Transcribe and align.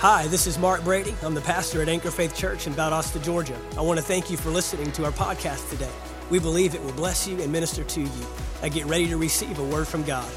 Hi, 0.00 0.28
this 0.28 0.46
is 0.46 0.60
Mark 0.60 0.84
Brady. 0.84 1.12
I'm 1.24 1.34
the 1.34 1.40
pastor 1.40 1.82
at 1.82 1.88
Anchor 1.88 2.12
Faith 2.12 2.32
Church 2.32 2.68
in 2.68 2.72
Valdosta, 2.72 3.20
Georgia. 3.20 3.58
I 3.76 3.80
want 3.80 3.98
to 3.98 4.04
thank 4.04 4.30
you 4.30 4.36
for 4.36 4.48
listening 4.48 4.92
to 4.92 5.04
our 5.04 5.10
podcast 5.10 5.68
today. 5.70 5.90
We 6.30 6.38
believe 6.38 6.76
it 6.76 6.84
will 6.84 6.92
bless 6.92 7.26
you 7.26 7.42
and 7.42 7.50
minister 7.50 7.82
to 7.82 8.02
you. 8.02 8.26
I 8.62 8.68
get 8.68 8.86
ready 8.86 9.08
to 9.08 9.16
receive 9.16 9.58
a 9.58 9.64
word 9.64 9.88
from 9.88 10.04
God. 10.04 10.30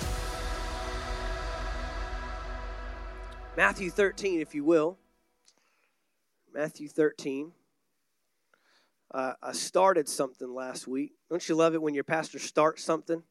Matthew 3.55 3.91
13, 3.91 4.41
if 4.41 4.55
you 4.55 4.63
will. 4.63 4.97
Matthew 6.51 6.87
13. 6.87 7.51
Uh, 9.14 9.33
I 9.43 9.51
started 9.51 10.09
something 10.09 10.51
last 10.51 10.87
week. 10.87 11.11
Don't 11.29 11.47
you 11.47 11.54
love 11.54 11.75
it 11.75 11.83
when 11.83 11.93
your 11.93 12.04
pastor 12.04 12.39
starts 12.39 12.83
something? 12.83 13.21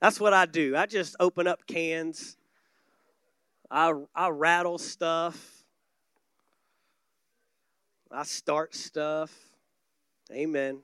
That's 0.00 0.20
what 0.20 0.34
I 0.34 0.46
do. 0.46 0.76
I 0.76 0.86
just 0.86 1.16
open 1.18 1.48
up 1.48 1.66
cans. 1.66 2.36
I, 3.68 3.92
I 4.14 4.28
rattle 4.28 4.78
stuff. 4.78 5.53
I 8.14 8.22
start 8.22 8.76
stuff. 8.76 9.32
Amen. 10.30 10.82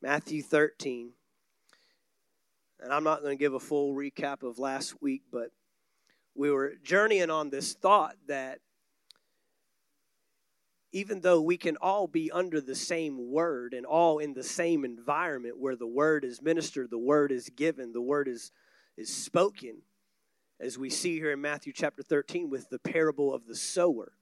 Matthew 0.00 0.40
13. 0.40 1.10
And 2.80 2.92
I'm 2.94 3.04
not 3.04 3.20
going 3.20 3.36
to 3.36 3.38
give 3.38 3.52
a 3.52 3.60
full 3.60 3.94
recap 3.94 4.42
of 4.42 4.58
last 4.58 5.02
week, 5.02 5.24
but 5.30 5.50
we 6.34 6.50
were 6.50 6.76
journeying 6.82 7.28
on 7.28 7.50
this 7.50 7.74
thought 7.74 8.16
that 8.26 8.60
even 10.92 11.20
though 11.20 11.42
we 11.42 11.58
can 11.58 11.76
all 11.76 12.06
be 12.06 12.30
under 12.30 12.62
the 12.62 12.74
same 12.74 13.30
word 13.30 13.74
and 13.74 13.84
all 13.84 14.18
in 14.18 14.32
the 14.32 14.42
same 14.42 14.82
environment 14.82 15.58
where 15.58 15.76
the 15.76 15.86
word 15.86 16.24
is 16.24 16.40
ministered, 16.40 16.88
the 16.90 16.96
word 16.96 17.30
is 17.30 17.50
given, 17.50 17.92
the 17.92 18.00
word 18.00 18.28
is, 18.28 18.50
is 18.96 19.14
spoken, 19.14 19.82
as 20.58 20.78
we 20.78 20.88
see 20.88 21.16
here 21.18 21.32
in 21.32 21.40
Matthew 21.42 21.74
chapter 21.74 22.02
13 22.02 22.48
with 22.48 22.70
the 22.70 22.78
parable 22.78 23.34
of 23.34 23.46
the 23.46 23.54
sower 23.54 24.15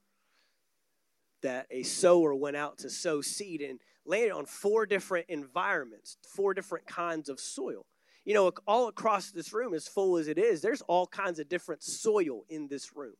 that 1.45 1.67
a 1.71 1.83
sower 1.83 2.35
went 2.35 2.57
out 2.57 2.79
to 2.79 2.91
sow 2.91 3.21
seed 3.21 3.61
and 3.61 3.79
landed 4.05 4.33
on 4.33 4.47
four 4.47 4.87
different 4.87 5.27
environments, 5.29 6.17
four 6.27 6.55
different 6.55 6.87
kinds 6.87 7.29
of 7.29 7.39
soil. 7.39 7.87
You 8.25 8.35
know, 8.35 8.51
all 8.67 8.89
across 8.89 9.31
this 9.31 9.53
room, 9.53 9.75
as 9.75 9.87
full 9.87 10.17
as 10.17 10.29
it 10.29 10.39
is, 10.39 10.63
there's 10.63 10.81
all 10.83 11.07
kinds 11.07 11.39
of 11.39 11.49
different 11.49 11.83
soil 11.83 12.45
in 12.49 12.69
this 12.69 12.97
room. 12.97 13.15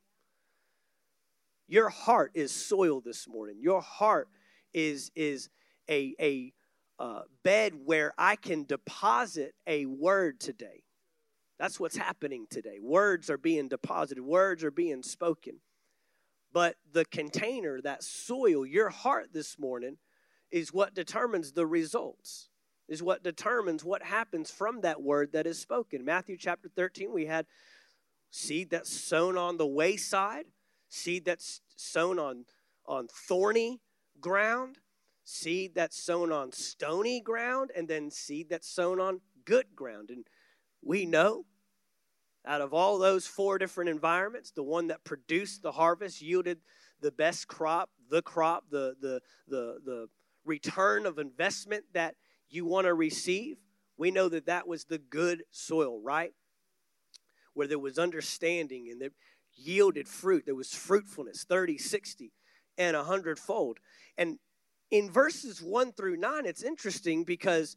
Your 1.69 1.91
heart 1.91 2.33
is 2.35 2.51
soil 2.51 3.01
this 3.01 3.29
morning. 3.29 3.57
Your 3.61 3.83
heart 3.83 4.29
is 4.73 5.11
is 5.15 5.51
a 5.89 6.15
a 6.19 6.53
uh, 6.99 7.23
bed 7.43 7.75
where 7.85 8.15
I 8.17 8.37
can 8.37 8.65
deposit 8.65 9.55
a 9.67 9.87
word 9.87 10.41
today. 10.41 10.85
That's 11.59 11.79
what's 11.79 11.97
happening 11.97 12.47
today. 12.51 12.79
Words 12.81 13.31
are 13.31 13.39
being 13.39 13.69
deposited. 13.69 14.23
Words 14.23 14.65
are 14.65 14.71
being 14.71 15.03
spoken. 15.03 15.61
But 16.55 16.77
the 16.93 17.05
container, 17.05 17.81
that 17.83 18.05
soil, 18.05 18.65
your 18.65 18.89
heart 18.89 19.33
this 19.33 19.59
morning, 19.59 19.99
is 20.53 20.73
what 20.73 20.95
determines 20.95 21.53
the 21.53 21.67
results, 21.67 22.49
is 22.89 23.03
what 23.03 23.25
determines 23.25 23.85
what 23.85 24.05
happens 24.05 24.53
from 24.53 24.83
that 24.83 25.03
word 25.03 25.33
that 25.33 25.49
is 25.49 25.59
spoken. 25.59 26.05
Matthew 26.05 26.37
chapter 26.39 26.69
13, 26.69 27.13
we 27.13 27.27
had 27.27 27.47
seed 28.31 28.71
that's 28.71 28.93
sown 28.93 29.37
on 29.37 29.57
the 29.57 29.67
wayside, 29.67 30.45
seed 30.89 31.25
that's 31.25 31.61
sown 31.75 32.21
on, 32.21 32.45
on 32.87 33.09
thorny 33.09 33.81
ground, 34.21 34.79
seed 35.25 35.75
that's 35.75 36.01
sown 36.01 36.31
on 36.31 36.53
stony 36.53 37.21
ground, 37.21 37.73
and 37.77 37.89
then 37.89 38.13
seed 38.13 38.49
that's 38.49 38.69
sown 38.69 39.01
on 39.01 39.23
good 39.45 39.75
ground. 39.75 40.11
And 40.11 40.25
we 40.81 41.05
know 41.05 41.47
out 42.47 42.61
of 42.61 42.75
all 42.75 42.99
those 42.99 43.27
four 43.27 43.59
different 43.59 43.91
environments, 43.91 44.51
the 44.51 44.63
one 44.63 44.89
that 44.89 45.05
produced 45.05 45.63
the 45.63 45.73
harvest 45.73 46.21
yielded 46.21 46.59
the 47.01 47.11
best 47.11 47.49
crop, 47.49 47.91
the 48.11 48.23
crop, 48.23 48.65
the, 48.71 48.95
the, 49.01 49.21
the, 49.49 49.79
the 49.85 50.09
return 50.45 51.07
of 51.07 51.19
investment 51.19 51.85
that 51.93 52.15
you 52.49 52.65
want 52.65 52.87
to 52.87 52.95
receive. 52.95 53.57
We 53.97 54.11
know 54.11 54.29
that 54.29 54.47
that 54.47 54.67
was 54.67 54.85
the 54.85 54.99
good 54.99 55.45
soil, 55.51 56.01
right? 56.01 56.33
Where 57.55 57.67
there 57.67 57.79
was 57.79 57.99
understanding 57.99 58.89
and 58.91 59.01
that 59.01 59.13
yielded 59.55 60.09
fruit. 60.09 60.45
There 60.47 60.55
was 60.55 60.75
fruitfulness, 60.75 61.45
30, 61.49 61.79
60, 61.79 62.33
and 62.77 62.97
a 62.97 63.05
hundredfold. 63.05 63.79
And 64.19 64.39
in 64.95 65.11
verses 65.11 65.61
1 65.61 65.91
through 65.95 66.17
9, 66.19 66.47
it's 66.47 66.63
interesting 66.63 67.25
because 67.25 67.77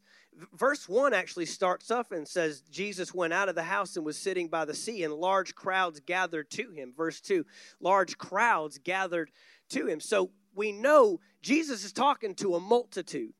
verse 0.52 0.88
1 0.88 1.12
actually 1.12 1.46
starts 1.46 1.90
off 1.90 2.12
and 2.12 2.28
says, 2.28 2.60
Jesus 2.70 3.12
went 3.12 3.32
out 3.32 3.48
of 3.48 3.56
the 3.56 3.64
house 3.64 3.96
and 3.96 4.06
was 4.06 4.16
sitting 4.16 4.46
by 4.46 4.64
the 4.64 4.72
sea, 4.72 5.02
and 5.02 5.12
large 5.12 5.56
crowds 5.56 5.98
gathered 5.98 6.48
to 6.50 6.70
him. 6.70 6.94
Verse 6.96 7.20
2, 7.20 7.44
large 7.80 8.18
crowds 8.18 8.78
gathered 8.78 9.32
to 9.70 9.88
him. 9.88 9.98
So 9.98 10.30
we 10.54 10.70
know 10.70 11.18
Jesus 11.42 11.84
is 11.84 11.92
talking 11.92 12.36
to 12.36 12.54
a 12.54 12.60
multitude. 12.60 13.32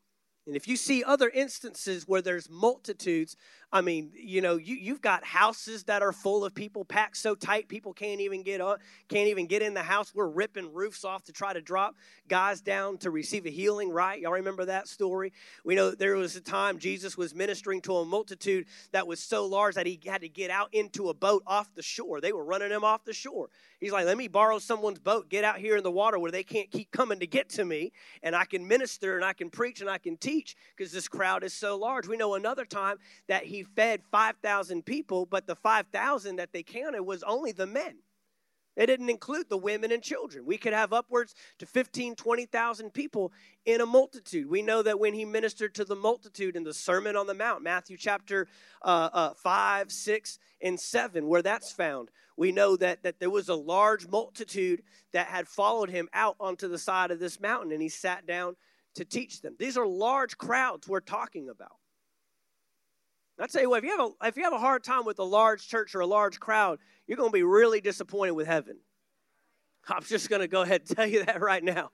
And 0.49 0.57
if 0.57 0.67
you 0.67 0.77
see 0.77 1.05
other 1.05 1.29
instances 1.29 2.09
where 2.09 2.23
there's 2.23 2.51
multitudes, 2.51 3.37
I 3.71 3.83
mean, 3.83 4.13
you 4.15 4.41
know, 4.41 4.57
you, 4.57 4.77
you've 4.77 5.03
got 5.03 5.25
houses 5.25 5.85
that 5.85 6.01
are 6.01 6.13
full 6.13 6.43
of 6.43 6.55
people 6.55 6.87
packed 6.87 7.19
so 7.19 7.35
tight 7.35 7.69
people 7.69 7.93
can't 7.93 8.23
even 8.23 8.43
get 8.43 8.63
on, 8.63 8.79
can't 9.09 9.29
even 9.29 9.47
get 9.47 9.61
in 9.61 9.75
the 9.75 9.83
house. 9.83 10.15
We're 10.15 10.27
ripping 10.29 10.73
roofs 10.73 11.05
off 11.05 11.25
to 11.25 11.33
try 11.33 11.53
to 11.53 11.61
drop 11.61 11.95
guys 12.29 12.63
down 12.63 12.97
to 12.99 13.11
receive 13.11 13.45
a 13.45 13.51
healing, 13.51 13.91
right? 13.91 14.21
Y'all 14.21 14.33
remember 14.33 14.65
that 14.67 14.89
story? 14.89 15.35
We 15.67 15.75
know 15.75 15.91
there 15.91 16.17
was 16.17 16.35
a 16.35 16.41
time 16.41 16.79
Jesus 16.79 17.19
was 17.19 17.35
ministering 17.35 17.83
to 17.83 17.97
a 17.97 18.07
multitude 18.07 18.67
that 18.93 19.07
was 19.07 19.21
so 19.21 19.45
large 19.45 19.75
that 19.75 19.85
he 19.85 20.01
had 20.07 20.23
to 20.23 20.31
get 20.31 20.51
out 20.51 20.73
into 20.73 21.11
a 21.11 21.15
boat 21.15 21.43
off 21.47 21.75
the 21.75 21.83
shore. 21.83 22.23
They 22.23 22.33
were 22.33 22.45
running 22.45 22.71
him 22.71 22.85
off 22.85 23.05
the 23.05 23.13
shore. 23.13 23.51
He's 23.81 23.93
like, 23.93 24.07
let 24.07 24.17
me 24.17 24.29
borrow 24.29 24.59
someone's 24.59 24.99
boat, 24.99 25.29
get 25.29 25.45
out 25.45 25.59
here 25.59 25.77
in 25.77 25.83
the 25.83 25.91
water 25.91 26.19
where 26.19 26.33
they 26.33 26.43
can't 26.43 26.71
keep 26.71 26.91
coming 26.91 27.21
to 27.21 27.27
get 27.27 27.51
to 27.51 27.65
me, 27.65 27.93
and 28.23 28.35
I 28.35 28.45
can 28.47 28.67
minister 28.67 29.15
and 29.15 29.25
I 29.25 29.35
can 29.35 29.51
preach 29.51 29.83
and 29.83 29.91
I 29.91 29.99
can 29.99 30.17
teach 30.17 30.57
because 30.77 30.91
this 30.91 31.07
crowd 31.07 31.45
is 31.45 31.53
so 31.53 31.77
large. 31.77 32.09
We 32.09 32.17
know 32.17 32.35
another 32.35 32.65
time 32.65 32.97
that 33.29 33.45
he 33.45 33.58
fed 33.63 34.03
5,000 34.11 34.85
people, 34.85 35.27
but 35.27 35.47
the 35.47 35.57
5,000 35.57 36.37
that 36.37 36.53
they 36.53 36.63
counted 36.63 37.03
was 37.03 37.23
only 37.23 37.53
the 37.53 37.67
men. 37.67 37.97
It 38.79 38.87
didn't 38.87 39.11
include 39.11 39.49
the 39.49 39.59
women 39.59 39.91
and 39.91 40.01
children. 40.01 40.47
We 40.47 40.57
could 40.57 40.73
have 40.73 40.93
upwards 40.93 41.35
to 41.59 41.67
15, 41.67 42.15
20,000 42.15 42.95
people 42.95 43.33
in 43.67 43.81
a 43.81 43.87
multitude. 43.87 44.49
We 44.49 44.63
know 44.63 44.83
that 44.83 45.01
when 45.01 45.15
he 45.15 45.25
ministered 45.25 45.75
to 45.75 45.85
the 45.85 45.97
multitude 45.97 46.55
in 46.55 46.63
the 46.63 46.73
Sermon 46.73 47.17
on 47.17 47.27
the 47.27 47.35
Mount, 47.35 47.65
Matthew 47.65 47.97
chapter 47.97 48.47
uh, 48.83 49.11
uh, 49.13 49.35
5, 49.35 49.91
6, 49.91 50.39
and 50.63 50.79
7, 50.79 51.27
where 51.27 51.43
that's 51.43 51.73
found, 51.73 52.11
we 52.37 52.53
know 52.53 52.77
that, 52.77 53.03
that 53.03 53.19
there 53.19 53.31
was 53.31 53.49
a 53.49 53.55
large 53.57 54.07
multitude 54.07 54.85
that 55.13 55.27
had 55.27 55.49
followed 55.49 55.91
him 55.91 56.09
out 56.13 56.37
onto 56.39 56.69
the 56.69 56.79
side 56.79 57.11
of 57.11 57.19
this 57.19 57.41
mountain, 57.41 57.73
and 57.73 57.83
he 57.83 57.89
sat 57.89 58.29
down 58.29 58.55
to 58.95 59.05
teach 59.05 59.43
them. 59.43 59.57
These 59.59 59.77
are 59.77 59.87
large 59.89 60.39
crowds 60.39 60.87
we're 60.87 61.01
talking 61.01 61.49
about. 61.49 61.79
I 63.41 63.47
tell 63.47 63.63
you 63.63 63.71
what, 63.71 63.79
if 63.79 63.85
you 63.85 63.97
have 63.97 64.01
a 64.01 64.27
if 64.27 64.37
you 64.37 64.45
have 64.45 64.53
a 64.53 64.59
hard 64.59 64.83
time 64.83 65.05
with 65.05 65.19
a 65.19 65.25
large 65.25 65.69
church 65.69 65.95
or 65.95 66.01
a 66.01 66.07
large 66.07 66.41
crowd, 66.41 66.79
you're 67.07 67.17
going 67.17 67.31
to 67.31 67.35
be 67.35 67.43
really 67.43 67.81
disappointed 67.81 68.33
with 68.33 68.47
heaven. 68.47 68.79
I'm 69.91 70.03
just 70.03 70.29
going 70.29 70.41
to 70.41 70.49
go 70.49 70.63
ahead 70.63 70.83
and 70.87 70.91
tell 70.97 71.07
you 71.07 71.25
that 71.25 71.41
right 71.41 71.63
now. 71.63 71.91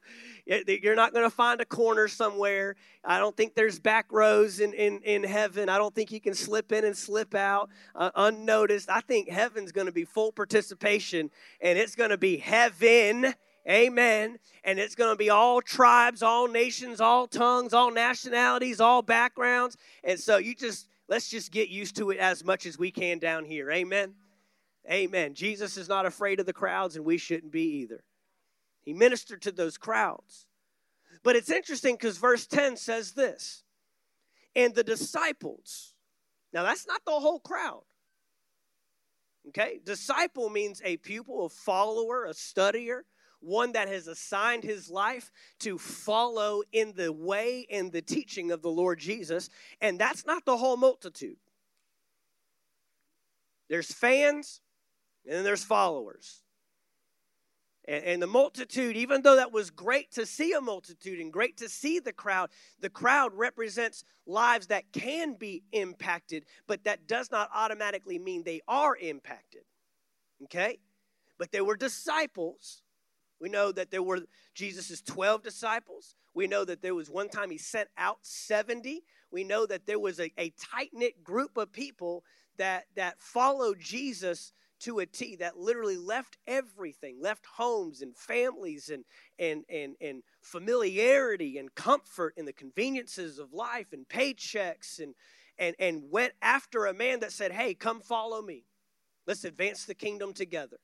You're 0.47 0.97
not 0.97 1.12
going 1.12 1.25
to 1.25 1.34
find 1.34 1.60
a 1.60 1.65
corner 1.65 2.09
somewhere. 2.09 2.77
I 3.05 3.19
don't 3.19 3.37
think 3.37 3.55
there's 3.55 3.78
back 3.78 4.06
rows 4.10 4.60
in, 4.60 4.72
in, 4.75 5.00
in 5.03 5.25
heaven. 5.25 5.69
I 5.69 5.78
don't 5.78 5.94
think 5.94 6.12
you 6.12 6.21
can 6.21 6.34
slip 6.34 6.72
in 6.72 6.84
and 6.84 6.97
slip 6.97 7.34
out 7.34 7.71
uh, 7.94 8.11
unnoticed. 8.15 8.91
I 8.91 9.00
think 9.00 9.28
heaven's 9.28 9.72
going 9.72 9.87
to 9.87 9.93
be 9.93 10.05
full 10.05 10.32
participation 10.32 11.31
and 11.61 11.78
it's 11.78 11.94
going 11.94 12.11
to 12.11 12.19
be 12.19 12.37
heaven. 12.37 13.34
Amen. 13.66 14.38
And 14.65 14.78
it's 14.78 14.94
going 14.94 15.12
to 15.12 15.16
be 15.16 15.31
all 15.31 15.62
tribes, 15.62 16.22
all 16.22 16.49
nations, 16.49 17.00
all 17.00 17.26
tongues, 17.26 17.72
all 17.72 17.91
nationalities, 17.91 18.81
all 18.81 19.00
backgrounds. 19.00 19.78
And 20.03 20.21
so 20.21 20.37
you 20.37 20.55
just, 20.55 20.88
let's 21.09 21.29
just 21.29 21.53
get 21.53 21.69
used 21.69 21.97
to 21.97 22.11
it 22.11 22.19
as 22.19 22.45
much 22.45 22.67
as 22.67 22.79
we 22.79 22.91
can 22.91 23.19
down 23.19 23.45
here. 23.45 23.71
Amen. 23.71 24.15
Amen. 24.91 25.35
Jesus 25.35 25.77
is 25.77 25.89
not 25.89 26.06
afraid 26.06 26.41
of 26.41 26.47
the 26.47 26.53
crowds, 26.53 26.97
and 26.97 27.05
we 27.05 27.17
shouldn't 27.17 27.53
be 27.53 27.79
either. 27.79 28.05
He 28.83 28.93
ministered 28.93 29.43
to 29.43 29.53
those 29.53 29.79
crowds. 29.79 30.47
But 31.23 31.37
it's 31.37 31.51
interesting 31.51 31.95
because 31.95 32.19
verse 32.19 32.47
10 32.47 32.77
says 32.77 33.12
this 33.12 33.62
and 34.55 34.75
the 34.75 34.85
disciples. 34.85 35.95
Now, 36.53 36.62
that's 36.62 36.87
not 36.87 37.01
the 37.05 37.12
whole 37.12 37.41
crowd. 37.41 37.83
Okay? 39.49 39.81
Disciple 39.85 40.50
means 40.50 40.83
a 40.85 40.97
pupil, 40.99 41.47
a 41.47 41.49
follower, 41.49 42.27
a 42.27 42.33
studier, 42.33 43.00
one 43.44 43.73
that 43.73 43.88
has 43.88 44.08
assigned 44.08 44.64
his 44.64 44.91
life 44.91 45.31
to 45.61 45.79
follow 45.79 46.62
in 46.73 46.93
the 46.96 47.12
way 47.12 47.67
and 47.70 47.93
the 47.93 48.02
teaching 48.02 48.50
of 48.50 48.62
the 48.62 48.70
Lord 48.70 48.99
Jesus. 48.99 49.50
And 49.81 49.99
that's 49.99 50.26
not 50.26 50.44
the 50.44 50.56
whole 50.56 50.76
multitude. 50.76 51.37
There's 53.69 53.93
fans, 53.93 54.61
and 55.26 55.37
then 55.37 55.44
there's 55.44 55.64
followers. 55.64 56.43
And, 57.87 58.05
and, 58.05 58.23
the 58.23 58.26
multitude, 58.26 58.96
even 58.96 59.23
though 59.23 59.37
that 59.37 59.52
was 59.52 59.70
great 59.70 60.11
to 60.12 60.25
see 60.25 60.52
a 60.52 60.61
multitude 60.61 61.20
and 61.20 61.32
great 61.32 61.58
to 61.58 61.69
see 61.69 61.99
the 61.99 62.12
crowd, 62.12 62.50
the 62.81 62.90
crowd 62.90 63.32
represents 63.35 64.05
lives 64.26 64.69
that 64.69 64.93
can 64.93 65.35
be 65.35 65.62
impacted, 65.73 66.44
but 66.67 66.85
that 66.85 67.06
does 67.06 67.31
not 67.31 67.50
automatically 67.55 68.19
mean 68.19 68.43
they 68.43 68.62
are 68.69 68.97
impacted. 68.97 69.62
Okay? 70.44 70.79
but 71.38 71.52
they 71.52 71.61
were 71.61 71.76
disciples. 71.76 72.82
We 73.44 73.50
know 73.50 73.73
that 73.73 73.91
there 73.91 74.02
were 74.02 74.20
Jesus' 74.55 75.02
12 75.02 75.43
disciples. 75.43 76.17
We 76.32 76.46
know 76.46 76.64
that 76.64 76.81
there 76.81 76.94
was 76.94 77.11
one 77.11 77.29
time 77.29 77.50
he 77.50 77.58
sent 77.58 77.91
out 77.99 78.17
70. 78.23 79.02
We 79.31 79.44
know 79.44 79.67
that 79.67 79.85
there 79.85 79.99
was 79.99 80.19
a, 80.19 80.32
a 80.38 80.49
tight 80.58 80.93
knit 80.94 81.23
group 81.23 81.58
of 81.58 81.70
people 81.70 82.25
that, 82.56 82.87
that 82.96 83.20
followed 83.20 83.79
Jesus 83.79 84.55
to 84.81 85.00
a 85.00 85.05
T, 85.05 85.37
that 85.37 85.58
literally 85.58 85.99
left 85.99 86.38
everything, 86.46 87.19
left 87.20 87.44
homes 87.44 88.00
and 88.00 88.17
families 88.17 88.88
and, 88.88 89.05
and, 89.38 89.64
and, 89.69 89.94
and 90.00 90.23
familiarity 90.40 91.58
and 91.58 91.75
comfort 91.75 92.32
and 92.38 92.49
the 92.49 92.52
conveniences 92.55 93.38
of 93.38 93.52
life 93.52 93.93
and 93.93 94.08
paychecks 94.08 95.00
and, 95.00 95.14
and, 95.58 95.76
and 95.79 96.11
went 96.11 96.32
after 96.40 96.87
a 96.87 96.94
man 96.94 97.20
that 97.20 97.32
said, 97.32 97.52
Hey, 97.52 97.75
come 97.75 98.00
follow 98.00 98.40
me. 98.40 98.64
Let's 99.26 99.44
advance 99.44 99.85
the 99.85 99.94
kingdom 99.94 100.32
together. 100.32 100.79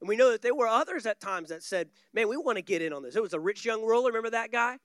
And 0.00 0.08
we 0.08 0.16
know 0.16 0.30
that 0.30 0.42
there 0.42 0.54
were 0.54 0.66
others 0.66 1.06
at 1.06 1.20
times 1.20 1.48
that 1.48 1.62
said, 1.62 1.88
Man, 2.12 2.28
we 2.28 2.36
want 2.36 2.56
to 2.56 2.62
get 2.62 2.82
in 2.82 2.92
on 2.92 3.02
this. 3.02 3.16
It 3.16 3.22
was 3.22 3.32
a 3.32 3.40
rich 3.40 3.64
young 3.64 3.82
ruler, 3.82 4.08
remember 4.08 4.30
that 4.30 4.52
guy? 4.52 4.78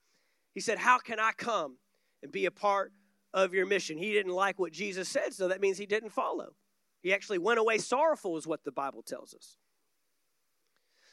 He 0.54 0.60
said, 0.60 0.78
How 0.78 0.98
can 0.98 1.18
I 1.20 1.32
come 1.36 1.76
and 2.22 2.32
be 2.32 2.46
a 2.46 2.50
part 2.50 2.92
of 3.34 3.52
your 3.52 3.66
mission? 3.66 3.98
He 3.98 4.12
didn't 4.12 4.32
like 4.32 4.58
what 4.58 4.72
Jesus 4.72 5.08
said, 5.08 5.34
so 5.34 5.48
that 5.48 5.60
means 5.60 5.78
he 5.78 5.86
didn't 5.86 6.10
follow. 6.10 6.54
He 7.02 7.12
actually 7.12 7.38
went 7.38 7.58
away 7.58 7.78
sorrowful, 7.78 8.36
is 8.36 8.46
what 8.46 8.64
the 8.64 8.72
Bible 8.72 9.02
tells 9.02 9.34
us. 9.34 9.58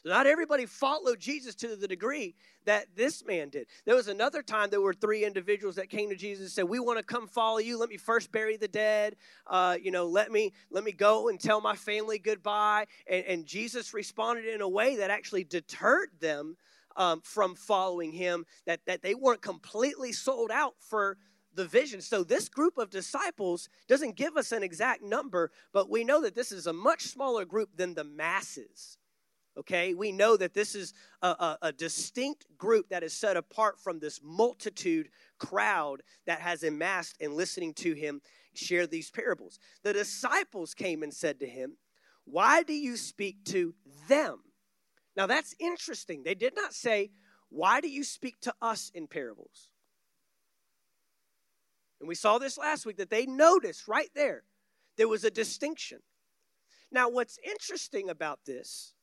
Not 0.06 0.28
everybody 0.28 0.66
followed 0.66 1.20
Jesus 1.20 1.56
to 1.56 1.76
the 1.76 1.88
degree 1.88 2.36
that 2.66 2.88
this 2.96 3.26
man 3.26 3.50
did. 3.50 3.68
There 3.86 3.96
was 3.96 4.08
another 4.08 4.42
time 4.42 4.70
there 4.70 4.82
were 4.82 4.94
three 4.94 5.26
individuals 5.26 5.76
that 5.76 5.90
came 5.90 6.10
to 6.10 6.16
Jesus 6.16 6.46
and 6.46 6.52
said, 6.52 6.70
"We 6.70 6.80
want 6.80 7.00
to 7.00 7.04
come 7.04 7.28
follow 7.28 7.58
you. 7.58 7.78
Let 7.78 7.90
me 7.90 7.98
first 7.98 8.32
bury 8.32 8.58
the 8.58 8.68
dead. 8.68 9.16
Uh, 9.48 9.78
you 9.82 9.92
know, 9.92 10.06
let 10.06 10.32
me 10.32 10.54
let 10.70 10.84
me 10.84 10.92
go 10.92 11.30
and 11.30 11.40
tell 11.40 11.62
my 11.62 11.76
family 11.76 12.20
goodbye." 12.20 12.86
And, 13.08 13.26
and 13.26 13.46
Jesus 13.46 13.94
responded 13.94 14.46
in 14.46 14.62
a 14.62 14.70
way 14.70 14.98
that 14.98 15.10
actually 15.10 15.44
deterred 15.44 16.10
them 16.20 16.56
um, 16.96 17.22
from 17.22 17.56
following 17.56 18.12
him. 18.12 18.46
That 18.66 18.86
that 18.86 19.02
they 19.02 19.16
weren't 19.16 19.42
completely 19.42 20.14
sold 20.14 20.52
out 20.52 20.76
for 20.80 21.18
the 21.56 21.66
vision. 21.66 22.00
So 22.00 22.24
this 22.24 22.48
group 22.48 22.78
of 22.78 22.90
disciples 22.90 23.70
doesn't 23.88 24.16
give 24.16 24.38
us 24.38 24.52
an 24.52 24.64
exact 24.64 25.02
number, 25.02 25.52
but 25.74 25.90
we 25.90 26.04
know 26.04 26.22
that 26.22 26.36
this 26.36 26.52
is 26.52 26.68
a 26.68 26.74
much 26.74 27.08
smaller 27.08 27.44
group 27.44 27.76
than 27.76 27.96
the 27.96 28.04
masses 28.04 28.99
okay? 29.58 29.94
We 29.94 30.12
know 30.12 30.38
that 30.38 30.54
this 30.54 30.76
is 30.76 30.94
a, 31.22 31.28
a, 31.28 31.58
a, 31.64 31.72
distinct 31.72 32.46
group 32.58 32.90
that 32.90 33.04
is 33.04 33.14
set 33.14 33.38
apart 33.38 33.80
from 33.80 34.00
this 34.00 34.22
multitude 34.24 35.10
crowd 35.38 36.02
that 36.26 36.40
has 36.40 36.64
amassed 36.64 37.18
and 37.20 37.34
listening 37.34 37.74
to 37.76 37.94
him 37.94 38.22
share 38.54 38.88
these 38.88 39.12
parables. 39.12 39.60
The 39.84 39.94
disciples 39.94 40.74
came 40.74 41.04
and 41.04 41.14
said 41.14 41.40
to 41.40 41.48
him 41.48 41.78
why 42.26 42.62
do 42.64 42.74
you 42.74 42.96
speak 42.96 43.44
to 43.46 43.74
them? 44.08 44.40
Now 45.16 45.26
that's 45.26 45.56
interesting. 45.60 46.24
They 46.24 46.36
did 46.36 46.56
not 46.56 46.74
say 46.74 47.12
why 47.50 47.82
do 47.82 47.90
you 47.90 48.04
speak 48.04 48.40
to 48.42 48.54
us 48.62 48.92
in 48.94 49.08
parables? 49.08 49.70
And 52.00 52.08
we 52.08 52.16
saw 52.16 52.38
this 52.38 52.58
last 52.58 52.86
week 52.86 52.98
that 52.98 53.10
they 53.10 53.26
noticed 53.26 53.88
right 53.88 54.10
there 54.16 54.44
there 54.98 55.08
was 55.08 55.24
a 55.24 55.32
distinction. 55.32 56.00
Now 56.92 57.10
what's 57.10 57.40
interesting 57.44 58.10
about 58.10 58.40
this 58.46 58.94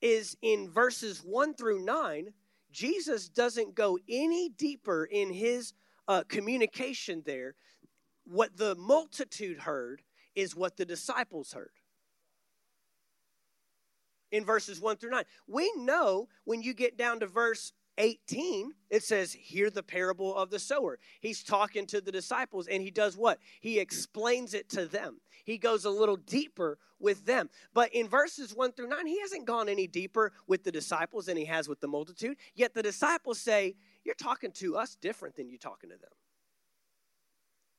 is 0.00 0.36
in 0.42 0.70
verses 0.70 1.20
1 1.24 1.54
through 1.54 1.84
9, 1.84 2.32
Jesus 2.72 3.28
doesn't 3.28 3.74
go 3.74 3.98
any 4.08 4.48
deeper 4.48 5.04
in 5.04 5.32
his 5.32 5.72
uh, 6.08 6.22
communication 6.28 7.22
there. 7.26 7.54
What 8.24 8.56
the 8.56 8.74
multitude 8.76 9.58
heard 9.60 10.02
is 10.34 10.54
what 10.54 10.76
the 10.76 10.84
disciples 10.84 11.52
heard. 11.52 11.72
In 14.30 14.44
verses 14.44 14.80
1 14.80 14.96
through 14.96 15.10
9. 15.10 15.24
We 15.48 15.72
know 15.76 16.28
when 16.44 16.62
you 16.62 16.72
get 16.72 16.96
down 16.96 17.20
to 17.20 17.26
verse 17.26 17.72
18, 18.00 18.72
it 18.88 19.04
says, 19.04 19.32
Hear 19.32 19.68
the 19.70 19.82
parable 19.82 20.34
of 20.34 20.50
the 20.50 20.58
sower. 20.58 20.98
He's 21.20 21.42
talking 21.42 21.86
to 21.86 22.00
the 22.00 22.10
disciples 22.10 22.66
and 22.66 22.82
he 22.82 22.90
does 22.90 23.16
what? 23.16 23.38
He 23.60 23.78
explains 23.78 24.54
it 24.54 24.70
to 24.70 24.86
them. 24.86 25.20
He 25.44 25.58
goes 25.58 25.84
a 25.84 25.90
little 25.90 26.16
deeper 26.16 26.78
with 26.98 27.26
them. 27.26 27.50
But 27.74 27.94
in 27.94 28.08
verses 28.08 28.54
1 28.54 28.72
through 28.72 28.88
9, 28.88 29.06
he 29.06 29.20
hasn't 29.20 29.46
gone 29.46 29.68
any 29.68 29.86
deeper 29.86 30.32
with 30.46 30.64
the 30.64 30.72
disciples 30.72 31.26
than 31.26 31.36
he 31.36 31.44
has 31.44 31.68
with 31.68 31.80
the 31.80 31.88
multitude. 31.88 32.36
Yet 32.54 32.74
the 32.74 32.82
disciples 32.82 33.38
say, 33.38 33.76
You're 34.04 34.14
talking 34.14 34.52
to 34.52 34.76
us 34.76 34.96
different 34.96 35.36
than 35.36 35.48
you're 35.48 35.58
talking 35.58 35.90
to 35.90 35.96
them. 35.96 36.10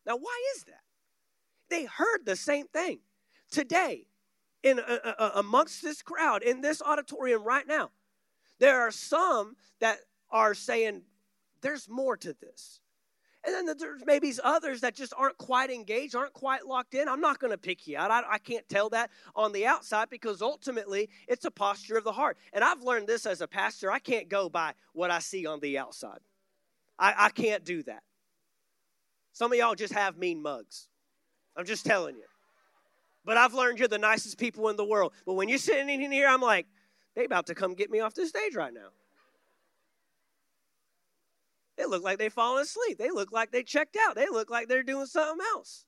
Now, 0.06 0.18
why 0.18 0.42
is 0.56 0.64
that? 0.66 0.84
They 1.70 1.86
heard 1.86 2.26
the 2.26 2.36
same 2.36 2.68
thing. 2.68 3.00
Today, 3.50 4.06
in 4.64 4.80
uh, 4.80 5.00
uh, 5.04 5.14
uh 5.18 5.32
amongst 5.36 5.82
this 5.82 6.04
crowd, 6.04 6.44
in 6.44 6.62
this 6.62 6.82
auditorium 6.82 7.44
right 7.44 7.68
now, 7.68 7.90
there 8.60 8.80
are 8.82 8.92
some 8.92 9.56
that 9.80 9.98
are 10.32 10.54
saying, 10.54 11.04
there's 11.62 11.90
more 11.90 12.18
to 12.18 12.34
this. 12.34 12.80
And 13.44 13.56
then 13.56 13.76
there's 13.78 14.06
maybe 14.06 14.32
others 14.44 14.82
that 14.82 14.94
just 14.94 15.14
aren't 15.18 15.38
quite 15.38 15.72
engaged, 15.72 16.16
aren't 16.16 16.34
quite 16.34 16.68
locked 16.68 16.94
in. 16.94 17.10
I'm 17.10 17.22
not 17.22 17.40
going 17.40 17.52
to 17.52 17.58
pick 17.58 17.88
you 17.88 17.98
out. 17.98 18.12
I, 18.12 18.22
I, 18.34 18.38
can't 18.38 18.68
tell 18.70 18.90
that 18.90 19.10
on 19.36 19.52
the 19.52 19.66
outside 19.66 20.12
because 20.12 20.44
ultimately 20.44 21.10
it's 21.28 21.44
a 21.46 21.50
posture 21.50 21.98
of 21.98 22.04
the 22.04 22.12
heart. 22.12 22.38
And 22.54 22.64
I've 22.64 22.84
learned 22.84 23.08
this 23.08 23.26
as 23.26 23.42
a 23.42 23.48
pastor. 23.48 23.92
I 23.92 23.98
can't 23.98 24.30
go 24.30 24.48
by 24.48 24.74
what 24.94 25.10
I 25.10 25.20
see 25.20 25.48
on 25.48 25.60
the 25.60 25.80
outside. 25.80 26.20
I, 27.00 27.16
I 27.18 27.30
can't 27.30 27.66
do 27.66 27.82
that. 27.84 28.04
Some 29.34 29.52
of 29.52 29.58
y'all 29.58 29.74
just 29.74 29.94
have 29.94 30.18
mean 30.18 30.44
mugs. 30.44 30.88
I'm 31.58 31.66
just 31.66 31.84
telling 31.84 32.16
you. 32.16 32.26
But 33.26 33.38
I've 33.38 33.56
learned 33.56 33.80
you're 33.80 33.88
the 33.88 33.98
nicest 33.98 34.38
people 34.38 34.70
in 34.70 34.76
the 34.76 34.86
world. 34.86 35.14
But 35.26 35.34
when 35.34 35.50
you're 35.50 35.58
sitting 35.58 35.90
in 35.90 36.12
here, 36.12 36.28
I'm 36.28 36.42
like, 36.42 36.68
they 37.16 37.26
about 37.26 37.48
to 37.48 37.56
come 37.56 37.74
get 37.74 37.90
me 37.90 38.02
off 38.02 38.14
the 38.14 38.28
stage 38.28 38.56
right 38.56 38.74
now. 38.74 38.90
They 41.82 41.88
look 41.88 42.04
like 42.04 42.20
they've 42.20 42.32
fallen 42.32 42.62
asleep. 42.62 43.00
They 43.00 43.10
look 43.10 43.32
like 43.32 43.52
they 43.52 43.64
checked 43.64 43.98
out. 44.08 44.16
They 44.16 44.28
look 44.28 44.52
like 44.52 44.68
they're 44.68 44.84
doing 44.84 45.08
something 45.08 45.44
else. 45.56 45.86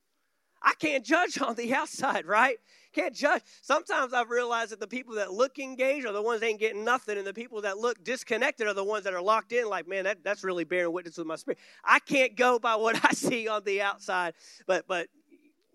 I 0.60 0.74
can't 0.80 1.06
judge 1.06 1.40
on 1.48 1.56
the 1.56 1.74
outside, 1.76 2.26
right? 2.26 2.58
Can't 2.94 3.14
judge. 3.14 3.44
Sometimes 3.62 4.12
I've 4.12 4.32
realized 4.32 4.72
that 4.72 4.80
the 4.80 4.88
people 4.88 5.14
that 5.16 5.32
look 5.34 5.60
engaged 5.60 6.08
are 6.08 6.14
the 6.14 6.22
ones 6.22 6.40
that 6.40 6.48
ain't 6.48 6.60
getting 6.60 6.84
nothing, 6.84 7.18
and 7.18 7.28
the 7.28 7.34
people 7.34 7.62
that 7.62 7.78
look 7.78 8.04
disconnected 8.04 8.66
are 8.66 8.74
the 8.74 8.84
ones 8.84 9.04
that 9.04 9.14
are 9.14 9.22
locked 9.22 9.52
in, 9.52 9.70
like, 9.70 9.88
man, 9.88 10.06
that, 10.06 10.24
that's 10.24 10.44
really 10.44 10.64
bearing 10.64 10.92
witness 10.92 11.18
with 11.18 11.28
my 11.28 11.36
spirit. 11.36 11.60
I 11.84 12.00
can't 12.00 12.36
go 12.36 12.58
by 12.58 12.76
what 12.76 13.00
I 13.06 13.12
see 13.12 13.48
on 13.48 13.64
the 13.64 13.82
outside, 13.82 14.34
but 14.66 14.88
but 14.88 15.10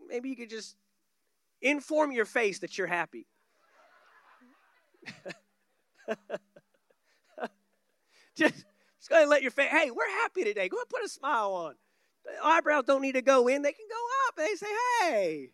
maybe 0.08 0.30
you 0.30 0.36
could 0.36 0.50
just 0.50 0.74
inform 1.62 2.10
your 2.10 2.24
face 2.24 2.58
that 2.60 2.76
you're 2.76 2.88
happy. 2.88 3.26
just, 8.36 8.64
just 9.08 9.10
go 9.10 9.16
ahead 9.16 9.22
and 9.22 9.30
let 9.30 9.42
your 9.42 9.50
face, 9.50 9.70
hey, 9.70 9.90
we're 9.90 10.08
happy 10.08 10.44
today. 10.44 10.68
Go 10.68 10.76
ahead 10.76 10.86
and 10.86 11.00
put 11.00 11.04
a 11.04 11.08
smile 11.08 11.52
on. 11.52 11.74
The 12.24 12.44
eyebrows 12.44 12.84
don't 12.86 13.02
need 13.02 13.12
to 13.12 13.22
go 13.22 13.48
in, 13.48 13.62
they 13.62 13.72
can 13.72 13.86
go 13.88 14.28
up. 14.28 14.36
They 14.36 14.54
say, 14.54 14.66
hey, 15.00 15.50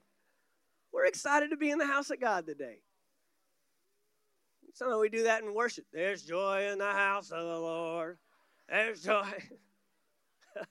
we're 0.93 1.07
excited 1.07 1.51
to 1.51 1.57
be 1.57 1.71
in 1.71 1.79
the 1.79 1.87
house 1.87 2.11
of 2.11 2.21
God 2.21 2.47
today. 2.47 2.79
Sometimes 4.75 5.01
we 5.01 5.09
do 5.09 5.25
that 5.25 5.43
in 5.43 5.55
worship. 5.55 5.85
There's 5.93 6.23
joy 6.25 6.69
in 6.73 6.79
the 6.79 6.91
house 6.91 7.31
of 7.31 7.45
the 7.45 7.59
Lord. 7.59 8.19
There's 8.69 9.03
joy. 9.03 9.25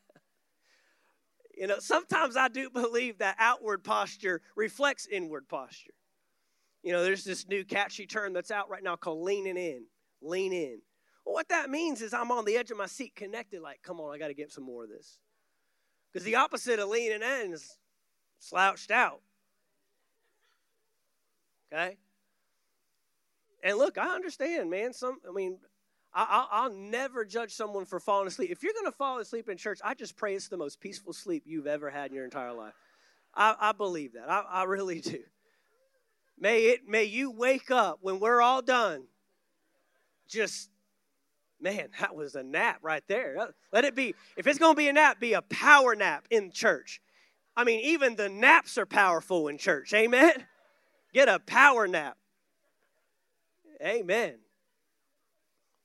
you 1.58 1.68
know, 1.68 1.80
sometimes 1.80 2.36
I 2.36 2.50
do 2.50 2.70
believe 2.70 3.20
that 3.20 3.38
outward 3.40 3.86
posture 3.86 4.42
reflects 4.58 5.08
inward 5.08 5.48
posture. 5.48 5.94
You 6.82 6.92
know, 6.92 7.02
there's 7.02 7.24
this 7.24 7.48
new 7.48 7.64
catchy 7.64 8.06
term 8.06 8.34
that's 8.34 8.52
out 8.52 8.70
right 8.70 8.84
now 8.84 8.98
called 8.98 9.24
leaning 9.24 9.56
in. 9.56 9.86
Lean 10.22 10.52
in. 10.52 10.82
What 11.24 11.50
that 11.50 11.70
means 11.70 12.02
is 12.02 12.14
I'm 12.14 12.32
on 12.32 12.46
the 12.46 12.58
edge 12.58 12.72
of 12.72 12.78
my 12.78 12.86
seat 12.86 13.16
connected, 13.16 13.62
like, 13.62 13.82
come 13.82 14.00
on, 14.00 14.14
I 14.14 14.18
got 14.18 14.28
to 14.28 14.34
get 14.34 14.52
some 14.52 14.66
more 14.66 14.84
of 14.84 14.90
this. 14.90 15.20
Because 16.12 16.26
the 16.26 16.36
opposite 16.36 16.80
of 16.80 16.90
leaning 16.90 17.22
in 17.22 17.54
is 17.54 17.78
slouched 18.40 18.92
out. 18.92 19.22
Okay? 21.72 21.98
And 23.64 23.78
look, 23.78 23.98
I 23.98 24.10
understand, 24.10 24.70
man. 24.70 24.94
Some, 24.94 25.18
I 25.28 25.32
mean, 25.32 25.58
I, 26.14 26.68
will 26.68 26.76
never 26.76 27.26
judge 27.26 27.54
someone 27.54 27.86
for 27.86 28.00
falling 28.00 28.28
asleep. 28.28 28.52
If 28.52 28.62
you're 28.62 28.74
going 28.74 28.92
to 28.92 28.96
fall 28.96 29.20
asleep 29.20 29.50
in 29.50 29.58
church, 29.58 29.80
I 29.84 29.96
just 29.96 30.16
pray 30.16 30.36
it's 30.36 30.50
the 30.50 30.58
most 30.58 30.80
peaceful 30.80 31.14
sleep 31.14 31.44
you've 31.46 31.66
ever 31.66 31.90
had 31.90 32.12
in 32.12 32.16
your 32.16 32.26
entire 32.26 32.54
life. 32.54 32.74
I, 33.34 33.56
I 33.60 33.72
believe 33.72 34.14
that. 34.14 34.30
I, 34.30 34.44
I 34.48 34.64
really 34.66 35.02
do. 35.02 35.20
May 36.38 36.66
it 36.66 36.88
may 36.88 37.06
you 37.06 37.32
wake 37.32 37.72
up 37.72 38.00
when 38.02 38.20
we're 38.20 38.42
all 38.42 38.62
done. 38.62 39.06
Just 40.28 40.70
man, 41.64 41.88
that 42.00 42.16
was 42.16 42.36
a 42.36 42.44
nap 42.44 42.80
right 42.84 43.04
there. 43.08 43.50
Let 43.72 43.86
it 43.86 43.96
be. 43.96 44.14
If 44.38 44.46
it's 44.46 44.60
going 44.60 44.74
to 44.74 44.78
be 44.78 44.90
a 44.90 44.94
nap, 44.94 45.20
be 45.20 45.34
a 45.34 45.42
power 45.42 45.96
nap 45.96 46.28
in 46.30 46.52
church. 46.52 47.02
I 47.56 47.64
mean, 47.64 47.80
even 47.82 48.16
the 48.16 48.30
naps 48.30 48.78
are 48.78 48.86
powerful 48.86 49.48
in 49.48 49.58
church. 49.58 49.94
Amen. 49.94 50.34
Get 51.14 51.30
a 51.30 51.40
power 51.40 51.88
nap. 51.88 52.18
Amen. 53.84 54.36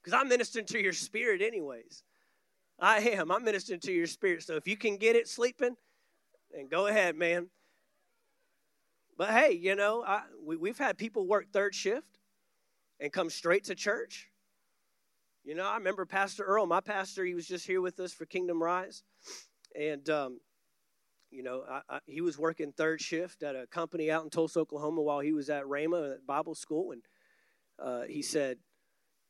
Because 0.03 0.19
I'm 0.19 0.29
ministering 0.29 0.67
to 0.67 0.83
your 0.83 0.93
spirit, 0.93 1.43
anyways. 1.43 2.03
I 2.81 2.99
am. 3.01 3.31
I'm 3.31 3.45
ministering 3.45 3.81
to 3.81 3.93
your 3.93 4.07
spirit. 4.07 4.43
So 4.43 4.57
if 4.57 4.69
you 4.69 4.77
can 4.77 4.97
get 4.97 5.17
it 5.17 5.29
sleeping, 5.29 5.77
then 6.53 6.69
go 6.69 6.87
ahead, 6.87 7.17
man. 7.17 7.51
But 9.19 9.31
hey, 9.31 9.53
you 9.53 9.75
know, 9.75 10.05
I, 10.07 10.23
we, 10.45 10.57
we've 10.57 10.79
had 10.79 10.97
people 10.97 11.27
work 11.27 11.47
third 11.53 11.75
shift. 11.75 12.19
and 13.01 13.13
come 13.13 13.31
straight 13.31 13.65
to 13.65 13.75
church. 13.75 14.29
You 15.49 15.55
know, 15.55 15.65
I 15.65 15.77
remember 15.79 16.05
Pastor 16.05 16.45
Earl, 16.45 16.67
my 16.67 16.83
pastor, 16.83 17.25
he 17.25 17.33
was 17.33 17.49
just 17.49 17.67
here 17.67 17.81
with 17.81 17.99
us 18.01 18.13
for 18.13 18.27
Kingdom 18.27 18.63
Rise. 18.63 19.03
And, 19.75 20.07
um, 20.11 20.41
you 21.31 21.43
know, 21.43 21.63
I, 21.67 21.81
I, 21.89 22.01
he 22.05 22.21
was 22.21 22.39
working 22.39 22.71
third 22.71 23.01
shift 23.01 23.43
at 23.43 23.57
a 23.57 23.67
company 23.67 24.11
out 24.11 24.25
in 24.25 24.29
Tulsa, 24.29 24.61
Oklahoma 24.61 25.01
while 25.01 25.21
he 25.21 25.33
was 25.33 25.49
at 25.49 25.63
at 25.63 26.27
Bible 26.27 26.55
school. 26.55 26.93
And 26.93 27.03
uh, 27.83 28.03
he 28.03 28.21
said, 28.21 28.59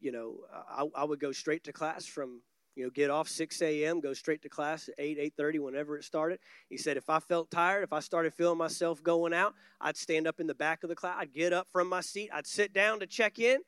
you 0.00 0.10
know, 0.10 0.38
I, 0.52 0.86
I 0.96 1.04
would 1.04 1.20
go 1.20 1.30
straight 1.30 1.62
to 1.64 1.72
class 1.72 2.04
from 2.04 2.42
you 2.74 2.82
know, 2.82 2.90
get 2.90 3.10
off 3.10 3.28
6 3.28 3.62
a.m., 3.62 4.00
go 4.00 4.12
straight 4.12 4.42
to 4.42 4.48
class 4.48 4.88
at 4.88 4.94
8, 4.98 5.36
8.30, 5.38 5.60
whenever 5.60 5.96
it 5.96 6.02
started. 6.02 6.40
He 6.68 6.78
said 6.78 6.96
if 6.96 7.08
I 7.08 7.20
felt 7.20 7.48
tired, 7.48 7.84
if 7.84 7.92
I 7.92 8.00
started 8.00 8.34
feeling 8.34 8.58
myself 8.58 9.04
going 9.04 9.32
out, 9.32 9.54
I'd 9.80 9.96
stand 9.96 10.26
up 10.26 10.40
in 10.40 10.48
the 10.48 10.54
back 10.54 10.82
of 10.82 10.88
the 10.88 10.96
class. 10.96 11.16
I'd 11.16 11.32
get 11.32 11.52
up 11.52 11.68
from 11.70 11.88
my 11.88 12.00
seat. 12.00 12.30
I'd 12.32 12.46
sit 12.48 12.72
down 12.72 12.98
to 13.00 13.06
check 13.06 13.38
in 13.38 13.60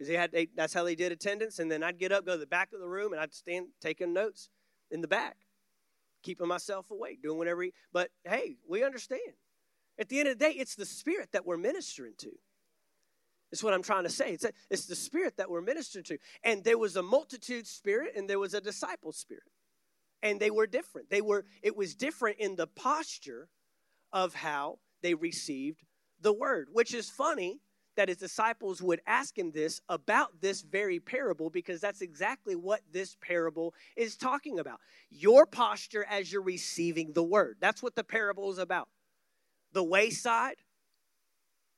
because 0.00 0.14
had 0.14 0.32
they, 0.32 0.48
that's 0.56 0.72
how 0.72 0.82
they 0.82 0.94
did 0.94 1.12
attendance. 1.12 1.58
And 1.58 1.70
then 1.70 1.82
I'd 1.82 1.98
get 1.98 2.10
up, 2.10 2.24
go 2.24 2.32
to 2.32 2.38
the 2.38 2.46
back 2.46 2.72
of 2.72 2.80
the 2.80 2.88
room, 2.88 3.12
and 3.12 3.20
I'd 3.20 3.34
stand 3.34 3.66
taking 3.82 4.14
notes 4.14 4.48
in 4.90 5.02
the 5.02 5.08
back, 5.08 5.36
keeping 6.22 6.48
myself 6.48 6.90
awake, 6.90 7.22
doing 7.22 7.36
whatever. 7.36 7.64
He, 7.64 7.74
but 7.92 8.08
hey, 8.24 8.56
we 8.66 8.82
understand. 8.82 9.20
At 9.98 10.08
the 10.08 10.18
end 10.20 10.28
of 10.28 10.38
the 10.38 10.44
day, 10.46 10.52
it's 10.52 10.74
the 10.74 10.86
spirit 10.86 11.32
that 11.32 11.44
we're 11.44 11.58
ministering 11.58 12.14
to. 12.18 12.30
Is 13.52 13.62
what 13.62 13.74
I'm 13.74 13.82
trying 13.82 14.04
to 14.04 14.10
say. 14.10 14.32
It's, 14.32 14.44
a, 14.44 14.52
it's 14.70 14.86
the 14.86 14.96
spirit 14.96 15.36
that 15.36 15.50
we're 15.50 15.60
ministering 15.60 16.04
to. 16.04 16.18
And 16.44 16.64
there 16.64 16.78
was 16.78 16.96
a 16.96 17.02
multitude 17.02 17.66
spirit 17.66 18.12
and 18.16 18.30
there 18.30 18.38
was 18.38 18.54
a 18.54 18.60
disciple 18.60 19.12
spirit. 19.12 19.42
And 20.22 20.40
they 20.40 20.50
were 20.50 20.66
different. 20.66 21.10
They 21.10 21.20
were, 21.20 21.44
it 21.60 21.76
was 21.76 21.94
different 21.94 22.38
in 22.38 22.56
the 22.56 22.68
posture 22.68 23.48
of 24.12 24.34
how 24.34 24.78
they 25.02 25.14
received 25.14 25.82
the 26.20 26.32
word, 26.32 26.68
which 26.72 26.94
is 26.94 27.10
funny 27.10 27.60
that 27.96 28.08
his 28.08 28.18
disciples 28.18 28.80
would 28.82 29.00
ask 29.06 29.36
him 29.36 29.50
this 29.52 29.80
about 29.88 30.40
this 30.40 30.62
very 30.62 31.00
parable 31.00 31.50
because 31.50 31.80
that's 31.80 32.00
exactly 32.00 32.54
what 32.54 32.80
this 32.92 33.16
parable 33.20 33.74
is 33.96 34.16
talking 34.16 34.58
about. 34.58 34.80
Your 35.10 35.46
posture 35.46 36.04
as 36.08 36.32
you're 36.32 36.42
receiving 36.42 37.12
the 37.12 37.22
word. 37.22 37.56
That's 37.60 37.82
what 37.82 37.94
the 37.94 38.04
parable 38.04 38.50
is 38.50 38.58
about. 38.58 38.88
The 39.72 39.84
wayside, 39.84 40.56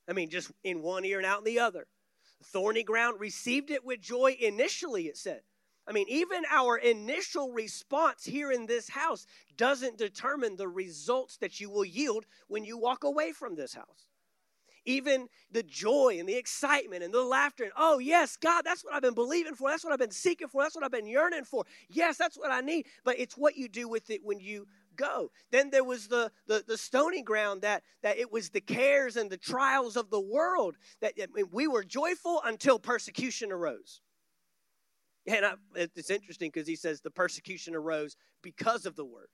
I 0.09 0.13
mean, 0.13 0.31
just 0.31 0.51
in 0.65 0.83
one 0.83 1.05
ear 1.05 1.19
and 1.19 1.27
out 1.27 1.39
in 1.39 1.45
the 1.45 1.61
other. 1.61 1.87
Thorny 2.45 2.83
ground 2.83 3.21
received 3.21 3.71
it 3.71 3.85
with 3.85 4.01
joy 4.01 4.37
initially, 4.41 5.07
it 5.07 5.17
said. 5.17 5.43
I 5.87 5.93
mean, 5.93 6.07
even 6.09 6.43
our 6.51 6.77
initial 6.77 7.51
response 7.51 8.25
here 8.25 8.53
in 8.53 8.67
this 8.67 8.89
house 8.89 9.27
doesn't 9.57 9.99
determine 9.99 10.57
the 10.57 10.69
results 10.69 11.39
that 11.39 11.61
you 11.61 11.71
will 11.71 11.85
yield 11.85 12.25
when 12.47 12.65
you 12.65 12.79
walk 12.79 13.03
away 13.03 13.33
from 13.33 13.57
this 13.57 13.75
house. 13.75 14.07
Even 14.85 15.29
the 15.51 15.63
joy 15.63 16.17
and 16.19 16.29
the 16.29 16.37
excitement 16.37 17.03
and 17.03 17.15
the 17.15 17.23
laughter, 17.23 17.65
and 17.65 17.73
oh, 17.77 17.99
yes, 17.99 18.37
God, 18.37 18.63
that's 18.65 18.85
what 18.85 18.95
I've 18.95 19.03
been 19.03 19.15
believing 19.15 19.55
for. 19.55 19.71
That's 19.71 19.85
what 19.85 19.93
I've 19.93 19.99
been 19.99 20.11
seeking 20.11 20.49
for. 20.49 20.63
That's 20.63 20.75
what 20.75 20.85
I've 20.85 20.91
been 20.91 21.07
yearning 21.07 21.45
for. 21.45 21.65
Yes, 21.89 22.17
that's 22.17 22.37
what 22.37 22.51
I 22.51 22.61
need. 22.61 22.87
But 23.05 23.19
it's 23.19 23.37
what 23.37 23.57
you 23.57 23.69
do 23.69 23.89
with 23.89 24.11
it 24.11 24.21
when 24.25 24.41
you 24.41 24.67
go. 24.97 25.31
Then 25.51 25.71
there 25.71 25.85
was 25.85 26.09
the, 26.09 26.31
the, 26.47 26.65
the 26.67 26.77
stony 26.77 27.23
ground 27.23 27.63
that, 27.63 27.83
that 28.03 28.19
it 28.19 28.33
was 28.33 28.51
the 28.51 28.61
cares 28.61 29.17
and 29.17 29.31
the 29.31 29.37
trials 29.37 29.97
of 29.97 30.11
the 30.11 30.21
world 30.21 30.77
that 31.01 31.15
I 31.19 31.27
mean, 31.35 31.47
we 31.53 31.67
were 31.67 31.85
joyful 31.85 32.43
until 32.45 32.79
persecution 32.79 33.53
arose. 33.53 34.01
And 35.27 35.47
I, 35.47 35.55
it's 35.75 36.11
interesting 36.11 36.51
because 36.53 36.67
he 36.67 36.77
says 36.77 37.01
the 37.01 37.11
persecution 37.11 37.75
arose 37.75 38.17
because 38.43 38.87
of 38.87 38.97
the 38.97 39.05
word. 39.05 39.29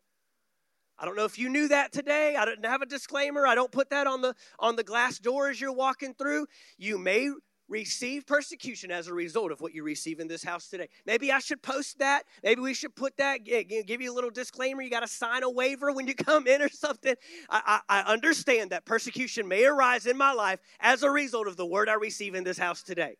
I 0.99 1.05
don't 1.05 1.17
know 1.17 1.25
if 1.25 1.39
you 1.39 1.49
knew 1.49 1.69
that 1.69 1.93
today. 1.93 2.37
I 2.37 2.45
don't 2.45 2.65
have 2.65 2.83
a 2.83 2.87
disclaimer. 2.87 3.47
I 3.47 3.55
don't 3.55 3.71
put 3.71 3.91
that 3.91 4.07
on 4.07 4.21
the 4.21 4.35
on 4.59 4.77
the 4.77 4.83
glass 4.83 5.19
door 5.19 5.49
as 5.49 5.61
you're 5.61 5.73
walking 5.73 6.15
through. 6.15 6.47
You 6.77 6.99
may 6.99 7.31
receive 7.69 8.27
persecution 8.27 8.91
as 8.91 9.07
a 9.07 9.15
result 9.15 9.53
of 9.53 9.61
what 9.61 9.75
you 9.75 9.83
receive 9.83 10.21
in 10.21 10.27
this 10.27 10.43
house 10.43 10.69
today. 10.69 10.89
Maybe 11.07 11.31
I 11.31 11.39
should 11.39 11.63
post 11.63 11.99
that. 11.99 12.25
Maybe 12.43 12.61
we 12.63 12.75
should 12.75 12.97
put 12.97 13.17
that, 13.19 13.45
give 13.45 14.01
you 14.01 14.11
a 14.11 14.15
little 14.15 14.31
disclaimer. 14.31 14.83
You 14.83 14.91
got 14.91 15.01
to 15.01 15.09
sign 15.09 15.43
a 15.43 15.51
waiver 15.51 15.93
when 15.93 16.07
you 16.07 16.15
come 16.15 16.47
in 16.47 16.63
or 16.63 16.71
something. 16.71 17.15
I, 17.51 17.81
I, 17.89 18.01
I 18.01 18.13
understand 18.13 18.71
that 18.71 18.87
persecution 18.87 19.47
may 19.47 19.65
arise 19.67 20.07
in 20.07 20.17
my 20.17 20.33
life 20.33 20.61
as 20.81 21.03
a 21.03 21.11
result 21.11 21.47
of 21.47 21.57
the 21.57 21.67
word 21.67 21.89
I 21.89 21.95
receive 21.95 22.35
in 22.35 22.43
this 22.43 22.59
house 22.59 22.83
today. 22.83 23.17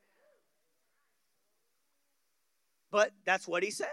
But 2.91 3.13
that's 3.27 3.47
what 3.47 3.63
he 3.63 3.71
says. 3.71 3.89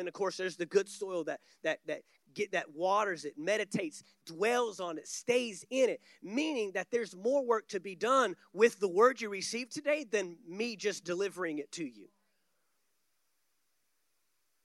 Then, 0.00 0.08
of 0.08 0.14
course, 0.14 0.38
there's 0.38 0.56
the 0.56 0.64
good 0.64 0.88
soil 0.88 1.24
that, 1.24 1.40
that, 1.62 1.80
that 1.84 2.00
get 2.32 2.52
that 2.52 2.74
waters 2.74 3.26
it, 3.26 3.34
meditates, 3.36 4.02
dwells 4.24 4.80
on 4.80 4.96
it, 4.96 5.06
stays 5.06 5.62
in 5.68 5.90
it, 5.90 6.00
meaning 6.22 6.72
that 6.72 6.90
there's 6.90 7.14
more 7.14 7.44
work 7.44 7.68
to 7.68 7.80
be 7.80 7.94
done 7.94 8.34
with 8.54 8.80
the 8.80 8.88
word 8.88 9.20
you 9.20 9.28
received 9.28 9.72
today 9.72 10.06
than 10.10 10.38
me 10.48 10.74
just 10.74 11.04
delivering 11.04 11.58
it 11.58 11.70
to 11.72 11.84
you. 11.84 12.08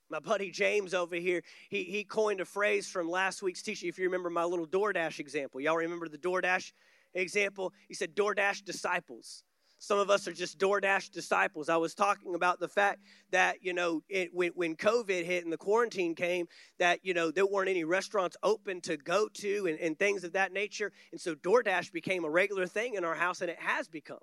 My 0.10 0.20
buddy 0.20 0.52
James 0.52 0.94
over 0.94 1.18
here, 1.18 1.44
he, 1.70 1.84
he 1.84 2.06
coined 2.06 2.40
a 2.40 2.46
phrase 2.46 2.88
from 2.88 3.10
last 3.10 3.44
week's 3.44 3.62
teaching. 3.62 3.90
If 3.90 4.00
you 4.00 4.06
remember 4.06 4.30
my 4.30 4.46
little 4.46 4.68
DoorDash 4.68 5.20
example, 5.20 5.60
y'all 5.60 5.76
remember 5.76 6.08
the 6.08 6.18
DoorDash 6.18 6.72
example? 7.14 7.74
He 7.90 7.94
said, 7.94 8.16
DoorDash 8.16 8.64
disciples. 8.64 9.44
Some 9.78 10.00
of 10.00 10.10
us 10.10 10.28
are 10.28 10.34
just 10.34 10.58
DoorDash 10.58 11.12
disciples. 11.12 11.70
I 11.70 11.78
was 11.78 11.94
talking 11.94 12.34
about 12.34 12.60
the 12.60 12.68
fact 12.68 13.02
that, 13.32 13.58
you 13.62 13.74
know, 13.74 14.02
it, 14.10 14.34
when, 14.34 14.52
when 14.56 14.76
COVID 14.76 15.26
hit 15.26 15.44
and 15.44 15.54
the 15.54 15.58
quarantine 15.58 16.16
came, 16.16 16.48
that, 16.80 17.00
you 17.04 17.14
know, 17.14 17.30
there 17.30 17.46
weren't 17.46 17.70
any 17.70 17.84
restaurants 17.84 18.38
open 18.42 18.82
to 18.82 18.98
go 18.98 19.28
to 19.28 19.68
and, 19.68 19.78
and 19.80 20.00
things 20.00 20.24
of 20.24 20.34
that 20.34 20.54
nature. 20.54 20.92
And 21.12 21.20
so 21.20 21.36
DoorDash 21.36 21.92
became 21.92 22.24
a 22.24 22.30
regular 22.30 22.68
thing 22.68 22.96
in 22.96 23.04
our 23.04 23.16
house, 23.16 23.42
and 23.42 23.50
it 23.50 23.60
has 23.60 23.88
become. 23.88 24.20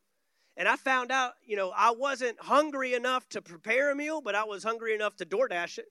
And 0.57 0.67
I 0.67 0.77
found 0.77 1.13
out, 1.13 1.33
you 1.45 1.57
know, 1.57 1.73
I 1.75 1.93
wasn't 1.93 2.41
hungry 2.41 2.95
enough 2.95 3.29
to 3.31 3.43
prepare 3.43 3.91
a 3.91 3.95
meal, 3.95 4.21
but 4.21 4.35
I 4.35 4.45
was 4.45 4.65
hungry 4.65 4.95
enough 4.95 5.17
to 5.17 5.27
DoorDash 5.27 5.79
it. 5.79 5.87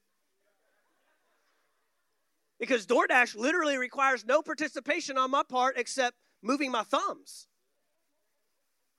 Because 2.59 2.85
DoorDash 2.85 3.35
literally 3.35 3.77
requires 3.77 4.25
no 4.25 4.41
participation 4.41 5.17
on 5.17 5.31
my 5.31 5.43
part 5.43 5.77
except 5.77 6.15
moving 6.43 6.71
my 6.71 6.83
thumbs. 6.83 7.47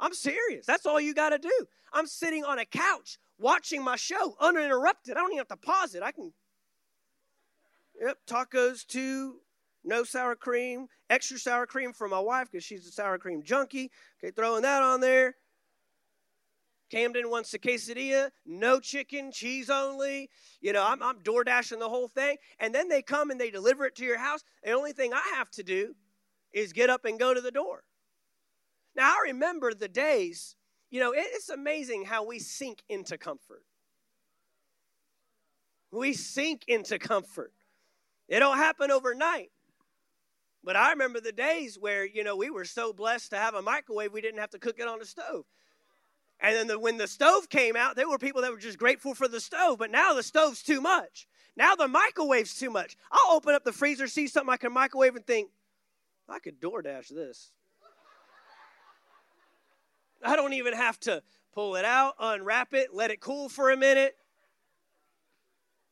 I'm 0.03 0.13
serious. 0.13 0.67
That's 0.67 0.85
all 0.85 1.01
you 1.01 1.15
got 1.15 1.31
to 1.31 1.39
do. 1.39 1.67
I'm 1.93 2.09
sitting 2.09 2.45
on 2.45 2.59
a 2.59 2.65
couch 2.65 3.19
watching 3.39 3.85
my 3.85 3.95
show 3.95 4.37
uninterrupted. 4.41 5.17
I 5.17 5.21
don't 5.21 5.31
even 5.31 5.39
have 5.39 5.49
to 5.49 5.57
pause 5.57 5.95
it. 5.95 6.03
I 6.03 6.11
can. 6.11 6.33
Yep, 8.05 8.19
tacos 8.27 8.85
two, 8.85 9.37
no 9.85 10.03
sour 10.03 10.35
cream, 10.35 10.89
extra 11.09 11.39
sour 11.39 11.67
cream 11.67 11.93
for 11.93 12.09
my 12.09 12.19
wife 12.19 12.49
because 12.51 12.65
she's 12.65 12.87
a 12.89 12.91
sour 12.91 13.17
cream 13.17 13.45
junkie. 13.45 13.93
Okay, 14.23 14.33
throwing 14.35 14.63
that 14.63 14.83
on 14.83 15.01
there. 15.01 15.37
Camden 16.91 17.31
wants 17.31 17.55
a 17.55 17.59
quesadilla, 17.59 18.31
no 18.45 18.81
chicken, 18.81 19.31
cheese 19.33 19.71
only. 19.71 20.29
You 20.61 20.73
know, 20.73 20.85
I'm, 20.85 21.01
I'm 21.01 21.23
door 21.23 21.45
dashing 21.45 21.79
the 21.79 21.89
whole 21.89 22.09
thing. 22.09 22.37
And 22.59 22.75
then 22.75 22.89
they 22.89 23.03
come 23.03 23.31
and 23.31 23.41
they 23.41 23.51
deliver 23.51 23.87
it 23.87 23.95
to 23.97 24.05
your 24.05 24.19
house. 24.19 24.43
The 24.65 24.73
only 24.73 24.93
thing 24.93 25.15
I 25.15 25.37
have 25.37 25.49
to 25.53 25.63
do 25.63 25.95
is 26.53 26.73
get 26.73 26.91
up 26.91 27.05
and 27.05 27.19
go 27.19 27.33
to 27.33 27.41
the 27.41 27.53
door. 27.53 27.85
Now, 28.95 29.11
I 29.11 29.29
remember 29.29 29.75
the 29.75 29.89
days, 29.89 30.57
you 30.91 31.01
know, 31.01 31.13
it's 31.17 31.49
amazing 31.49 32.05
how 32.05 32.27
we 32.27 32.39
sink 32.39 32.83
into 32.89 33.17
comfort. 33.17 33.65
We 35.91 36.13
sink 36.13 36.65
into 36.69 36.99
comfort. 36.99 37.53
It 38.29 38.39
don't 38.41 38.57
happen 38.57 38.91
overnight. 38.91 39.51
But 40.65 40.77
I 40.77 40.91
remember 40.91 41.21
the 41.21 41.33
days 41.33 41.77
where, 41.79 42.07
you 42.07 42.23
know, 42.23 42.37
we 42.37 42.51
were 42.51 42.65
so 42.65 42.93
blessed 42.93 43.31
to 43.31 43.37
have 43.37 43.55
a 43.55 43.63
microwave, 43.63 44.13
we 44.13 44.21
didn't 44.21 44.41
have 44.41 44.51
to 44.51 44.59
cook 44.59 44.79
it 44.79 44.87
on 44.87 45.01
the 45.01 45.05
stove. 45.05 45.45
And 46.41 46.57
then 46.57 46.67
the, 46.67 46.79
when 46.79 46.99
the 46.99 47.07
stove 47.07 47.49
came 47.49 47.77
out, 47.77 47.97
there 47.97 48.09
were 48.09 48.19
people 48.19 48.43
that 48.43 48.51
were 48.51 48.59
just 48.59 48.79
grateful 48.79 49.15
for 49.15 49.29
the 49.29 49.41
stove, 49.41 49.79
but 49.79 49.91
now 49.91 50.13
the 50.13 50.23
stove's 50.23 50.63
too 50.63 50.81
much. 50.81 51.27
Now 51.57 51.75
the 51.75 51.89
microwave's 51.89 52.55
too 52.55 52.71
much. 52.71 52.97
I'll 53.11 53.37
open 53.37 53.55
up 53.55 53.65
the 53.65 53.73
freezer, 53.73 54.07
see 54.07 54.27
something 54.27 54.53
I 54.53 54.57
can 54.57 54.73
microwave, 54.73 55.15
and 55.15 55.27
think, 55.27 55.51
I 56.29 56.39
could 56.39 56.61
DoorDash 56.61 57.09
this. 57.09 57.53
I 60.25 60.37
don't 60.37 60.53
even 60.53 60.75
have 60.75 60.99
to 61.01 61.23
pull 61.55 61.77
it 61.77 61.85
out, 61.85 62.15
unwrap 62.19 62.75
it, 62.75 62.95
let 62.95 63.11
it 63.11 63.21
cool 63.21 63.49
for 63.49 63.71
a 63.71 63.77
minute. 63.77 64.17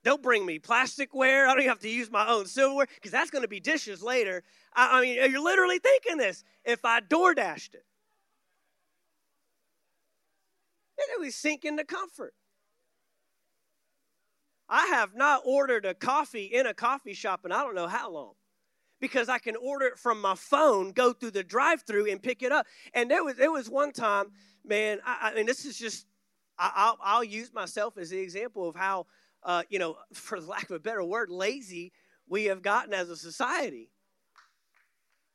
They'll 0.02 0.18
bring 0.18 0.46
me 0.46 0.58
plasticware. 0.58 1.44
I 1.44 1.48
don't 1.48 1.58
even 1.58 1.68
have 1.68 1.80
to 1.80 1.88
use 1.88 2.10
my 2.10 2.26
own 2.26 2.46
silverware 2.46 2.88
because 2.94 3.10
that's 3.10 3.30
going 3.30 3.42
to 3.42 3.48
be 3.48 3.60
dishes 3.60 4.02
later. 4.02 4.42
I, 4.74 4.98
I, 4.98 5.02
mean, 5.02 5.30
you're 5.30 5.42
literally 5.42 5.78
thinking 5.78 6.16
this. 6.16 6.42
If 6.64 6.84
I 6.84 7.00
door 7.00 7.34
dashed 7.34 7.74
it, 7.74 7.84
it 10.96 11.20
would 11.20 11.32
sink 11.32 11.64
into 11.64 11.84
comfort. 11.84 12.34
I 14.68 14.86
have 14.86 15.14
not 15.14 15.42
ordered 15.44 15.84
a 15.84 15.94
coffee 15.94 16.44
in 16.44 16.64
a 16.66 16.72
coffee 16.72 17.14
shop 17.14 17.40
and 17.44 17.52
I 17.52 17.62
don't 17.62 17.74
know 17.74 17.88
how 17.88 18.10
long 18.10 18.34
because 19.00 19.28
I 19.28 19.38
can 19.38 19.56
order 19.56 19.86
it 19.86 19.98
from 19.98 20.20
my 20.20 20.34
phone, 20.34 20.92
go 20.92 21.12
through 21.12 21.32
the 21.32 21.42
drive-through, 21.42 22.10
and 22.10 22.22
pick 22.22 22.42
it 22.42 22.52
up. 22.52 22.66
And 22.94 23.10
there 23.10 23.24
was 23.24 23.36
there 23.36 23.50
was 23.50 23.68
one 23.68 23.92
time, 23.92 24.26
man. 24.64 25.00
I, 25.04 25.30
I 25.30 25.34
mean, 25.34 25.46
this 25.46 25.64
is 25.64 25.78
just 25.78 26.06
I, 26.58 26.90
will 26.90 26.98
I'll 27.02 27.24
use 27.24 27.52
myself 27.52 27.96
as 27.98 28.10
the 28.10 28.18
example 28.18 28.68
of 28.68 28.76
how 28.76 29.06
uh, 29.42 29.62
you 29.68 29.78
know, 29.78 29.96
for 30.12 30.40
lack 30.40 30.64
of 30.64 30.76
a 30.76 30.80
better 30.80 31.04
word, 31.04 31.30
lazy 31.30 31.92
we 32.28 32.44
have 32.44 32.62
gotten 32.62 32.94
as 32.94 33.10
a 33.10 33.16
society. 33.16 33.90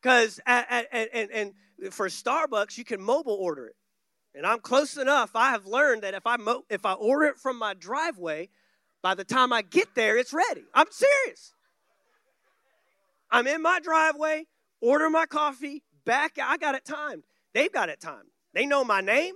Because 0.02 0.40
and, 0.46 0.88
and, 0.92 1.32
and 1.32 1.54
for 1.92 2.08
Starbucks, 2.08 2.78
you 2.78 2.86
can 2.86 3.02
mobile 3.02 3.34
order 3.34 3.68
it. 3.68 3.76
And 4.36 4.46
I'm 4.46 4.60
close 4.60 4.98
enough. 4.98 5.32
I 5.36 5.52
have 5.52 5.66
learned 5.66 6.04
that 6.04 6.14
if 6.14 6.28
I 6.28 6.38
mo- 6.38 6.66
if 6.70 6.86
I 6.86 6.94
order 6.94 7.26
it 7.26 7.38
from 7.38 7.58
my 7.58 7.74
driveway, 7.74 8.50
by 9.02 9.16
the 9.16 9.24
time 9.24 9.52
I 9.52 9.62
get 9.62 9.96
there, 9.96 10.18
it's 10.18 10.34
ready. 10.34 10.64
I'm 10.74 10.88
serious. 10.92 11.55
I'm 13.32 13.48
in 13.48 13.62
my 13.62 13.80
driveway, 13.80 14.46
order 14.82 15.10
my 15.10 15.26
coffee, 15.26 15.84
back. 16.06 16.38
I 16.42 16.58
got 16.58 16.76
it 16.76 16.86
timed. 16.86 17.24
They've 17.54 17.72
got 17.72 17.90
it 17.90 18.00
timed. 18.00 18.30
They 18.54 18.66
know 18.66 18.84
my 18.84 19.02
name. 19.02 19.36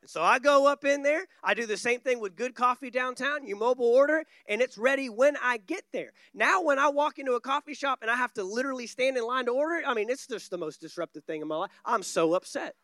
And 0.00 0.10
so 0.10 0.22
I 0.22 0.38
go 0.38 0.66
up 0.66 0.84
in 0.84 1.02
there. 1.02 1.26
I 1.42 1.54
do 1.54 1.66
the 1.66 1.76
same 1.76 2.00
thing 2.00 2.20
with 2.20 2.36
good 2.36 2.54
coffee 2.54 2.90
downtown. 2.90 3.46
You 3.46 3.56
mobile 3.56 3.86
order 3.86 4.24
and 4.46 4.60
it's 4.60 4.76
ready 4.76 5.08
when 5.08 5.34
I 5.42 5.56
get 5.56 5.82
there. 5.92 6.12
Now, 6.34 6.62
when 6.62 6.78
I 6.78 6.88
walk 6.88 7.18
into 7.18 7.32
a 7.32 7.40
coffee 7.40 7.74
shop 7.74 8.00
and 8.02 8.10
I 8.10 8.16
have 8.16 8.32
to 8.34 8.44
literally 8.44 8.86
stand 8.86 9.16
in 9.16 9.26
line 9.26 9.46
to 9.46 9.52
order 9.52 9.76
it, 9.76 9.84
I 9.86 9.94
mean, 9.94 10.10
it's 10.10 10.26
just 10.26 10.50
the 10.50 10.58
most 10.58 10.80
disruptive 10.80 11.24
thing 11.24 11.40
in 11.40 11.48
my 11.48 11.56
life. 11.56 11.70
I'm 11.84 12.02
so 12.02 12.34
upset. 12.34 12.74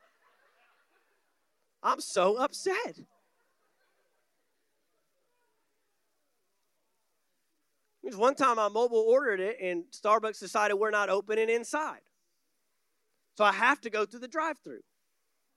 I'm 1.83 2.01
so 2.01 2.37
upset. 2.37 3.01
Because 8.11 8.19
one 8.19 8.35
time 8.35 8.59
I 8.59 8.69
mobile 8.69 9.05
ordered 9.07 9.39
it, 9.39 9.59
and 9.63 9.85
Starbucks 9.93 10.41
decided 10.41 10.75
we're 10.75 10.91
not 10.91 11.11
opening 11.11 11.49
inside. 11.49 12.01
So 13.37 13.45
I 13.45 13.53
have 13.53 13.81
to 13.83 13.91
go 13.91 14.05
through 14.05 14.19
the 14.19 14.27
drive 14.27 14.59
through. 14.65 14.81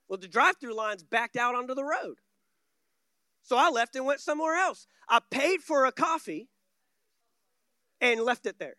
Well, 0.08 0.20
the 0.20 0.28
drive 0.28 0.58
through 0.62 0.76
line's 0.76 1.02
backed 1.02 1.36
out 1.36 1.56
onto 1.56 1.74
the 1.74 1.84
road. 1.84 2.18
So 3.42 3.58
I 3.58 3.72
left 3.72 3.96
and 3.96 4.06
went 4.06 4.20
somewhere 4.20 4.56
else. 4.56 4.86
I 5.10 5.20
paid 5.32 5.62
for 5.62 5.86
a 5.86 5.92
coffee 5.92 6.48
and 8.00 8.22
left 8.22 8.46
it 8.46 8.60
there. 8.60 8.76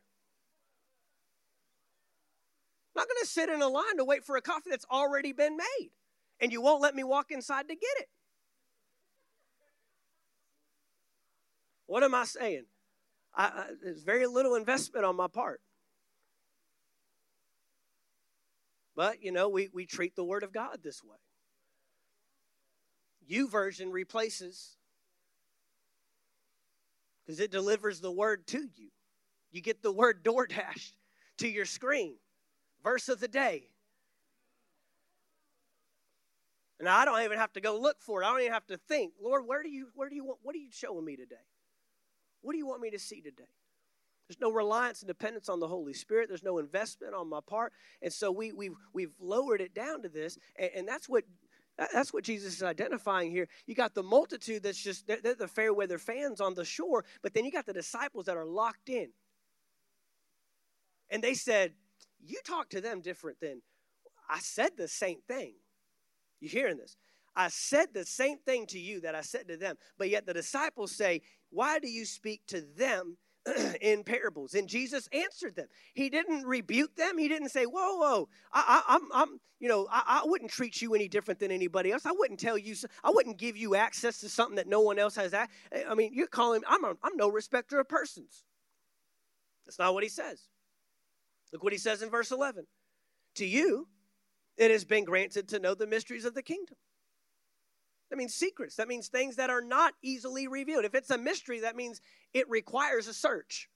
I'm 2.94 3.00
not 3.00 3.08
going 3.08 3.22
to 3.22 3.26
sit 3.26 3.48
in 3.48 3.60
a 3.60 3.66
line 3.66 3.96
to 3.96 4.04
wait 4.04 4.24
for 4.24 4.36
a 4.36 4.40
coffee 4.40 4.70
that's 4.70 4.86
already 4.88 5.32
been 5.32 5.56
made, 5.56 5.90
and 6.38 6.52
you 6.52 6.60
won't 6.60 6.80
let 6.80 6.94
me 6.94 7.02
walk 7.02 7.32
inside 7.32 7.66
to 7.66 7.74
get 7.74 7.96
it. 7.98 8.08
What 11.86 12.04
am 12.04 12.14
I 12.14 12.24
saying? 12.24 12.66
I, 13.36 13.64
there's 13.82 14.02
very 14.02 14.26
little 14.26 14.54
investment 14.54 15.04
on 15.04 15.16
my 15.16 15.26
part. 15.26 15.60
But, 18.96 19.22
you 19.22 19.32
know, 19.32 19.48
we, 19.48 19.68
we 19.72 19.86
treat 19.86 20.14
the 20.14 20.24
Word 20.24 20.44
of 20.44 20.52
God 20.52 20.78
this 20.82 21.02
way. 21.02 21.16
YouVersion 23.28 23.90
replaces 23.90 24.76
because 27.24 27.40
it 27.40 27.50
delivers 27.50 28.00
the 28.00 28.12
Word 28.12 28.46
to 28.48 28.58
you. 28.58 28.90
You 29.54 29.60
get 29.60 29.82
the 29.82 29.92
word 29.92 30.24
door 30.24 30.48
DoorDash 30.48 30.92
to 31.38 31.48
your 31.48 31.64
screen. 31.64 32.16
Verse 32.82 33.08
of 33.08 33.20
the 33.20 33.28
day. 33.28 33.68
And 36.80 36.88
I 36.88 37.04
don't 37.04 37.22
even 37.22 37.38
have 37.38 37.52
to 37.52 37.60
go 37.60 37.78
look 37.78 38.02
for 38.02 38.20
it. 38.20 38.26
I 38.26 38.30
don't 38.30 38.40
even 38.40 38.52
have 38.52 38.66
to 38.66 38.76
think, 38.76 39.12
Lord, 39.22 39.46
where 39.46 39.62
do 39.62 39.70
you 39.70 39.90
where 39.94 40.08
do 40.08 40.16
you 40.16 40.24
want 40.24 40.40
what 40.42 40.56
are 40.56 40.58
you 40.58 40.72
showing 40.72 41.04
me 41.04 41.14
today? 41.14 41.36
What 42.44 42.52
do 42.52 42.58
you 42.58 42.66
want 42.66 42.82
me 42.82 42.90
to 42.90 42.98
see 42.98 43.22
today? 43.22 43.48
There's 44.28 44.40
no 44.40 44.52
reliance 44.52 45.00
and 45.00 45.08
dependence 45.08 45.48
on 45.48 45.60
the 45.60 45.68
Holy 45.68 45.94
Spirit. 45.94 46.28
There's 46.28 46.42
no 46.42 46.58
investment 46.58 47.14
on 47.14 47.28
my 47.28 47.40
part. 47.46 47.72
And 48.02 48.12
so 48.12 48.30
we, 48.30 48.52
we've, 48.52 48.74
we've 48.92 49.12
lowered 49.18 49.62
it 49.62 49.74
down 49.74 50.02
to 50.02 50.08
this. 50.10 50.38
And, 50.58 50.70
and 50.76 50.88
that's 50.88 51.08
what 51.08 51.24
that's 51.76 52.12
what 52.12 52.22
Jesus 52.22 52.54
is 52.54 52.62
identifying 52.62 53.32
here. 53.32 53.48
You 53.66 53.74
got 53.74 53.94
the 53.94 54.02
multitude 54.04 54.62
that's 54.62 54.80
just, 54.80 55.08
they're, 55.08 55.18
they're 55.20 55.34
the 55.34 55.48
fair 55.48 55.74
weather 55.74 55.98
fans 55.98 56.40
on 56.40 56.54
the 56.54 56.64
shore, 56.64 57.04
but 57.20 57.34
then 57.34 57.44
you 57.44 57.50
got 57.50 57.66
the 57.66 57.72
disciples 57.72 58.26
that 58.26 58.36
are 58.36 58.44
locked 58.44 58.88
in. 58.88 59.08
And 61.10 61.20
they 61.20 61.34
said, 61.34 61.72
You 62.24 62.38
talk 62.46 62.70
to 62.70 62.80
them 62.80 63.00
different 63.00 63.40
than 63.40 63.60
I 64.30 64.38
said 64.38 64.76
the 64.76 64.86
same 64.86 65.18
thing. 65.26 65.54
You 66.40 66.48
hearing 66.48 66.76
this? 66.76 66.96
I 67.36 67.48
said 67.48 67.88
the 67.92 68.04
same 68.04 68.38
thing 68.38 68.66
to 68.66 68.78
you 68.78 69.00
that 69.00 69.14
I 69.14 69.22
said 69.22 69.48
to 69.48 69.56
them, 69.56 69.76
but 69.98 70.08
yet 70.08 70.26
the 70.26 70.34
disciples 70.34 70.92
say, 70.92 71.22
Why 71.54 71.78
do 71.78 71.88
you 71.88 72.04
speak 72.04 72.42
to 72.48 72.60
them 72.76 73.16
in 73.80 74.04
parables. 74.04 74.54
And 74.54 74.68
Jesus 74.68 75.08
answered 75.12 75.56
them. 75.56 75.66
He 75.94 76.08
didn't 76.08 76.46
rebuke 76.46 76.96
them. 76.96 77.18
He 77.18 77.28
didn't 77.28 77.50
say, 77.50 77.64
"Whoa, 77.64 77.96
whoa, 77.96 78.28
I, 78.52 78.82
am 78.88 79.02
I'm, 79.12 79.22
I'm, 79.22 79.40
you 79.60 79.68
know, 79.68 79.86
I, 79.90 80.20
I, 80.24 80.28
wouldn't 80.28 80.50
treat 80.50 80.80
you 80.80 80.94
any 80.94 81.08
different 81.08 81.40
than 81.40 81.50
anybody 81.50 81.92
else. 81.92 82.06
I 82.06 82.12
wouldn't 82.12 82.40
tell 82.40 82.56
you, 82.56 82.74
I 83.02 83.10
wouldn't 83.10 83.38
give 83.38 83.56
you 83.56 83.74
access 83.74 84.20
to 84.20 84.28
something 84.28 84.56
that 84.56 84.66
no 84.66 84.80
one 84.80 84.98
else 84.98 85.16
has." 85.16 85.34
I 85.34 85.94
mean, 85.94 86.12
you're 86.14 86.26
calling. 86.26 86.62
I'm, 86.66 86.84
a, 86.84 86.96
I'm 87.02 87.16
no 87.16 87.28
respecter 87.28 87.78
of 87.80 87.88
persons. 87.88 88.44
That's 89.66 89.78
not 89.78 89.94
what 89.94 90.02
he 90.02 90.08
says. 90.08 90.48
Look 91.52 91.62
what 91.62 91.72
he 91.72 91.78
says 91.78 92.02
in 92.02 92.10
verse 92.10 92.30
11. 92.30 92.66
To 93.36 93.46
you, 93.46 93.88
it 94.56 94.70
has 94.70 94.84
been 94.84 95.04
granted 95.04 95.48
to 95.48 95.58
know 95.58 95.74
the 95.74 95.86
mysteries 95.86 96.24
of 96.24 96.34
the 96.34 96.42
kingdom. 96.42 96.76
That 98.14 98.18
means 98.18 98.34
secrets. 98.36 98.76
That 98.76 98.86
means 98.86 99.08
things 99.08 99.34
that 99.34 99.50
are 99.50 99.60
not 99.60 99.92
easily 100.00 100.46
revealed. 100.46 100.84
If 100.84 100.94
it's 100.94 101.10
a 101.10 101.18
mystery, 101.18 101.58
that 101.62 101.74
means 101.74 102.00
it 102.32 102.48
requires 102.48 103.08
a 103.08 103.12
search. 103.12 103.68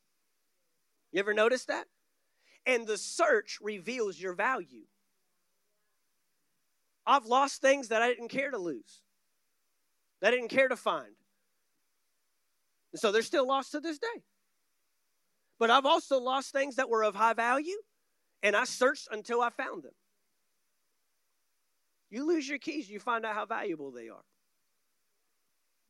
You 1.11 1.19
ever 1.19 1.35
notice 1.35 1.65
that? 1.65 1.87
And 2.65 2.87
the 2.87 2.99
search 2.99 3.59
reveals 3.61 4.21
your 4.21 4.35
value. 4.35 4.85
I've 7.05 7.27
lost 7.27 7.61
things 7.61 7.89
that 7.89 8.01
I 8.01 8.11
didn't 8.11 8.29
care 8.29 8.53
to 8.53 8.59
lose, 8.59 9.03
that 10.23 10.29
I 10.29 10.37
didn't 10.37 10.51
care 10.51 10.69
to 10.69 10.77
find. 10.77 11.17
And 12.93 13.01
so 13.01 13.11
they're 13.11 13.23
still 13.23 13.49
lost 13.49 13.73
to 13.73 13.81
this 13.81 13.99
day. 13.99 14.23
But 15.59 15.73
I've 15.73 15.85
also 15.85 16.21
lost 16.21 16.53
things 16.53 16.77
that 16.77 16.89
were 16.89 17.03
of 17.03 17.17
high 17.17 17.35
value, 17.35 17.79
and 18.45 18.55
I 18.55 18.63
searched 18.63 19.09
until 19.11 19.41
I 19.41 19.51
found 19.51 19.83
them. 19.83 19.95
You 22.11 22.27
lose 22.27 22.49
your 22.49 22.59
keys, 22.59 22.89
you 22.89 23.01
find 23.01 23.25
out 23.25 23.35
how 23.35 23.47
valuable 23.47 23.91
they 23.91 24.09
are. 24.09 24.25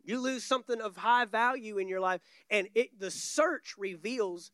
You 0.04 0.20
lose 0.20 0.44
something 0.44 0.81
of 0.81 0.96
high 0.96 1.26
value 1.26 1.78
in 1.78 1.88
your 1.88 2.00
life, 2.00 2.20
and 2.50 2.68
it 2.74 2.98
the 2.98 3.11
search 3.11 3.74
reveals 3.76 4.50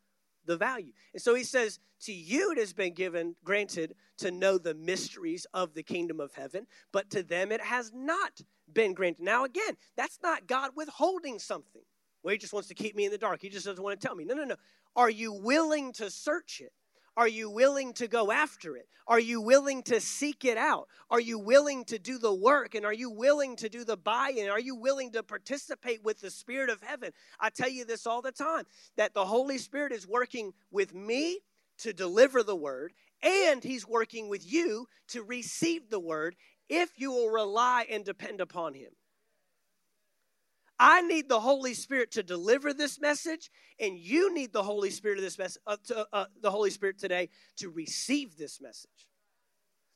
the 0.46 0.57
value. 0.57 0.92
And 1.12 1.22
so 1.22 1.35
he 1.35 1.44
says, 1.44 1.79
To 2.03 2.12
you 2.12 2.53
it 2.53 2.59
has 2.59 2.72
been 2.72 2.92
given, 2.92 3.37
granted, 3.44 3.94
to 4.18 4.31
know 4.31 4.59
the 4.59 4.74
mysteries 4.74 5.46
of 5.55 5.74
the 5.74 5.83
kingdom 5.83 6.20
of 6.20 6.35
heaven, 6.35 6.66
but 6.92 7.11
to 7.11 7.22
them 7.22 7.53
it 7.53 7.61
has 7.61 7.92
not 7.94 8.40
been 8.72 8.94
granted. 8.94 9.22
Now, 9.22 9.44
again, 9.44 9.77
that's 9.96 10.18
not 10.22 10.46
God 10.46 10.72
withholding 10.74 11.38
something. 11.38 11.83
Well, 12.22 12.33
he 12.33 12.38
just 12.38 12.53
wants 12.53 12.68
to 12.68 12.74
keep 12.74 12.96
me 12.96 13.05
in 13.05 13.12
the 13.12 13.18
dark. 13.18 13.42
He 13.42 13.48
just 13.48 13.66
doesn't 13.66 13.83
want 13.83 14.00
to 14.00 14.07
tell 14.07 14.16
me. 14.16 14.24
No, 14.24 14.35
no, 14.35 14.44
no. 14.44 14.57
Are 14.96 15.11
you 15.11 15.33
willing 15.33 15.92
to 15.94 16.11
search 16.11 16.61
it? 16.61 16.72
Are 17.16 17.29
you 17.29 17.48
willing 17.50 17.92
to 17.94 18.09
go 18.09 18.33
after 18.33 18.77
it? 18.77 18.88
Are 19.07 19.20
you 19.20 19.40
willing 19.40 19.83
to 19.85 20.00
seek 20.00 20.44
it 20.44 20.57
out? 20.57 20.88
Are 21.11 21.20
you 21.20 21.38
willing 21.38 21.85
to 21.87 21.98
do 21.98 22.18
the 22.18 22.35
work? 22.35 22.74
And 22.74 22.85
are 22.85 22.92
you 22.92 23.11
willing 23.11 23.57
to 23.57 23.68
do 23.68 23.85
the 23.85 23.96
buy 23.96 24.33
in? 24.37 24.48
Are 24.48 24.61
you 24.61 24.74
willing 24.74 25.12
to 25.12 25.22
participate 25.22 26.03
with 26.03 26.20
the 26.20 26.31
Spirit 26.31 26.70
of 26.70 26.83
heaven? 26.83 27.12
I 27.38 27.50
tell 27.50 27.68
you 27.68 27.85
this 27.85 28.07
all 28.07 28.22
the 28.22 28.33
time 28.33 28.64
that 28.96 29.14
the 29.14 29.27
Holy 29.27 29.59
Spirit 29.59 29.92
is 29.92 30.09
working 30.09 30.53
with 30.70 30.94
me 30.94 31.40
to 31.79 31.92
deliver 31.92 32.42
the 32.42 32.57
word, 32.57 32.92
and 33.22 33.62
He's 33.62 33.87
working 33.87 34.29
with 34.29 34.50
you 34.50 34.87
to 35.09 35.22
receive 35.22 35.90
the 35.90 36.00
word 36.00 36.37
if 36.68 36.98
you 36.98 37.11
will 37.12 37.29
rely 37.29 37.87
and 37.90 38.05
depend 38.05 38.40
upon 38.40 38.74
Him. 38.74 38.90
I 40.87 41.01
need 41.01 41.31
the 41.31 41.40
Holy 41.40 41.73
Spirit 41.73 42.11
to 42.11 42.23
deliver 42.23 42.75
this 42.75 43.01
message, 43.01 43.51
and 43.81 43.99
you 43.99 44.35
need 44.35 44.53
the 44.53 44.62
Holy 44.62 44.90
Spirit 44.90 45.16
of 45.16 45.25
this 45.25 45.38
message, 45.38 45.62
uh, 45.66 45.79
to, 45.87 46.07
uh, 46.12 46.27
the 46.42 46.51
Holy 46.51 46.68
Spirit 46.68 46.99
today 46.99 47.31
to 47.57 47.70
receive 47.70 48.37
this 48.37 48.61
message. 48.61 49.09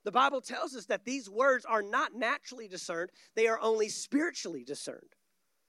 The 0.05 0.13
Bible 0.13 0.41
tells 0.41 0.75
us 0.75 0.87
that 0.87 1.05
these 1.05 1.29
words 1.29 1.67
are 1.67 1.83
not 1.83 2.15
naturally 2.15 2.69
discerned; 2.69 3.11
they 3.35 3.49
are 3.49 3.61
only 3.61 3.91
spiritually 3.91 4.65
discerned. 4.65 5.15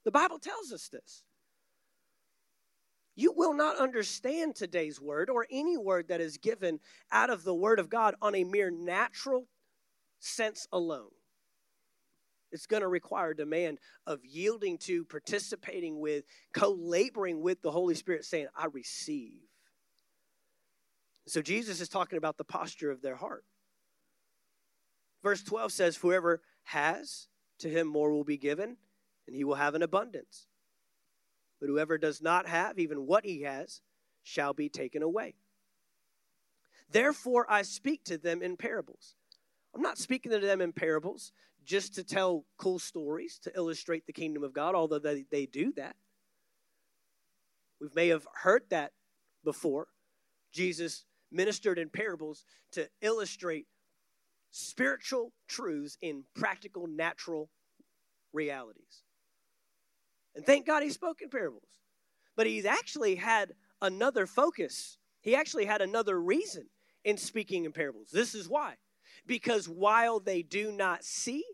The 0.04 0.10
Bible 0.10 0.38
tells 0.38 0.72
us 0.72 0.88
this. 0.88 1.22
You 3.14 3.32
will 3.32 3.52
not 3.52 3.76
understand 3.76 4.56
today's 4.56 5.02
word 5.02 5.28
or 5.28 5.46
any 5.50 5.76
word 5.76 6.08
that 6.08 6.22
is 6.22 6.38
given 6.38 6.80
out 7.12 7.28
of 7.28 7.44
the 7.44 7.54
Word 7.54 7.78
of 7.78 7.90
God 7.90 8.14
on 8.22 8.34
a 8.34 8.44
mere 8.44 8.70
natural 8.70 9.48
sense 10.18 10.66
alone. 10.72 11.10
It's 12.52 12.66
going 12.66 12.82
to 12.82 12.88
require 12.88 13.34
demand 13.34 13.78
of 14.06 14.24
yielding 14.24 14.78
to, 14.78 15.04
participating 15.04 16.00
with, 16.00 16.24
co 16.52 16.72
laboring 16.72 17.40
with 17.40 17.62
the 17.62 17.70
Holy 17.70 17.94
Spirit, 17.94 18.24
saying, 18.24 18.48
I 18.56 18.66
receive. 18.66 19.40
So 21.26 21.42
Jesus 21.42 21.80
is 21.80 21.88
talking 21.88 22.18
about 22.18 22.38
the 22.38 22.44
posture 22.44 22.90
of 22.90 23.02
their 23.02 23.16
heart. 23.16 23.44
Verse 25.22 25.42
12 25.42 25.72
says, 25.72 25.96
Whoever 25.96 26.42
has, 26.64 27.28
to 27.58 27.68
him 27.68 27.86
more 27.86 28.12
will 28.12 28.24
be 28.24 28.38
given, 28.38 28.76
and 29.26 29.36
he 29.36 29.44
will 29.44 29.54
have 29.54 29.74
an 29.74 29.82
abundance. 29.82 30.46
But 31.60 31.68
whoever 31.68 31.98
does 31.98 32.22
not 32.22 32.46
have, 32.48 32.78
even 32.78 33.06
what 33.06 33.24
he 33.24 33.42
has, 33.42 33.80
shall 34.22 34.54
be 34.54 34.68
taken 34.68 35.02
away. 35.02 35.34
Therefore, 36.90 37.46
I 37.48 37.62
speak 37.62 38.04
to 38.04 38.18
them 38.18 38.42
in 38.42 38.56
parables. 38.56 39.14
I'm 39.74 39.82
not 39.82 39.98
speaking 39.98 40.32
to 40.32 40.40
them 40.40 40.60
in 40.60 40.72
parables 40.72 41.32
just 41.64 41.94
to 41.94 42.04
tell 42.04 42.44
cool 42.56 42.78
stories 42.78 43.38
to 43.44 43.52
illustrate 43.54 44.06
the 44.06 44.12
kingdom 44.12 44.42
of 44.42 44.52
God, 44.52 44.74
although 44.74 44.98
they, 44.98 45.24
they 45.30 45.46
do 45.46 45.72
that. 45.72 45.96
We 47.80 47.88
may 47.94 48.08
have 48.08 48.26
heard 48.34 48.64
that 48.70 48.92
before. 49.44 49.88
Jesus 50.52 51.04
ministered 51.30 51.78
in 51.78 51.88
parables 51.88 52.44
to 52.72 52.88
illustrate 53.00 53.66
spiritual 54.50 55.32
truths 55.48 55.96
in 56.02 56.24
practical, 56.34 56.86
natural 56.86 57.48
realities. 58.32 59.02
And 60.34 60.44
thank 60.44 60.66
God 60.66 60.82
he 60.82 60.90
spoke 60.90 61.22
in 61.22 61.30
parables. 61.30 61.68
But 62.36 62.46
he's 62.46 62.64
actually 62.64 63.16
had 63.16 63.54
another 63.82 64.26
focus. 64.26 64.98
He 65.20 65.34
actually 65.34 65.66
had 65.66 65.82
another 65.82 66.20
reason 66.20 66.66
in 67.04 67.16
speaking 67.16 67.64
in 67.64 67.72
parables. 67.72 68.08
This 68.12 68.34
is 68.34 68.48
why. 68.48 68.74
Because 69.26 69.68
while 69.68 70.20
they 70.20 70.42
do 70.42 70.72
not 70.72 71.04
see, 71.04 71.44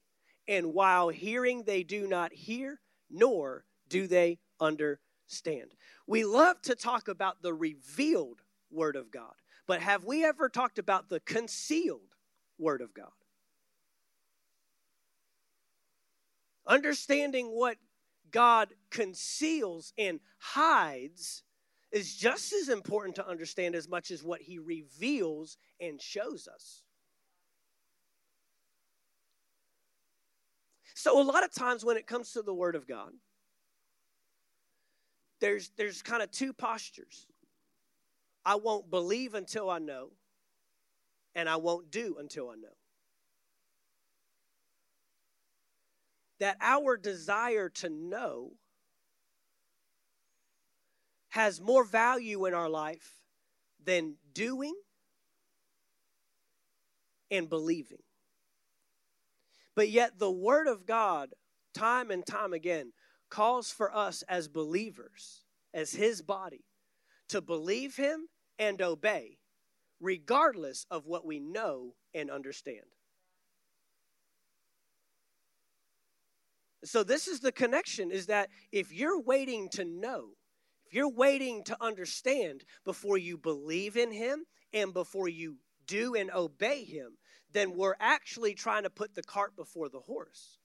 and 0.48 0.72
while 0.72 1.08
hearing 1.08 1.64
they 1.64 1.82
do 1.82 2.06
not 2.06 2.32
hear, 2.32 2.80
nor 3.10 3.64
do 3.88 4.06
they 4.06 4.38
understand. 4.60 5.72
We 6.06 6.24
love 6.24 6.62
to 6.62 6.74
talk 6.74 7.08
about 7.08 7.42
the 7.42 7.54
revealed 7.54 8.42
Word 8.70 8.96
of 8.96 9.10
God, 9.10 9.34
but 9.66 9.80
have 9.80 10.04
we 10.04 10.24
ever 10.24 10.48
talked 10.48 10.78
about 10.78 11.08
the 11.08 11.20
concealed 11.20 12.14
Word 12.58 12.80
of 12.80 12.94
God? 12.94 13.10
Understanding 16.66 17.46
what 17.46 17.76
God 18.30 18.74
conceals 18.90 19.92
and 19.96 20.20
hides 20.38 21.44
is 21.92 22.16
just 22.16 22.52
as 22.52 22.68
important 22.68 23.14
to 23.16 23.26
understand 23.26 23.74
as 23.74 23.88
much 23.88 24.10
as 24.10 24.22
what 24.22 24.42
He 24.42 24.58
reveals 24.58 25.56
and 25.80 26.00
shows 26.02 26.48
us. 26.52 26.82
So, 30.98 31.20
a 31.20 31.22
lot 31.22 31.44
of 31.44 31.52
times 31.52 31.84
when 31.84 31.98
it 31.98 32.06
comes 32.06 32.32
to 32.32 32.42
the 32.42 32.54
Word 32.54 32.74
of 32.74 32.88
God, 32.88 33.10
there's, 35.42 35.70
there's 35.76 36.00
kind 36.00 36.22
of 36.22 36.30
two 36.30 36.54
postures. 36.54 37.26
I 38.46 38.54
won't 38.54 38.90
believe 38.90 39.34
until 39.34 39.68
I 39.68 39.78
know, 39.78 40.12
and 41.34 41.50
I 41.50 41.56
won't 41.56 41.90
do 41.90 42.16
until 42.18 42.48
I 42.48 42.54
know. 42.54 42.74
That 46.40 46.56
our 46.62 46.96
desire 46.96 47.68
to 47.68 47.90
know 47.90 48.52
has 51.28 51.60
more 51.60 51.84
value 51.84 52.46
in 52.46 52.54
our 52.54 52.70
life 52.70 53.12
than 53.84 54.14
doing 54.32 54.74
and 57.30 57.50
believing. 57.50 58.05
But 59.76 59.90
yet, 59.90 60.18
the 60.18 60.30
Word 60.32 60.66
of 60.66 60.86
God, 60.86 61.34
time 61.74 62.10
and 62.10 62.26
time 62.26 62.54
again, 62.54 62.92
calls 63.28 63.70
for 63.70 63.94
us 63.94 64.22
as 64.26 64.48
believers, 64.48 65.42
as 65.74 65.92
His 65.92 66.22
body, 66.22 66.64
to 67.28 67.42
believe 67.42 67.96
Him 67.96 68.26
and 68.58 68.80
obey, 68.80 69.36
regardless 70.00 70.86
of 70.90 71.06
what 71.06 71.26
we 71.26 71.38
know 71.38 71.94
and 72.14 72.30
understand. 72.30 72.86
So, 76.82 77.02
this 77.02 77.28
is 77.28 77.40
the 77.40 77.52
connection 77.52 78.10
is 78.10 78.26
that 78.26 78.48
if 78.72 78.92
you're 78.92 79.20
waiting 79.20 79.68
to 79.70 79.84
know, 79.84 80.30
if 80.86 80.94
you're 80.94 81.12
waiting 81.12 81.64
to 81.64 81.76
understand 81.82 82.64
before 82.84 83.18
you 83.18 83.36
believe 83.36 83.96
in 83.96 84.12
Him 84.12 84.44
and 84.72 84.94
before 84.94 85.28
you 85.28 85.56
do 85.86 86.14
and 86.14 86.30
obey 86.30 86.84
Him, 86.84 87.18
then 87.52 87.76
we're 87.76 87.96
actually 88.00 88.54
trying 88.54 88.82
to 88.82 88.90
put 88.90 89.14
the 89.14 89.22
cart 89.22 89.56
before 89.56 89.88
the 89.88 90.00
horse. 90.00 90.58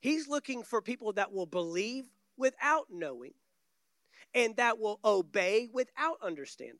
He's 0.00 0.28
looking 0.28 0.62
for 0.62 0.82
people 0.82 1.12
that 1.14 1.32
will 1.32 1.46
believe 1.46 2.04
without 2.36 2.86
knowing 2.90 3.34
and 4.34 4.56
that 4.56 4.78
will 4.78 4.98
obey 5.04 5.68
without 5.72 6.16
understanding. 6.22 6.78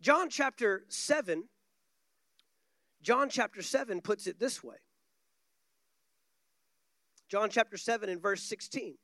John 0.00 0.30
chapter 0.30 0.84
7 0.88 1.44
John 3.06 3.28
chapter 3.28 3.62
7 3.62 4.00
puts 4.00 4.26
it 4.26 4.40
this 4.40 4.64
way. 4.64 4.78
John 7.28 7.50
chapter 7.50 7.76
7 7.76 8.08
and 8.08 8.20
verse 8.20 8.42
16. 8.42 8.96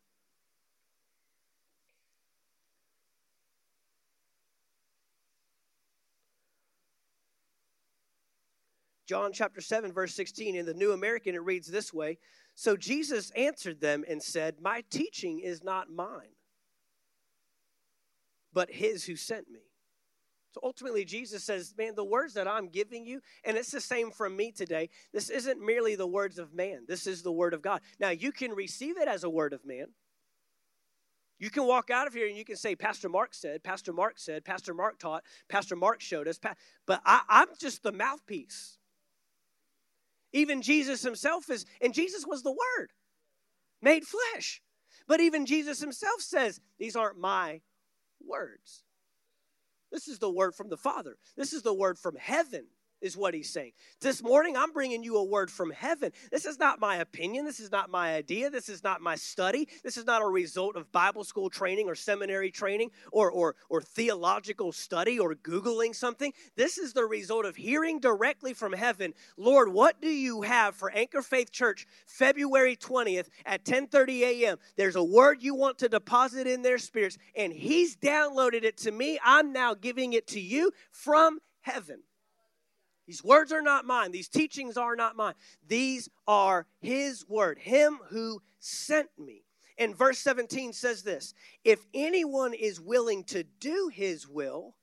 John 9.07 9.33
chapter 9.33 9.61
7, 9.61 9.93
verse 9.93 10.15
16, 10.15 10.55
in 10.55 10.67
the 10.67 10.75
New 10.75 10.93
American, 10.93 11.35
it 11.35 11.43
reads 11.43 11.69
this 11.69 11.93
way 11.93 12.19
So 12.55 12.77
Jesus 12.77 13.31
answered 13.33 13.81
them 13.81 14.05
and 14.09 14.23
said, 14.23 14.57
My 14.61 14.85
teaching 14.91 15.41
is 15.41 15.65
not 15.65 15.91
mine, 15.91 16.37
but 18.53 18.71
his 18.71 19.05
who 19.05 19.17
sent 19.17 19.51
me. 19.51 19.61
So 20.53 20.61
ultimately, 20.62 21.05
Jesus 21.05 21.43
says, 21.43 21.75
Man, 21.77 21.95
the 21.95 22.05
words 22.05 22.35
that 22.35 22.47
I'm 22.47 22.69
giving 22.69 23.07
you, 23.07 23.23
and 23.45 23.57
it's 23.57 23.71
the 23.71 23.81
same 23.81 24.11
from 24.11 24.37
me 24.37 24.53
today, 24.53 24.91
this 25.12 25.31
isn't 25.31 25.65
merely 25.65 25.97
the 25.97 26.07
words 26.07 26.38
of 26.38 26.55
man. 26.55 26.85
This 26.87 27.07
is 27.07 27.23
the 27.23 27.33
word 27.33 27.55
of 27.55 27.62
God. 27.62 27.81
Now, 27.99 28.11
you 28.11 28.33
can 28.33 28.53
receive 28.53 28.99
it 28.99 29.09
as 29.09 29.25
a 29.25 29.31
word 29.31 29.53
of 29.53 29.65
man. 29.65 29.87
You 31.43 31.51
can 31.51 31.67
walk 31.67 31.91
out 31.91 32.07
of 32.07 32.15
here 32.15 32.29
and 32.29 32.37
you 32.37 32.45
can 32.45 32.55
say, 32.55 32.77
Pastor 32.77 33.09
Mark 33.09 33.35
said, 33.35 33.65
Pastor 33.65 33.93
Mark 33.93 34.17
said, 34.17 34.45
Pastor 34.45 34.75
Mark 34.75 35.01
taught, 35.01 35.25
Pastor 35.49 35.75
Mark 35.75 36.01
showed 36.01 36.29
us. 36.29 36.38
But 36.38 37.01
I, 37.05 37.23
I'm 37.29 37.49
just 37.59 37.83
the 37.83 37.91
mouthpiece. 37.91 38.79
Even 40.33 40.62
Jesus 40.62 41.03
himself 41.03 41.51
is, 41.51 41.66
and 41.81 41.92
Jesus 41.92 42.25
was 42.27 42.42
the 42.42 42.53
Word 42.53 42.90
made 43.83 44.05
flesh. 44.05 44.62
But 45.09 45.21
even 45.21 45.47
Jesus 45.47 45.81
himself 45.81 46.21
says, 46.21 46.61
These 46.79 46.97
aren't 46.97 47.18
my 47.18 47.61
words. 48.25 48.85
This 49.90 50.09
is 50.09 50.18
the 50.18 50.31
word 50.31 50.55
from 50.55 50.71
the 50.71 50.77
Father. 50.77 51.16
This 51.37 51.53
is 51.53 51.62
the 51.62 51.75
word 51.75 51.99
from 51.99 52.16
heaven 52.16 52.66
is 53.03 53.17
what 53.17 53.35
he's 53.35 53.51
saying. 53.51 53.73
This 54.01 54.23
morning, 54.23 54.57
I'm 54.57 54.73
bringing 54.73 55.03
you 55.03 55.17
a 55.17 55.25
word 55.25 55.51
from 55.51 55.71
heaven. 55.71 56.12
This 56.31 56.47
is 56.47 56.59
not 56.59 56.81
my 56.81 56.97
opinion. 56.97 57.45
This 57.45 57.61
is 57.61 57.71
not 57.71 57.91
my 57.91 58.15
idea. 58.15 58.49
This 58.49 58.69
is 58.69 58.83
not 58.83 59.01
my 59.01 59.17
study. 59.17 59.69
This 59.83 59.97
is 59.97 60.07
not 60.07 60.23
a 60.23 60.27
result 60.27 60.77
of 60.77 60.91
Bible 60.93 61.25
school 61.25 61.51
training 61.51 61.88
or 61.88 61.95
seminary 61.95 62.51
training 62.51 62.91
or, 63.12 63.31
or, 63.31 63.57
or 63.69 63.83
theological 63.83 64.73
study 64.73 65.19
or 65.19 65.35
Googling 65.35 65.95
something. 65.95 66.33
This 66.57 66.79
is 66.79 66.93
the 66.93 67.05
result 67.05 67.45
of 67.45 67.57
hearing 67.57 68.01
directly 68.01 68.55
from 68.55 68.73
heaven 68.73 69.12
Lord, 69.37 69.73
what 69.73 70.01
do 70.01 70.09
you 70.09 70.43
have 70.43 70.77
for 70.77 70.91
Anchor 70.91 71.23
Faith 71.23 71.51
Church 71.51 71.87
February 72.07 72.77
20th 72.77 73.29
at 73.45 73.65
10:30 73.65 74.21
a.m.? 74.21 74.59
There's 74.77 74.97
a 74.97 75.03
word 75.03 75.43
you 75.43 75.55
want 75.55 75.79
to 75.79 75.88
deposit 75.88 76.47
in 76.47 76.62
their 76.62 76.79
spirits, 76.79 77.19
and 77.37 77.53
he's 77.53 77.97
downloaded 77.97 78.65
it 78.65 78.77
to 78.79 78.93
me. 78.93 79.19
I'm 79.25 79.53
now 79.53 79.75
giving 79.75 80.12
it 80.12 80.27
to 80.29 80.41
you 80.41 80.73
from 80.91 81.41
heaven. 81.62 82.03
These 83.12 83.22
words 83.22 83.53
are 83.53 83.61
not 83.61 83.85
mine. 83.85 84.11
These 84.11 84.29
teachings 84.29 84.79
are 84.79 84.96
not 84.96 85.16
mine. 85.16 85.35
These 85.68 86.09
are 86.27 86.66
His 86.81 87.29
word, 87.29 87.59
Him 87.59 87.98
who 88.09 88.40
sent 88.59 89.11
me. 89.18 89.44
And 89.77 89.94
verse 89.94 90.18
17 90.20 90.72
says 90.72 91.03
this 91.03 91.35
If 91.62 91.85
anyone 91.92 92.55
is 92.55 92.81
willing 92.81 93.25
to 93.25 93.44
do 93.61 93.90
His 93.92 94.27
will, 94.27 94.77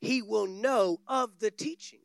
he 0.00 0.22
will 0.22 0.46
know 0.46 1.00
of 1.06 1.38
the 1.38 1.50
teaching, 1.50 2.00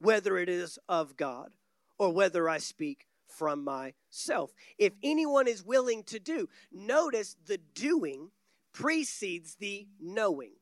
whether 0.00 0.36
it 0.36 0.48
is 0.48 0.76
of 0.88 1.16
God 1.16 1.50
or 1.98 2.12
whether 2.12 2.48
I 2.48 2.58
speak 2.58 3.06
from 3.28 3.62
myself. 3.62 4.52
If 4.76 4.94
anyone 5.04 5.46
is 5.46 5.62
willing 5.62 6.02
to 6.04 6.18
do, 6.18 6.48
notice 6.72 7.36
the 7.46 7.58
doing 7.58 8.32
precedes 8.72 9.54
the 9.54 9.86
knowing. 10.00 10.54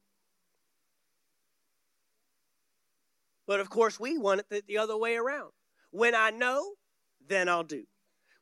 But 3.48 3.61
of 3.61 3.70
course, 3.70 3.98
we 3.98 4.18
want 4.18 4.42
it 4.50 4.66
the 4.66 4.76
other 4.76 4.96
way 4.96 5.16
around. 5.16 5.52
When 5.90 6.14
I 6.14 6.28
know, 6.28 6.74
then 7.26 7.48
I'll 7.48 7.64
do. 7.64 7.84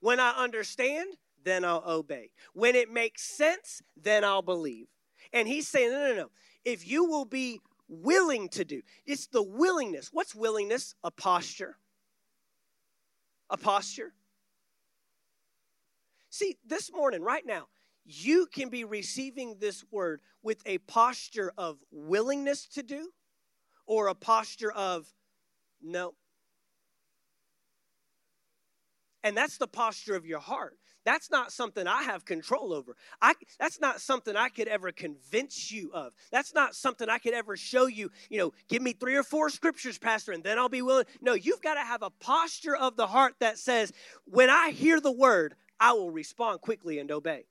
When 0.01 0.19
I 0.19 0.33
understand, 0.33 1.09
then 1.45 1.65
I'll 1.65 1.85
obey. 1.87 2.33
When 2.55 2.75
it 2.75 2.91
makes 2.91 3.23
sense, 3.23 3.83
then 3.97 4.25
I'll 4.25 4.43
believe. 4.43 4.89
And 5.33 5.47
he's 5.47 5.69
saying, 5.69 5.93
no, 5.93 6.09
no, 6.09 6.15
no. 6.17 6.31
If 6.65 6.89
you 6.89 7.05
will 7.05 7.25
be 7.25 7.61
willing 7.89 8.49
to 8.49 8.65
do, 8.65 8.83
it's 9.07 9.29
the 9.29 9.45
willingness. 9.45 10.11
What's 10.13 10.35
willingness? 10.35 10.97
A 11.05 11.13
posture. 11.13 11.77
A 13.49 13.57
posture. 13.57 14.13
See, 16.31 16.59
this 16.67 16.91
morning, 16.93 17.23
right 17.23 17.47
now, 17.47 17.69
you 18.05 18.47
can 18.53 18.71
be 18.71 18.83
receiving 18.83 19.59
this 19.61 19.85
word 19.93 20.21
with 20.43 20.63
a 20.67 20.79
posture 20.79 21.53
of 21.57 21.79
willingness 21.93 22.67
to 22.71 22.83
do 22.83 23.13
or 23.87 24.09
a 24.09 24.15
posture 24.15 24.73
of 24.73 25.07
no. 25.83 26.15
And 29.25 29.37
that's 29.37 29.59
the 29.59 29.67
posture 29.67 30.15
of 30.15 30.25
your 30.25 30.39
heart. 30.39 30.79
That's 31.05 31.31
not 31.31 31.53
something 31.53 31.87
I 31.87 32.03
have 32.03 32.25
control 32.25 32.73
over. 32.73 32.97
I, 33.23 33.35
that's 33.61 33.81
not 33.81 34.01
something 34.01 34.35
I 34.37 34.49
could 34.49 34.67
ever 34.67 34.91
convince 34.91 35.71
you 35.71 35.93
of. 35.95 36.13
That's 36.33 36.53
not 36.53 36.75
something 36.75 37.09
I 37.09 37.19
could 37.19 37.33
ever 37.33 37.57
show 37.57 37.87
you, 37.87 38.11
you 38.29 38.39
know, 38.39 38.53
give 38.69 38.83
me 38.83 38.93
three 38.93 39.15
or 39.15 39.23
four 39.23 39.49
scriptures, 39.49 39.99
Pastor, 39.99 40.33
and 40.33 40.43
then 40.43 40.59
I'll 40.59 40.69
be 40.69 40.83
willing. 40.83 41.05
No, 41.21 41.35
you've 41.35 41.63
got 41.63 41.75
to 41.75 41.81
have 41.81 42.03
a 42.03 42.11
posture 42.11 42.75
of 42.75 42.97
the 42.97 43.07
heart 43.07 43.35
that 43.39 43.57
says, 43.57 43.93
when 44.25 44.51
I 44.51 44.71
hear 44.71 45.01
the 45.01 45.13
word, 45.13 45.55
I 45.79 45.93
will 45.93 46.11
respond 46.11 46.61
quickly 46.61 46.99
and 46.99 47.11
obey. 47.13 47.45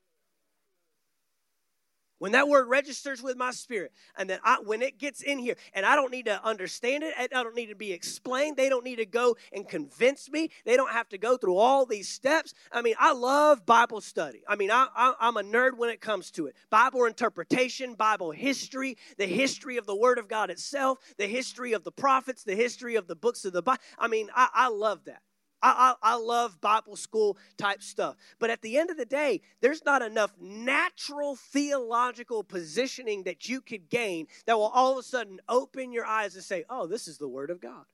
When 2.18 2.32
that 2.32 2.48
word 2.48 2.70
registers 2.70 3.22
with 3.22 3.36
my 3.36 3.52
spirit, 3.52 3.92
and 4.18 4.30
then 4.30 4.40
I, 4.44 4.58
when 4.64 4.82
it 4.82 4.98
gets 4.98 5.22
in 5.22 5.38
here, 5.38 5.56
and 5.74 5.86
I 5.86 5.96
don't 5.96 6.12
need 6.12 6.26
to 6.26 6.44
understand 6.46 7.04
it, 7.04 7.14
I 7.18 7.28
don't 7.28 7.56
need 7.56 7.68
to 7.68 7.76
be 7.76 7.92
explained, 7.92 8.56
they 8.56 8.70
don't 8.70 8.86
need 8.86 8.98
to 8.98 9.06
go 9.06 9.36
and 9.52 9.68
convince 9.68 10.30
me, 10.30 10.50
they 10.66 10.78
don't 10.78 10.92
have 10.92 11.10
to 11.10 11.18
go 11.18 11.36
through 11.36 11.58
all 11.58 11.86
these 11.86 12.08
steps. 12.08 12.54
I 12.72 12.82
mean, 12.82 12.96
I 13.00 13.12
love 13.12 13.66
Bible 13.66 14.00
study. 14.00 14.44
I 14.48 14.56
mean, 14.56 14.72
I, 14.72 14.88
I, 14.96 15.14
I'm 15.20 15.36
a 15.36 15.44
nerd 15.44 15.78
when 15.78 15.90
it 15.90 16.00
comes 16.00 16.32
to 16.32 16.48
it. 16.48 16.56
Bible 16.70 17.04
interpretation, 17.04 17.96
Bible 17.96 18.32
history, 18.32 18.98
the 19.18 19.28
history 19.28 19.76
of 19.76 19.86
the 19.86 19.96
Word 19.96 20.18
of 20.18 20.30
God 20.30 20.50
itself, 20.50 21.00
the 21.18 21.28
history 21.28 21.74
of 21.74 21.84
the 21.84 21.92
prophets, 21.92 22.44
the 22.44 22.56
history 22.56 22.96
of 22.96 23.08
the 23.08 23.16
books 23.16 23.44
of 23.44 23.52
the 23.52 23.62
Bible. 23.62 23.82
I 24.00 24.08
mean, 24.08 24.30
I, 24.34 24.48
I 24.54 24.68
love 24.70 25.04
that. 25.06 25.22
I, 25.66 25.96
I, 26.04 26.14
I, 26.14 26.16
love 26.18 26.62
Bible 26.62 26.96
school 26.96 27.38
type 27.58 27.82
stuff. 27.82 28.16
But 28.38 28.52
at 28.52 28.62
the 28.62 28.78
end 28.78 28.92
of 28.92 28.98
the 28.98 29.06
day, 29.06 29.42
there's 29.62 29.84
not 29.84 30.04
enough 30.04 30.32
natural 30.40 31.36
theological 31.36 32.44
positioning 32.44 33.24
that 33.24 33.50
you 33.50 33.62
could 33.62 33.90
gain 33.90 34.28
that 34.46 34.58
will 34.58 34.68
all 34.68 34.92
of 34.92 35.00
a 35.00 35.04
sudden 35.04 35.40
open 35.50 35.92
your 35.92 36.06
eyes 36.06 36.36
and 36.36 36.44
say, 36.44 36.66
oh, 36.70 36.86
this 36.86 37.08
is 37.08 37.18
the 37.18 37.28
Word 37.28 37.50
of 37.50 37.62
God. 37.62 37.86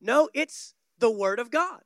No, 0.00 0.28
it's 0.34 0.74
the 1.00 1.10
Word 1.10 1.40
of 1.40 1.50
God. 1.50 1.80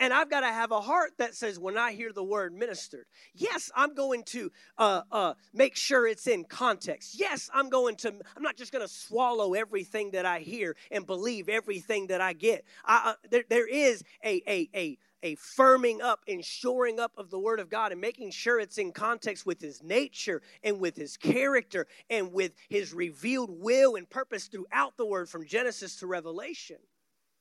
And 0.00 0.14
I've 0.14 0.30
got 0.30 0.40
to 0.40 0.46
have 0.46 0.72
a 0.72 0.80
heart 0.80 1.12
that 1.18 1.34
says, 1.34 1.58
when 1.58 1.76
I 1.76 1.92
hear 1.92 2.10
the 2.10 2.24
word 2.24 2.54
ministered, 2.54 3.04
yes, 3.34 3.70
I'm 3.76 3.94
going 3.94 4.24
to 4.24 4.50
uh, 4.78 5.02
uh, 5.12 5.34
make 5.52 5.76
sure 5.76 6.06
it's 6.06 6.26
in 6.26 6.44
context. 6.44 7.20
Yes, 7.20 7.50
I'm 7.52 7.68
going 7.68 7.96
to, 7.96 8.08
I'm 8.34 8.42
not 8.42 8.56
just 8.56 8.72
going 8.72 8.84
to 8.84 8.92
swallow 8.92 9.52
everything 9.52 10.12
that 10.12 10.24
I 10.24 10.38
hear 10.38 10.74
and 10.90 11.06
believe 11.06 11.50
everything 11.50 12.06
that 12.06 12.22
I 12.22 12.32
get. 12.32 12.64
I, 12.82 13.10
uh, 13.10 13.14
there, 13.30 13.44
there 13.50 13.68
is 13.68 14.02
a, 14.24 14.42
a, 14.48 14.70
a, 14.74 14.98
a 15.22 15.36
firming 15.36 16.00
up 16.00 16.20
and 16.26 16.42
shoring 16.42 16.98
up 16.98 17.12
of 17.18 17.28
the 17.28 17.38
Word 17.38 17.60
of 17.60 17.68
God 17.68 17.92
and 17.92 18.00
making 18.00 18.30
sure 18.30 18.58
it's 18.58 18.78
in 18.78 18.92
context 18.92 19.44
with 19.44 19.60
His 19.60 19.82
nature 19.82 20.40
and 20.64 20.80
with 20.80 20.96
His 20.96 21.18
character 21.18 21.86
and 22.08 22.32
with 22.32 22.52
His 22.70 22.94
revealed 22.94 23.50
will 23.50 23.96
and 23.96 24.08
purpose 24.08 24.46
throughout 24.46 24.96
the 24.96 25.04
Word 25.04 25.28
from 25.28 25.44
Genesis 25.44 25.96
to 25.96 26.06
Revelation. 26.06 26.78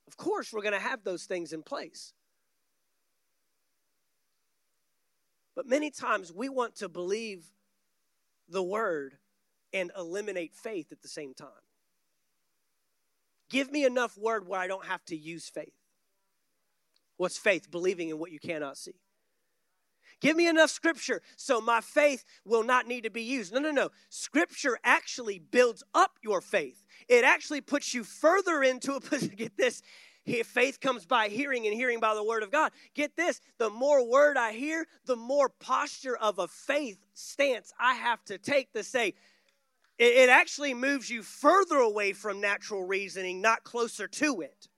Of 0.09 0.17
course, 0.17 0.51
we're 0.51 0.61
going 0.61 0.73
to 0.73 0.79
have 0.79 1.05
those 1.05 1.23
things 1.23 1.53
in 1.53 1.63
place. 1.63 2.13
But 5.59 5.67
many 5.67 5.91
times 5.91 6.31
we 6.31 6.47
want 6.47 6.77
to 6.77 6.87
believe 6.87 7.51
the 8.47 8.63
word 8.63 9.17
and 9.73 9.91
eliminate 9.97 10.55
faith 10.55 10.93
at 10.93 11.01
the 11.01 11.09
same 11.09 11.33
time. 11.33 11.49
Give 13.49 13.69
me 13.69 13.83
enough 13.83 14.17
word 14.17 14.47
where 14.47 14.57
I 14.57 14.67
don't 14.67 14.85
have 14.85 15.03
to 15.07 15.17
use 15.17 15.49
faith. 15.49 15.73
What's 17.17 17.37
faith? 17.37 17.69
Believing 17.69 18.07
in 18.07 18.19
what 18.19 18.31
you 18.31 18.39
cannot 18.39 18.77
see. 18.77 19.01
Give 20.21 20.37
me 20.37 20.47
enough 20.47 20.69
scripture 20.69 21.21
so 21.35 21.59
my 21.59 21.81
faith 21.81 22.23
will 22.45 22.63
not 22.63 22.87
need 22.87 23.03
to 23.03 23.09
be 23.09 23.23
used. 23.23 23.53
No, 23.53 23.59
no, 23.59 23.71
no. 23.71 23.89
Scripture 24.07 24.79
actually 24.85 25.39
builds 25.39 25.83
up 25.93 26.11
your 26.23 26.39
faith. 26.39 26.85
It 27.09 27.25
actually 27.25 27.59
puts 27.59 27.93
you 27.93 28.05
further 28.05 28.63
into 28.63 28.93
a 28.93 29.01
position. 29.01 29.35
Get 29.35 29.57
this 29.57 29.81
faith 30.45 30.79
comes 30.79 31.05
by 31.05 31.27
hearing 31.27 31.65
and 31.65 31.75
hearing 31.75 31.99
by 31.99 32.13
the 32.15 32.23
word 32.23 32.43
of 32.43 32.51
God. 32.51 32.71
Get 32.93 33.15
this 33.15 33.41
the 33.57 33.69
more 33.69 34.07
word 34.07 34.37
I 34.37 34.53
hear, 34.53 34.87
the 35.05 35.15
more 35.15 35.49
posture 35.49 36.15
of 36.15 36.39
a 36.39 36.47
faith 36.47 36.97
stance 37.13 37.73
I 37.79 37.95
have 37.95 38.23
to 38.25 38.37
take 38.37 38.71
to 38.73 38.83
say, 38.83 39.13
it 39.97 40.29
actually 40.29 40.73
moves 40.73 41.09
you 41.09 41.23
further 41.23 41.75
away 41.75 42.13
from 42.13 42.39
natural 42.39 42.85
reasoning, 42.85 43.41
not 43.41 43.65
closer 43.65 44.07
to 44.07 44.39
it. 44.39 44.69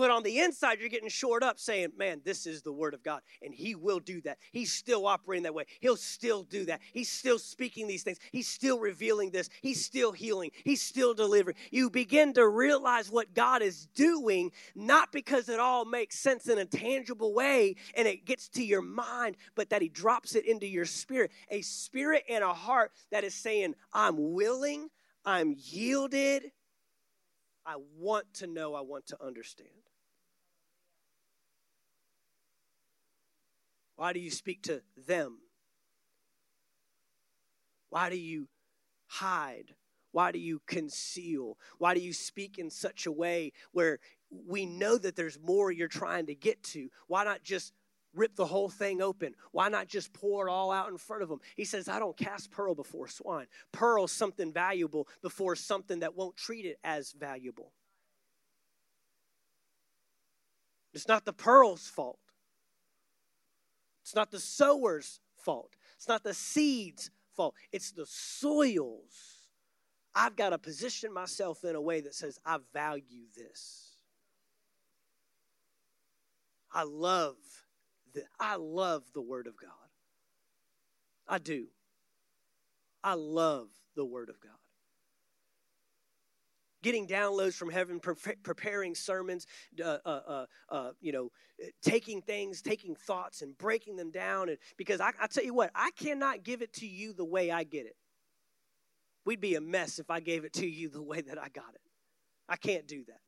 But 0.00 0.10
on 0.10 0.22
the 0.22 0.38
inside, 0.38 0.80
you're 0.80 0.88
getting 0.88 1.10
shored 1.10 1.42
up 1.42 1.58
saying, 1.58 1.92
man, 1.94 2.22
this 2.24 2.46
is 2.46 2.62
the 2.62 2.72
word 2.72 2.94
of 2.94 3.02
God. 3.02 3.20
And 3.42 3.52
he 3.52 3.74
will 3.74 4.00
do 4.00 4.22
that. 4.22 4.38
He's 4.50 4.72
still 4.72 5.06
operating 5.06 5.42
that 5.42 5.52
way. 5.52 5.66
He'll 5.80 5.94
still 5.94 6.42
do 6.42 6.64
that. 6.64 6.80
He's 6.94 7.10
still 7.10 7.38
speaking 7.38 7.86
these 7.86 8.02
things. 8.02 8.16
He's 8.32 8.48
still 8.48 8.80
revealing 8.80 9.30
this. 9.30 9.50
He's 9.60 9.84
still 9.84 10.12
healing. 10.12 10.52
He's 10.64 10.80
still 10.80 11.12
delivering. 11.12 11.58
You 11.70 11.90
begin 11.90 12.32
to 12.32 12.48
realize 12.48 13.10
what 13.10 13.34
God 13.34 13.60
is 13.60 13.88
doing, 13.94 14.52
not 14.74 15.12
because 15.12 15.50
it 15.50 15.60
all 15.60 15.84
makes 15.84 16.18
sense 16.18 16.48
in 16.48 16.56
a 16.56 16.64
tangible 16.64 17.34
way 17.34 17.76
and 17.94 18.08
it 18.08 18.24
gets 18.24 18.48
to 18.50 18.64
your 18.64 18.80
mind, 18.80 19.36
but 19.54 19.68
that 19.68 19.82
he 19.82 19.90
drops 19.90 20.34
it 20.34 20.46
into 20.46 20.66
your 20.66 20.86
spirit. 20.86 21.30
A 21.50 21.60
spirit 21.60 22.24
and 22.26 22.42
a 22.42 22.54
heart 22.54 22.92
that 23.10 23.22
is 23.22 23.34
saying, 23.34 23.74
I'm 23.92 24.32
willing, 24.32 24.88
I'm 25.26 25.54
yielded. 25.58 26.52
I 27.66 27.76
want 27.98 28.32
to 28.36 28.46
know, 28.46 28.74
I 28.74 28.80
want 28.80 29.06
to 29.08 29.22
understand. 29.22 29.68
Why 34.00 34.14
do 34.14 34.18
you 34.18 34.30
speak 34.30 34.62
to 34.62 34.80
them? 35.06 35.40
Why 37.90 38.08
do 38.08 38.16
you 38.16 38.48
hide? 39.06 39.74
Why 40.12 40.32
do 40.32 40.38
you 40.38 40.62
conceal? 40.66 41.58
Why 41.76 41.92
do 41.92 42.00
you 42.00 42.14
speak 42.14 42.58
in 42.58 42.70
such 42.70 43.04
a 43.04 43.12
way 43.12 43.52
where 43.72 43.98
we 44.30 44.64
know 44.64 44.96
that 44.96 45.16
there's 45.16 45.38
more 45.38 45.70
you're 45.70 45.86
trying 45.86 46.24
to 46.28 46.34
get 46.34 46.62
to? 46.62 46.88
Why 47.08 47.24
not 47.24 47.42
just 47.42 47.74
rip 48.14 48.36
the 48.36 48.46
whole 48.46 48.70
thing 48.70 49.02
open? 49.02 49.34
Why 49.52 49.68
not 49.68 49.86
just 49.86 50.14
pour 50.14 50.48
it 50.48 50.50
all 50.50 50.72
out 50.72 50.88
in 50.88 50.96
front 50.96 51.22
of 51.22 51.28
them? 51.28 51.40
He 51.54 51.66
says, 51.66 51.86
I 51.86 51.98
don't 51.98 52.16
cast 52.16 52.50
pearl 52.50 52.74
before 52.74 53.06
swine. 53.06 53.48
Pearl 53.70 54.08
something 54.08 54.50
valuable 54.50 55.08
before 55.20 55.56
something 55.56 55.98
that 56.00 56.16
won't 56.16 56.38
treat 56.38 56.64
it 56.64 56.78
as 56.82 57.12
valuable. 57.12 57.74
It's 60.94 61.06
not 61.06 61.26
the 61.26 61.34
pearl's 61.34 61.86
fault. 61.86 62.18
It's 64.02 64.14
not 64.14 64.30
the 64.30 64.40
sower's 64.40 65.20
fault. 65.36 65.76
It's 65.96 66.08
not 66.08 66.22
the 66.22 66.34
seed's 66.34 67.10
fault. 67.34 67.54
It's 67.72 67.92
the 67.92 68.06
soil's. 68.06 69.48
I've 70.14 70.36
got 70.36 70.50
to 70.50 70.58
position 70.58 71.12
myself 71.12 71.64
in 71.64 71.74
a 71.74 71.80
way 71.80 72.00
that 72.00 72.14
says, 72.14 72.38
I 72.44 72.58
value 72.72 73.24
this. 73.36 73.94
I 76.72 76.82
love 76.84 77.36
the, 78.14 78.22
I 78.38 78.56
love 78.56 79.04
the 79.14 79.22
Word 79.22 79.46
of 79.46 79.56
God. 79.56 79.70
I 81.28 81.38
do. 81.38 81.66
I 83.02 83.14
love 83.14 83.68
the 83.94 84.04
Word 84.04 84.28
of 84.28 84.40
God 84.40 84.59
getting 86.82 87.06
downloads 87.06 87.54
from 87.54 87.70
heaven, 87.70 88.00
pre- 88.00 88.36
preparing 88.42 88.94
sermons, 88.94 89.46
uh, 89.82 89.98
uh, 90.04 90.20
uh, 90.26 90.46
uh, 90.68 90.90
you 91.00 91.12
know, 91.12 91.30
taking 91.82 92.22
things, 92.22 92.62
taking 92.62 92.94
thoughts, 92.94 93.42
and 93.42 93.56
breaking 93.58 93.96
them 93.96 94.10
down. 94.10 94.48
And 94.48 94.58
because 94.76 95.00
I, 95.00 95.12
I 95.20 95.26
tell 95.26 95.44
you 95.44 95.54
what, 95.54 95.70
I 95.74 95.90
cannot 95.98 96.42
give 96.42 96.62
it 96.62 96.72
to 96.74 96.86
you 96.86 97.12
the 97.12 97.24
way 97.24 97.50
I 97.50 97.64
get 97.64 97.86
it. 97.86 97.96
We'd 99.24 99.40
be 99.40 99.54
a 99.54 99.60
mess 99.60 99.98
if 99.98 100.10
I 100.10 100.20
gave 100.20 100.44
it 100.44 100.52
to 100.54 100.66
you 100.66 100.88
the 100.88 101.02
way 101.02 101.20
that 101.20 101.38
I 101.38 101.48
got 101.48 101.74
it. 101.74 101.82
I 102.48 102.56
can't 102.56 102.86
do 102.86 103.04
that. 103.06 103.20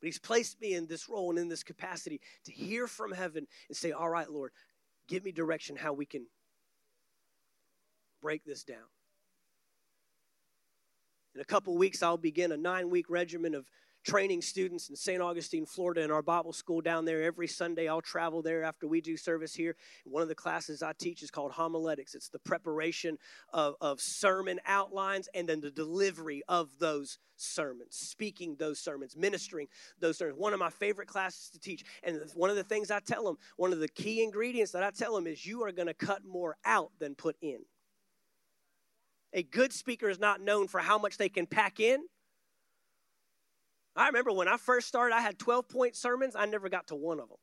But 0.00 0.06
He's 0.06 0.18
placed 0.18 0.60
me 0.60 0.74
in 0.74 0.86
this 0.86 1.08
role 1.08 1.30
and 1.30 1.38
in 1.38 1.48
this 1.48 1.62
capacity 1.62 2.20
to 2.44 2.52
hear 2.52 2.86
from 2.86 3.12
heaven 3.12 3.46
and 3.68 3.76
say, 3.76 3.92
All 3.92 4.08
right, 4.08 4.30
Lord, 4.30 4.52
give 5.06 5.24
me 5.24 5.32
direction 5.32 5.76
how 5.76 5.92
we 5.92 6.06
can 6.06 6.26
break 8.20 8.44
this 8.44 8.64
down. 8.64 8.78
In 11.34 11.40
a 11.40 11.44
couple 11.44 11.76
weeks, 11.78 12.02
I'll 12.02 12.18
begin 12.18 12.52
a 12.52 12.56
nine 12.56 12.90
week 12.90 13.06
regimen 13.08 13.54
of 13.54 13.70
training 14.04 14.42
students 14.42 14.90
in 14.90 14.96
St. 14.96 15.22
Augustine, 15.22 15.64
Florida, 15.64 16.02
in 16.02 16.10
our 16.10 16.22
Bible 16.22 16.52
school 16.52 16.80
down 16.80 17.04
there. 17.04 17.22
Every 17.22 17.46
Sunday, 17.46 17.88
I'll 17.88 18.02
travel 18.02 18.42
there 18.42 18.64
after 18.64 18.86
we 18.86 19.00
do 19.00 19.16
service 19.16 19.54
here. 19.54 19.76
One 20.04 20.22
of 20.22 20.28
the 20.28 20.34
classes 20.34 20.82
I 20.82 20.92
teach 20.98 21.22
is 21.22 21.30
called 21.30 21.52
homiletics. 21.52 22.14
It's 22.14 22.28
the 22.28 22.38
preparation 22.40 23.16
of, 23.52 23.76
of 23.80 24.00
sermon 24.00 24.60
outlines 24.66 25.28
and 25.34 25.48
then 25.48 25.60
the 25.60 25.70
delivery 25.70 26.42
of 26.48 26.68
those 26.78 27.18
sermons, 27.36 27.96
speaking 27.96 28.56
those 28.58 28.78
sermons, 28.78 29.16
ministering 29.16 29.68
those 30.00 30.18
sermons. 30.18 30.38
One 30.38 30.52
of 30.52 30.60
my 30.60 30.70
favorite 30.70 31.08
classes 31.08 31.48
to 31.50 31.58
teach. 31.58 31.84
And 32.02 32.20
one 32.34 32.50
of 32.50 32.56
the 32.56 32.64
things 32.64 32.90
I 32.90 33.00
tell 33.00 33.24
them, 33.24 33.36
one 33.56 33.72
of 33.72 33.78
the 33.78 33.88
key 33.88 34.22
ingredients 34.22 34.72
that 34.72 34.82
I 34.82 34.90
tell 34.90 35.14
them 35.14 35.26
is 35.26 35.46
you 35.46 35.62
are 35.62 35.72
going 35.72 35.88
to 35.88 35.94
cut 35.94 36.24
more 36.24 36.56
out 36.64 36.90
than 36.98 37.14
put 37.14 37.36
in. 37.40 37.60
A 39.32 39.42
good 39.42 39.72
speaker 39.72 40.08
is 40.08 40.18
not 40.18 40.40
known 40.40 40.68
for 40.68 40.80
how 40.80 40.98
much 40.98 41.16
they 41.16 41.28
can 41.28 41.46
pack 41.46 41.80
in. 41.80 42.00
I 43.94 44.06
remember 44.06 44.32
when 44.32 44.48
I 44.48 44.56
first 44.56 44.88
started, 44.88 45.14
I 45.14 45.20
had 45.20 45.38
12 45.38 45.68
point 45.68 45.96
sermons. 45.96 46.34
I 46.36 46.46
never 46.46 46.68
got 46.68 46.88
to 46.88 46.94
one 46.94 47.20
of 47.20 47.28
them. 47.28 47.38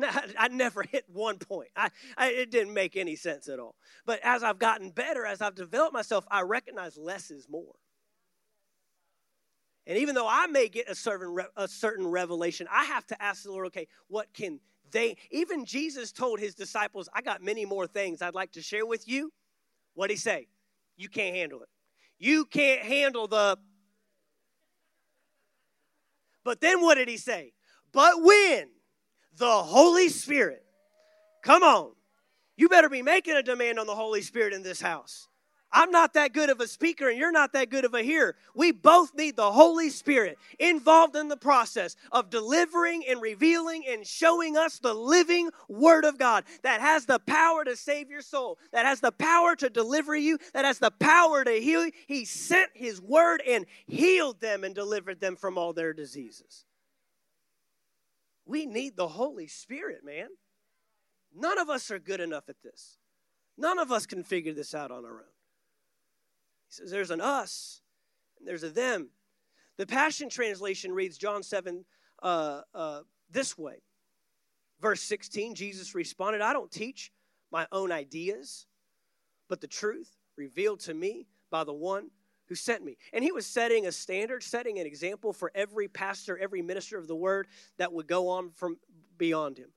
I, 0.38 0.48
never 0.48 0.82
hit 0.82 1.04
one 1.08 1.38
point. 1.38 1.68
I, 1.76 1.90
I, 2.16 2.30
it 2.30 2.50
didn't 2.50 2.72
make 2.72 2.96
any 2.96 3.16
sense 3.16 3.48
at 3.48 3.58
all. 3.58 3.74
But 4.06 4.20
as 4.22 4.42
I've 4.42 4.58
gotten 4.58 4.90
better, 4.90 5.26
as 5.26 5.40
I've 5.42 5.54
developed 5.54 5.92
myself, 5.92 6.26
I 6.30 6.42
recognize 6.42 6.96
less 6.96 7.30
is 7.30 7.48
more. 7.50 7.74
And 9.86 9.98
even 9.98 10.14
though 10.14 10.28
I 10.28 10.46
may 10.46 10.68
get 10.68 10.88
a 10.88 10.94
certain, 10.94 11.36
a 11.56 11.68
certain 11.68 12.06
revelation, 12.06 12.66
I 12.70 12.84
have 12.84 13.06
to 13.08 13.22
ask 13.22 13.42
the 13.42 13.50
Lord, 13.50 13.66
okay, 13.68 13.88
what 14.08 14.32
can 14.32 14.60
they 14.90 15.16
even 15.30 15.64
Jesus 15.64 16.12
told 16.12 16.40
his 16.40 16.54
disciples, 16.54 17.08
I 17.14 17.22
got 17.22 17.42
many 17.42 17.64
more 17.64 17.86
things 17.86 18.22
I'd 18.22 18.34
like 18.34 18.52
to 18.52 18.62
share 18.62 18.86
with 18.86 19.08
you. 19.08 19.32
What'd 19.94 20.12
he 20.12 20.16
say? 20.16 20.48
You 20.96 21.08
can't 21.08 21.34
handle 21.34 21.62
it. 21.62 21.68
You 22.18 22.44
can't 22.44 22.82
handle 22.82 23.26
the. 23.26 23.58
But 26.44 26.60
then 26.60 26.80
what 26.80 26.96
did 26.96 27.08
he 27.08 27.16
say? 27.16 27.52
But 27.92 28.22
when 28.22 28.68
the 29.36 29.50
Holy 29.50 30.08
Spirit. 30.08 30.64
Come 31.42 31.62
on. 31.62 31.92
You 32.56 32.68
better 32.68 32.88
be 32.88 33.02
making 33.02 33.34
a 33.34 33.42
demand 33.42 33.78
on 33.78 33.86
the 33.86 33.94
Holy 33.94 34.20
Spirit 34.20 34.52
in 34.52 34.62
this 34.62 34.80
house. 34.80 35.28
I'm 35.72 35.90
not 35.92 36.14
that 36.14 36.32
good 36.32 36.50
of 36.50 36.60
a 36.60 36.66
speaker 36.66 37.08
and 37.08 37.18
you're 37.18 37.30
not 37.30 37.52
that 37.52 37.70
good 37.70 37.84
of 37.84 37.94
a 37.94 38.02
hearer. 38.02 38.34
We 38.54 38.72
both 38.72 39.14
need 39.14 39.36
the 39.36 39.52
Holy 39.52 39.88
Spirit 39.90 40.38
involved 40.58 41.14
in 41.14 41.28
the 41.28 41.36
process 41.36 41.96
of 42.10 42.28
delivering 42.28 43.04
and 43.08 43.22
revealing 43.22 43.84
and 43.88 44.04
showing 44.04 44.56
us 44.56 44.80
the 44.80 44.94
living 44.94 45.50
Word 45.68 46.04
of 46.04 46.18
God 46.18 46.44
that 46.62 46.80
has 46.80 47.06
the 47.06 47.20
power 47.20 47.64
to 47.64 47.76
save 47.76 48.10
your 48.10 48.22
soul, 48.22 48.58
that 48.72 48.84
has 48.84 49.00
the 49.00 49.12
power 49.12 49.54
to 49.56 49.70
deliver 49.70 50.16
you, 50.16 50.38
that 50.54 50.64
has 50.64 50.78
the 50.80 50.90
power 50.90 51.44
to 51.44 51.52
heal 51.52 51.86
you. 51.86 51.92
He 52.08 52.24
sent 52.24 52.70
His 52.74 53.00
Word 53.00 53.40
and 53.46 53.64
healed 53.86 54.40
them 54.40 54.64
and 54.64 54.74
delivered 54.74 55.20
them 55.20 55.36
from 55.36 55.56
all 55.56 55.72
their 55.72 55.92
diseases. 55.92 56.64
We 58.44 58.66
need 58.66 58.96
the 58.96 59.08
Holy 59.08 59.46
Spirit, 59.46 60.04
man. 60.04 60.28
None 61.32 61.58
of 61.58 61.70
us 61.70 61.92
are 61.92 62.00
good 62.00 62.20
enough 62.20 62.48
at 62.48 62.60
this. 62.64 62.98
None 63.56 63.78
of 63.78 63.92
us 63.92 64.06
can 64.06 64.24
figure 64.24 64.52
this 64.52 64.74
out 64.74 64.90
on 64.90 65.04
our 65.04 65.18
own. 65.18 65.39
He 66.70 66.76
says 66.76 66.90
there's 66.90 67.10
an 67.10 67.20
us 67.20 67.82
and 68.38 68.46
there's 68.46 68.62
a 68.62 68.70
them. 68.70 69.10
The 69.76 69.86
Passion 69.86 70.28
Translation 70.28 70.92
reads 70.92 71.18
John 71.18 71.42
7 71.42 71.84
uh, 72.22 72.60
uh, 72.74 73.00
this 73.30 73.58
way. 73.58 73.82
Verse 74.80 75.02
16 75.02 75.54
Jesus 75.54 75.94
responded, 75.94 76.40
I 76.40 76.52
don't 76.52 76.70
teach 76.70 77.12
my 77.50 77.66
own 77.72 77.90
ideas, 77.90 78.66
but 79.48 79.60
the 79.60 79.66
truth 79.66 80.16
revealed 80.36 80.80
to 80.80 80.94
me 80.94 81.26
by 81.50 81.64
the 81.64 81.72
one 81.72 82.10
who 82.46 82.54
sent 82.54 82.84
me. 82.84 82.96
And 83.12 83.22
he 83.22 83.32
was 83.32 83.46
setting 83.46 83.86
a 83.86 83.92
standard, 83.92 84.42
setting 84.42 84.78
an 84.78 84.86
example 84.86 85.32
for 85.32 85.52
every 85.54 85.88
pastor, 85.88 86.38
every 86.38 86.62
minister 86.62 86.98
of 86.98 87.08
the 87.08 87.16
word 87.16 87.48
that 87.78 87.92
would 87.92 88.06
go 88.06 88.28
on 88.28 88.50
from 88.50 88.78
beyond 89.18 89.58
him. 89.58 89.70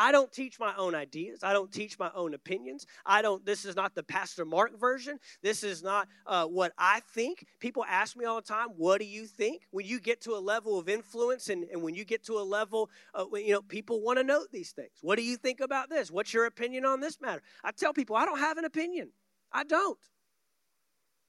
I 0.00 0.12
don't 0.12 0.32
teach 0.32 0.58
my 0.58 0.74
own 0.78 0.94
ideas. 0.94 1.40
I 1.44 1.52
don't 1.52 1.70
teach 1.70 1.98
my 1.98 2.10
own 2.14 2.32
opinions. 2.32 2.86
I 3.04 3.20
don't, 3.20 3.44
this 3.44 3.66
is 3.66 3.76
not 3.76 3.94
the 3.94 4.02
Pastor 4.02 4.46
Mark 4.46 4.80
version. 4.80 5.18
This 5.42 5.62
is 5.62 5.82
not 5.82 6.08
uh, 6.26 6.46
what 6.46 6.72
I 6.78 7.00
think. 7.12 7.44
People 7.58 7.84
ask 7.86 8.16
me 8.16 8.24
all 8.24 8.36
the 8.36 8.48
time, 8.48 8.68
what 8.78 8.98
do 8.98 9.04
you 9.04 9.26
think? 9.26 9.66
When 9.72 9.84
you 9.84 10.00
get 10.00 10.22
to 10.22 10.30
a 10.30 10.40
level 10.40 10.78
of 10.78 10.88
influence 10.88 11.50
and, 11.50 11.64
and 11.64 11.82
when 11.82 11.94
you 11.94 12.06
get 12.06 12.24
to 12.24 12.38
a 12.38 12.40
level, 12.40 12.88
uh, 13.14 13.26
you 13.34 13.52
know, 13.52 13.60
people 13.60 14.00
want 14.00 14.18
to 14.18 14.24
know 14.24 14.46
these 14.50 14.70
things. 14.70 14.92
What 15.02 15.16
do 15.16 15.22
you 15.22 15.36
think 15.36 15.60
about 15.60 15.90
this? 15.90 16.10
What's 16.10 16.32
your 16.32 16.46
opinion 16.46 16.86
on 16.86 17.00
this 17.00 17.20
matter? 17.20 17.42
I 17.62 17.70
tell 17.70 17.92
people, 17.92 18.16
I 18.16 18.24
don't 18.24 18.40
have 18.40 18.56
an 18.56 18.64
opinion. 18.64 19.10
I 19.52 19.64
don't. 19.64 19.98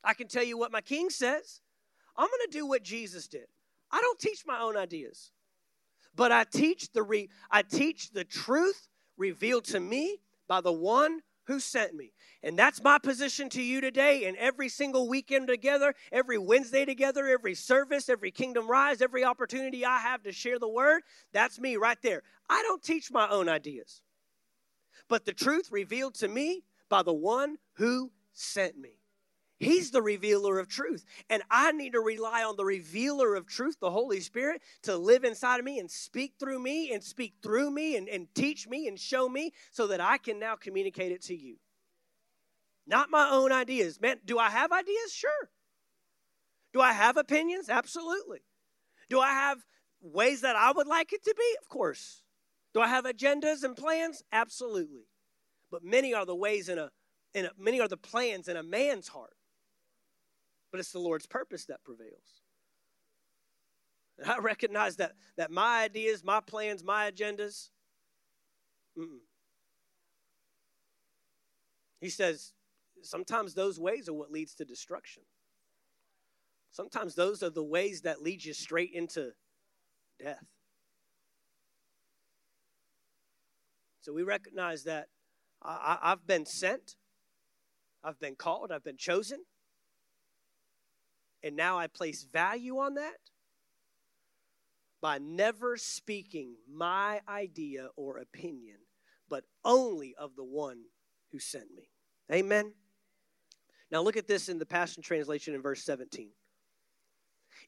I 0.01 0.13
can 0.13 0.29
tell 0.29 0.45
you 0.45 0.57
what 0.57 0.71
my 0.71 0.79
king 0.79 1.09
says. 1.09 1.59
I'm 2.15 2.29
going 2.29 2.49
to 2.49 2.57
do 2.57 2.65
what 2.65 2.83
Jesus 2.83 3.27
did. 3.27 3.47
I 3.91 3.99
don't 3.99 4.17
teach 4.17 4.43
my 4.47 4.61
own 4.61 4.77
ideas 4.77 5.33
but 6.15 6.31
I 6.31 6.43
teach 6.43 6.91
the 6.91 7.03
re- 7.03 7.29
I 7.49 7.61
teach 7.61 8.11
the 8.11 8.23
truth 8.23 8.87
revealed 9.17 9.65
to 9.65 9.79
me 9.79 10.17
by 10.47 10.61
the 10.61 10.71
one 10.71 11.21
who 11.45 11.59
sent 11.59 11.93
me. 11.93 12.13
And 12.43 12.57
that's 12.57 12.81
my 12.83 12.97
position 12.97 13.49
to 13.49 13.61
you 13.61 13.81
today. 13.81 14.25
And 14.25 14.37
every 14.37 14.69
single 14.69 15.07
weekend 15.07 15.47
together, 15.47 15.93
every 16.11 16.37
Wednesday 16.37 16.85
together, 16.85 17.27
every 17.27 17.55
service, 17.55 18.09
every 18.09 18.31
Kingdom 18.31 18.67
Rise, 18.67 19.01
every 19.01 19.23
opportunity 19.23 19.85
I 19.85 19.99
have 19.99 20.23
to 20.23 20.31
share 20.31 20.59
the 20.59 20.67
word, 20.67 21.01
that's 21.33 21.59
me 21.59 21.77
right 21.77 21.97
there. 22.01 22.23
I 22.49 22.61
don't 22.63 22.81
teach 22.81 23.11
my 23.11 23.27
own 23.29 23.49
ideas, 23.49 24.01
but 25.07 25.25
the 25.25 25.33
truth 25.33 25.69
revealed 25.71 26.15
to 26.15 26.27
me 26.27 26.63
by 26.89 27.03
the 27.03 27.13
one 27.13 27.57
who 27.73 28.11
sent 28.33 28.77
me. 28.77 29.00
He's 29.61 29.91
the 29.91 30.01
revealer 30.01 30.57
of 30.57 30.67
truth. 30.67 31.05
And 31.29 31.43
I 31.51 31.71
need 31.71 31.91
to 31.91 31.99
rely 31.99 32.43
on 32.43 32.55
the 32.57 32.65
revealer 32.65 33.35
of 33.35 33.45
truth, 33.45 33.79
the 33.79 33.91
Holy 33.91 34.19
Spirit, 34.19 34.63
to 34.81 34.97
live 34.97 35.23
inside 35.23 35.59
of 35.59 35.65
me 35.65 35.77
and 35.77 35.89
speak 35.89 36.33
through 36.39 36.57
me 36.57 36.91
and 36.91 37.03
speak 37.03 37.35
through 37.43 37.69
me 37.69 37.95
and, 37.95 38.09
and 38.09 38.33
teach 38.33 38.67
me 38.67 38.87
and 38.87 38.99
show 38.99 39.29
me 39.29 39.53
so 39.69 39.85
that 39.85 40.01
I 40.01 40.17
can 40.17 40.39
now 40.39 40.55
communicate 40.55 41.11
it 41.11 41.21
to 41.25 41.35
you. 41.35 41.57
Not 42.87 43.11
my 43.11 43.29
own 43.29 43.51
ideas. 43.51 44.01
Man, 44.01 44.17
do 44.25 44.39
I 44.39 44.49
have 44.49 44.71
ideas? 44.71 45.13
Sure. 45.13 45.49
Do 46.73 46.81
I 46.81 46.93
have 46.93 47.15
opinions? 47.15 47.69
Absolutely. 47.69 48.39
Do 49.11 49.19
I 49.19 49.29
have 49.29 49.59
ways 50.01 50.41
that 50.41 50.55
I 50.55 50.71
would 50.71 50.87
like 50.87 51.13
it 51.13 51.23
to 51.23 51.35
be? 51.37 51.55
Of 51.61 51.69
course. 51.69 52.23
Do 52.73 52.81
I 52.81 52.87
have 52.87 53.05
agendas 53.05 53.63
and 53.63 53.75
plans? 53.75 54.23
Absolutely. 54.31 55.05
But 55.69 55.83
many 55.83 56.15
are 56.15 56.25
the 56.25 56.35
ways 56.35 56.67
in 56.67 56.79
a, 56.79 56.89
in 57.35 57.45
a 57.45 57.51
many 57.59 57.79
are 57.79 57.87
the 57.87 57.95
plans 57.95 58.47
in 58.47 58.57
a 58.57 58.63
man's 58.63 59.07
heart 59.07 59.35
but 60.71 60.79
it's 60.79 60.91
the 60.91 60.99
Lord's 60.99 61.27
purpose 61.27 61.65
that 61.65 61.83
prevails. 61.83 62.41
And 64.17 64.31
I 64.31 64.37
recognize 64.39 64.97
that, 64.97 65.13
that 65.37 65.51
my 65.51 65.83
ideas, 65.83 66.23
my 66.23 66.39
plans, 66.39 66.83
my 66.83 67.11
agendas, 67.11 67.69
mm-mm. 68.97 69.19
he 71.99 72.09
says, 72.09 72.53
sometimes 73.01 73.53
those 73.53 73.79
ways 73.79 74.07
are 74.07 74.13
what 74.13 74.31
leads 74.31 74.53
to 74.55 74.65
destruction. 74.65 75.23
Sometimes 76.69 77.15
those 77.15 77.43
are 77.43 77.49
the 77.49 77.63
ways 77.63 78.01
that 78.01 78.21
lead 78.21 78.45
you 78.45 78.53
straight 78.53 78.91
into 78.93 79.31
death. 80.23 80.45
So 84.01 84.13
we 84.13 84.23
recognize 84.23 84.83
that 84.85 85.07
I, 85.61 85.97
have 86.01 86.25
been 86.25 86.45
sent, 86.45 86.95
I've 88.03 88.19
been 88.19 88.35
called, 88.35 88.71
I've 88.71 88.83
been 88.83 88.97
chosen. 88.97 89.43
And 91.43 91.55
now 91.55 91.77
I 91.77 91.87
place 91.87 92.23
value 92.31 92.77
on 92.77 92.95
that 92.95 93.17
by 95.01 95.17
never 95.17 95.77
speaking 95.77 96.55
my 96.71 97.21
idea 97.27 97.87
or 97.95 98.17
opinion, 98.19 98.77
but 99.29 99.43
only 99.65 100.13
of 100.17 100.35
the 100.35 100.43
one 100.43 100.83
who 101.31 101.39
sent 101.39 101.73
me. 101.75 101.89
Amen. 102.31 102.73
Now 103.91 104.01
look 104.01 104.17
at 104.17 104.27
this 104.27 104.47
in 104.47 104.59
the 104.59 104.65
Passion 104.65 105.01
Translation 105.01 105.55
in 105.55 105.61
verse 105.61 105.83
17. 105.83 106.29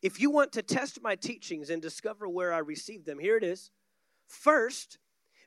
If 0.02 0.20
you 0.20 0.30
want 0.30 0.52
to 0.54 0.62
test 0.62 1.02
my 1.02 1.16
teachings 1.16 1.70
and 1.70 1.82
discover 1.82 2.28
where 2.30 2.54
I 2.54 2.60
received 2.60 3.06
them, 3.06 3.20
here 3.20 3.38
it 3.38 3.44
is. 3.44 3.72
First, 4.28 5.00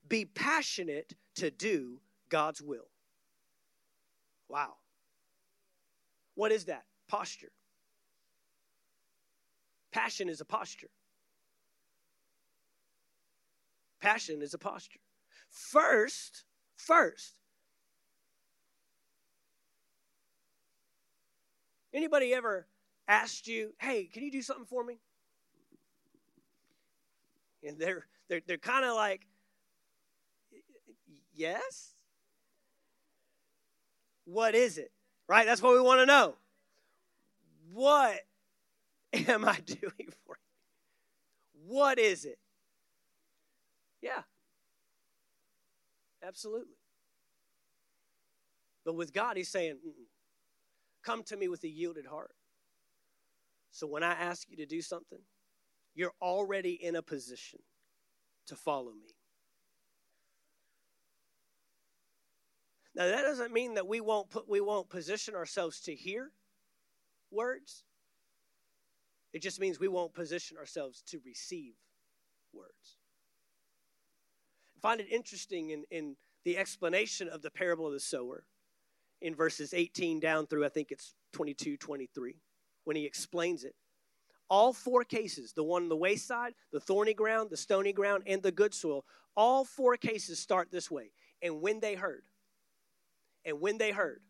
be 0.09 0.25
passionate 0.25 1.15
to 1.37 1.51
do 1.51 2.01
God's 2.29 2.61
will. 2.61 2.89
Wow. 4.49 4.75
What 6.35 6.53
is 6.53 6.67
that? 6.67 6.85
Posture. 7.09 7.53
Passion 9.93 10.29
is 10.29 10.41
a 10.41 10.45
posture. 10.45 10.91
Passion 14.01 14.43
is 14.43 14.55
a 14.55 14.59
posture. 14.59 15.01
First, 15.51 16.45
first, 16.77 17.39
anybody 21.95 22.35
ever 22.35 22.67
asked 23.09 23.47
you, 23.47 23.73
hey, 23.79 24.05
can 24.05 24.23
you 24.23 24.31
do 24.31 24.43
something 24.43 24.67
for 24.67 24.85
me? 24.85 24.99
And 27.65 27.79
they're 27.79 28.07
they're 28.29 28.43
they're 28.47 28.59
kind 28.59 28.85
of 28.85 28.95
like, 28.95 29.27
yes. 31.35 31.95
What 34.25 34.55
is 34.55 34.77
it? 34.79 34.93
Right? 35.29 35.47
That's 35.47 35.63
what 35.63 35.73
we 35.75 35.81
want 35.81 36.01
to 36.01 36.07
know. 36.07 36.35
What 37.73 38.21
am 39.29 39.45
I 39.45 39.59
doing 39.61 40.11
for 40.25 40.37
you? 40.37 41.63
What 41.67 41.99
is 41.99 42.25
it? 42.25 42.39
Yeah. 44.01 44.23
Absolutely. 46.23 46.77
But 48.85 48.95
with 48.95 49.13
God, 49.13 49.37
He's 49.37 49.49
saying, 49.49 49.79
Come 51.03 51.23
to 51.25 51.37
me 51.37 51.49
with 51.49 51.63
a 51.65 51.69
yielded 51.69 52.07
heart. 52.07 52.35
So 53.71 53.87
when 53.87 54.03
I 54.03 54.13
ask 54.13 54.49
you 54.51 54.57
to 54.57 54.67
do 54.67 54.81
something, 54.81 55.21
you're 55.95 56.15
already 56.21 56.73
in 56.73 56.97
a 56.97 57.03
position 57.03 57.61
to 58.47 58.57
follow 58.57 58.93
me. 58.93 59.15
Now 62.95 63.07
that 63.07 63.23
doesn't 63.23 63.53
mean 63.53 63.75
that 63.75 63.87
we 63.87 64.01
won't 64.01 64.31
put 64.31 64.49
we 64.49 64.61
won't 64.61 64.89
position 64.89 65.35
ourselves 65.35 65.81
to 65.83 65.95
hear 65.95 66.33
words. 67.31 67.85
It 69.37 69.43
just 69.43 69.61
means 69.61 69.79
we 69.79 69.87
won't 69.87 70.15
position 70.15 70.57
ourselves 70.57 71.03
to 71.09 71.21
receive 71.23 71.75
words. 72.55 72.97
I 74.79 74.81
find 74.81 74.99
it 74.99 75.09
interesting 75.11 75.69
in, 75.69 75.85
in 75.91 76.17
the 76.45 76.57
explanation 76.57 77.29
of 77.29 77.43
the 77.43 77.51
parable 77.51 77.87
of 77.87 77.93
the 77.93 78.01
sower 78.01 78.47
in 79.21 79.35
verses 79.35 79.75
18 79.75 80.21
down 80.21 80.47
through, 80.47 80.65
I 80.65 80.71
think 80.71 80.91
it's 80.91 81.13
22, 81.35 81.77
23, 81.77 82.37
when 82.85 82.97
he 82.97 83.05
explains 83.05 83.65
it. 83.65 83.75
All 84.49 84.73
four 84.73 85.05
cases, 85.05 85.53
the 85.53 85.63
one 85.63 85.83
on 85.83 85.91
the 85.91 85.97
wayside, 85.97 86.55
the 86.73 86.81
thorny 86.81 87.13
ground, 87.13 87.51
the 87.51 87.59
stony 87.59 87.93
ground, 87.93 88.23
and 88.27 88.43
the 88.43 88.51
good 88.51 88.73
soil, 88.73 89.05
all 89.37 89.67
four 89.67 89.99
cases 89.99 90.39
start 90.39 90.71
this 90.71 90.91
way. 90.91 91.11
And 91.43 91.61
when 91.61 91.81
they 91.81 91.95
heard, 91.95 92.23
and 93.45 93.61
when 93.61 93.77
they 93.77 93.91
heard, 93.91 94.23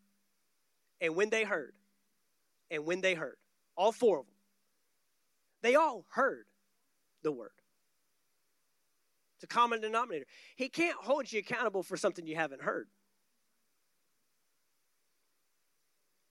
and 1.00 1.14
when 1.14 1.30
they 1.30 1.44
heard, 1.44 1.74
and 2.72 2.84
when 2.84 3.02
they 3.02 3.14
heard, 3.14 3.36
all 3.76 3.92
four 3.92 4.18
of 4.18 4.26
them 4.26 4.35
they 5.66 5.74
all 5.74 6.04
heard 6.10 6.46
the 7.22 7.32
word. 7.32 7.50
It's 9.36 9.44
a 9.44 9.48
common 9.48 9.80
denominator. 9.80 10.26
He 10.54 10.68
can't 10.68 10.96
hold 10.96 11.30
you 11.30 11.40
accountable 11.40 11.82
for 11.82 11.96
something 11.96 12.26
you 12.26 12.36
haven't 12.36 12.62
heard. 12.62 12.88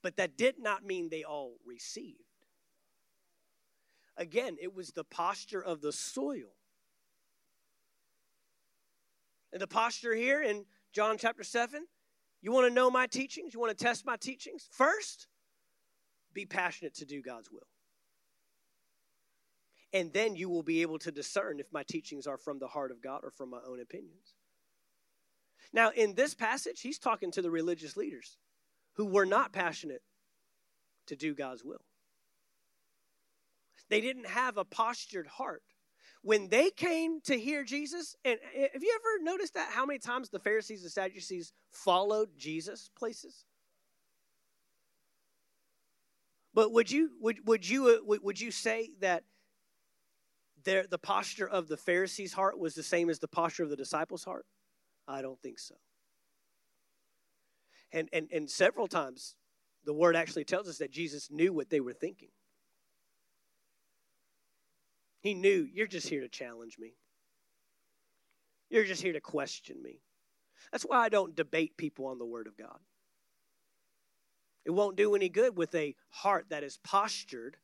But 0.01 0.15
that 0.17 0.37
did 0.37 0.55
not 0.57 0.85
mean 0.85 1.09
they 1.09 1.23
all 1.23 1.55
received. 1.65 2.19
Again, 4.17 4.55
it 4.61 4.73
was 4.73 4.91
the 4.91 5.03
posture 5.03 5.61
of 5.61 5.81
the 5.81 5.91
soil. 5.91 6.55
And 9.51 9.61
the 9.61 9.67
posture 9.67 10.15
here 10.15 10.41
in 10.41 10.65
John 10.93 11.17
chapter 11.17 11.43
7, 11.43 11.85
you 12.41 12.51
want 12.51 12.67
to 12.67 12.73
know 12.73 12.89
my 12.89 13.07
teachings? 13.07 13.53
You 13.53 13.59
want 13.59 13.77
to 13.77 13.83
test 13.83 14.05
my 14.05 14.15
teachings? 14.15 14.69
First, 14.71 15.27
be 16.33 16.45
passionate 16.45 16.93
to 16.95 17.05
do 17.05 17.21
God's 17.21 17.51
will. 17.51 17.67
And 19.95 20.11
then 20.11 20.35
you 20.35 20.49
will 20.49 20.61
be 20.61 20.81
able 20.81 20.99
to 20.99 21.11
discern 21.11 21.57
if 21.61 21.71
my 21.71 21.81
teachings 21.81 22.27
are 22.27 22.37
from 22.37 22.59
the 22.59 22.67
heart 22.67 22.91
of 22.91 23.01
God 23.01 23.21
or 23.23 23.31
from 23.31 23.49
my 23.49 23.59
own 23.65 23.79
opinions. 23.79 24.35
Now, 25.71 25.91
in 25.95 26.15
this 26.15 26.35
passage, 26.35 26.81
he's 26.81 26.99
talking 26.99 27.31
to 27.31 27.41
the 27.41 27.49
religious 27.49 27.95
leaders 27.95 28.37
who 28.95 29.05
were 29.05 29.25
not 29.25 29.53
passionate 29.53 30.01
to 31.07 31.15
do 31.15 31.33
God's 31.33 31.63
will. 31.63 31.85
They 33.87 34.01
didn't 34.01 34.27
have 34.27 34.57
a 34.57 34.65
postured 34.65 35.27
heart. 35.27 35.63
When 36.21 36.49
they 36.49 36.71
came 36.71 37.21
to 37.21 37.39
hear 37.39 37.63
Jesus, 37.63 38.17
and 38.25 38.37
eh, 38.53 38.67
have 38.73 38.83
you 38.83 38.99
ever 38.99 39.23
noticed 39.23 39.53
that 39.53 39.69
how 39.71 39.85
many 39.85 39.99
times 39.99 40.29
the 40.29 40.39
Pharisees 40.39 40.83
and 40.83 40.91
Sadducees 40.91 41.53
followed 41.71 42.29
Jesus 42.37 42.89
places? 42.97 43.45
But 46.53 46.73
would 46.73 46.91
you 46.91 47.11
would 47.21 47.47
would 47.47 47.69
you 47.69 48.01
would 48.05 48.41
you 48.41 48.51
say 48.51 48.89
that 48.99 49.23
the 50.65 50.99
posture 51.01 51.47
of 51.47 51.67
the 51.67 51.77
Pharisees' 51.77 52.33
heart 52.33 52.59
was 52.59 52.75
the 52.75 52.83
same 52.83 53.09
as 53.09 53.19
the 53.19 53.27
posture 53.27 53.63
of 53.63 53.69
the 53.69 53.75
disciples' 53.75 54.23
heart? 54.23 54.45
I 55.07 55.21
don't 55.21 55.39
think 55.41 55.59
so. 55.59 55.75
And, 57.91 58.09
and, 58.11 58.27
and 58.33 58.49
several 58.49 58.87
times, 58.87 59.35
the 59.85 59.93
word 59.93 60.15
actually 60.15 60.43
tells 60.43 60.67
us 60.67 60.79
that 60.79 60.91
Jesus 60.91 61.29
knew 61.31 61.53
what 61.53 61.69
they 61.69 61.79
were 61.79 61.93
thinking. 61.93 62.29
He 65.21 65.33
knew, 65.33 65.67
you're 65.71 65.87
just 65.87 66.09
here 66.09 66.21
to 66.21 66.27
challenge 66.27 66.77
me. 66.79 66.95
You're 68.69 68.83
just 68.83 69.01
here 69.01 69.13
to 69.13 69.21
question 69.21 69.81
me. 69.81 70.01
That's 70.71 70.83
why 70.83 70.97
I 70.97 71.09
don't 71.09 71.35
debate 71.35 71.77
people 71.77 72.07
on 72.07 72.17
the 72.17 72.25
Word 72.25 72.47
of 72.47 72.57
God. 72.57 72.79
It 74.65 74.71
won't 74.71 74.97
do 74.97 75.15
any 75.15 75.29
good 75.29 75.55
with 75.55 75.73
a 75.75 75.95
heart 76.09 76.47
that 76.49 76.63
is 76.63 76.79
postured 76.83 77.57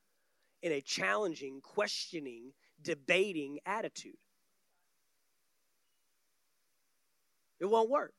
in 0.61 0.71
a 0.71 0.81
challenging, 0.81 1.59
questioning, 1.61 2.53
debating 2.81 3.59
attitude. 3.65 4.17
It 7.59 7.65
won't 7.65 7.89
work. 7.89 8.13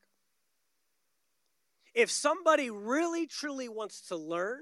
If 1.93 2.09
somebody 2.09 2.69
really 2.69 3.27
truly 3.27 3.69
wants 3.69 4.07
to 4.07 4.15
learn, 4.15 4.61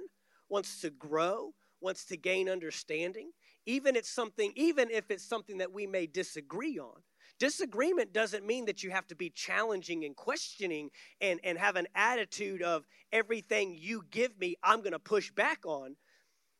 wants 0.49 0.81
to 0.81 0.89
grow, 0.89 1.53
wants 1.79 2.05
to 2.05 2.17
gain 2.17 2.49
understanding, 2.49 3.31
even 3.65 3.95
it's 3.95 4.09
something 4.09 4.51
even 4.55 4.89
if 4.89 5.09
it's 5.09 5.27
something 5.27 5.59
that 5.59 5.71
we 5.71 5.87
may 5.87 6.07
disagree 6.07 6.79
on. 6.79 7.01
Disagreement 7.39 8.13
doesn't 8.13 8.45
mean 8.45 8.65
that 8.65 8.83
you 8.83 8.91
have 8.91 9.07
to 9.07 9.15
be 9.15 9.31
challenging 9.31 10.05
and 10.05 10.15
questioning 10.15 10.89
and, 11.21 11.39
and 11.43 11.57
have 11.57 11.75
an 11.75 11.87
attitude 11.95 12.61
of 12.61 12.85
everything 13.11 13.75
you 13.79 14.03
give 14.11 14.37
me, 14.39 14.57
I'm 14.61 14.81
going 14.81 14.91
to 14.91 14.99
push 14.99 15.31
back 15.31 15.65
on. 15.65 15.95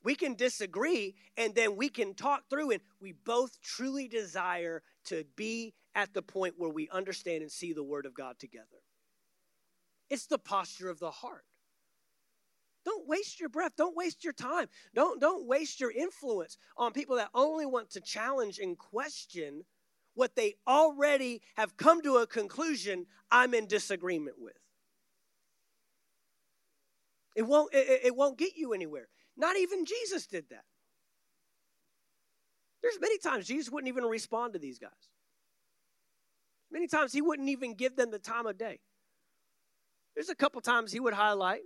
We 0.04 0.16
can 0.16 0.36
disagree 0.36 1.16
and 1.38 1.54
then 1.54 1.76
we 1.76 1.90
can 1.90 2.14
talk 2.14 2.50
through 2.50 2.72
and 2.72 2.82
we 3.00 3.14
both 3.14 3.62
truly 3.62 4.08
desire 4.08 4.82
to 5.06 5.24
be 5.36 5.74
at 5.94 6.14
the 6.14 6.22
point 6.22 6.56
where 6.58 6.70
we 6.70 6.90
understand 6.90 7.42
and 7.42 7.52
see 7.52 7.74
the 7.74 7.84
Word 7.84 8.06
of 8.06 8.14
God 8.14 8.40
together. 8.40 8.66
It's 10.10 10.26
the 10.26 10.40
posture 10.40 10.90
of 10.90 11.00
the 11.00 11.12
heart. 11.12 11.46
Don't 12.84 13.08
waste 13.08 13.40
your 13.40 13.50
breath. 13.50 13.74
Don't 13.78 13.96
waste 13.96 14.24
your 14.24 14.34
time. 14.34 14.68
Don't, 14.96 15.22
don't 15.22 15.48
waste 15.48 15.80
your 15.80 15.92
influence 15.92 16.58
on 16.78 16.94
people 16.94 17.18
that 17.18 17.30
only 17.34 17.66
want 17.66 17.92
to 17.92 18.02
challenge 18.02 18.58
and 18.58 18.78
question 18.78 19.64
what 20.16 20.36
they 20.36 20.56
already 20.68 21.42
have 21.56 21.78
come 21.78 22.02
to 22.02 22.18
a 22.18 22.28
conclusion 22.28 23.06
I'm 23.30 23.54
in 23.54 23.68
disagreement 23.68 24.38
with. 24.40 24.58
It 27.36 27.44
won't, 27.44 27.74
it, 27.74 28.02
it 28.06 28.16
won't 28.16 28.38
get 28.38 28.58
you 28.58 28.74
anywhere. 28.74 29.08
Not 29.38 29.58
even 29.58 29.86
Jesus 29.86 30.28
did 30.28 30.46
that. 30.50 30.64
There's 32.82 33.00
many 33.00 33.18
times 33.18 33.48
Jesus 33.48 33.72
wouldn't 33.72 33.90
even 33.90 34.06
respond 34.06 34.54
to 34.54 34.60
these 34.60 34.80
guys. 34.80 34.92
Many 36.72 36.88
times 36.88 37.14
he 37.14 37.22
wouldn't 37.22 37.50
even 37.50 37.76
give 37.76 37.96
them 37.96 38.12
the 38.12 38.20
time 38.20 38.46
of 38.46 38.58
day. 38.58 38.80
There's 40.16 40.30
a 40.30 40.36
couple 40.36 40.62
times 40.62 40.92
he 40.92 41.00
would 41.00 41.14
highlight. 41.14 41.62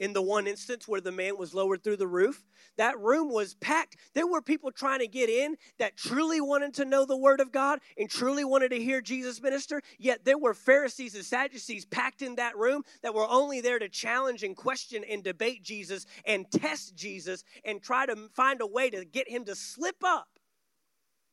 In 0.00 0.12
the 0.12 0.22
one 0.22 0.46
instance 0.48 0.88
where 0.88 1.00
the 1.00 1.12
man 1.12 1.38
was 1.38 1.54
lowered 1.54 1.84
through 1.84 1.98
the 1.98 2.06
roof, 2.06 2.44
that 2.76 2.98
room 2.98 3.32
was 3.32 3.54
packed. 3.54 3.96
There 4.12 4.26
were 4.26 4.42
people 4.42 4.72
trying 4.72 4.98
to 4.98 5.06
get 5.06 5.30
in 5.30 5.56
that 5.78 5.96
truly 5.96 6.40
wanted 6.40 6.74
to 6.74 6.84
know 6.84 7.04
the 7.04 7.16
Word 7.16 7.40
of 7.40 7.52
God 7.52 7.78
and 7.96 8.10
truly 8.10 8.44
wanted 8.44 8.70
to 8.70 8.82
hear 8.82 9.00
Jesus 9.00 9.40
minister. 9.40 9.80
Yet 9.98 10.24
there 10.24 10.38
were 10.38 10.52
Pharisees 10.52 11.14
and 11.14 11.24
Sadducees 11.24 11.86
packed 11.86 12.22
in 12.22 12.34
that 12.36 12.56
room 12.56 12.82
that 13.02 13.14
were 13.14 13.28
only 13.28 13.60
there 13.60 13.78
to 13.78 13.88
challenge 13.88 14.42
and 14.42 14.56
question 14.56 15.04
and 15.08 15.22
debate 15.22 15.62
Jesus 15.62 16.06
and 16.26 16.50
test 16.50 16.96
Jesus 16.96 17.44
and 17.64 17.80
try 17.80 18.04
to 18.06 18.16
find 18.34 18.60
a 18.60 18.66
way 18.66 18.90
to 18.90 19.04
get 19.04 19.28
him 19.28 19.44
to 19.44 19.54
slip 19.54 20.02
up 20.04 20.28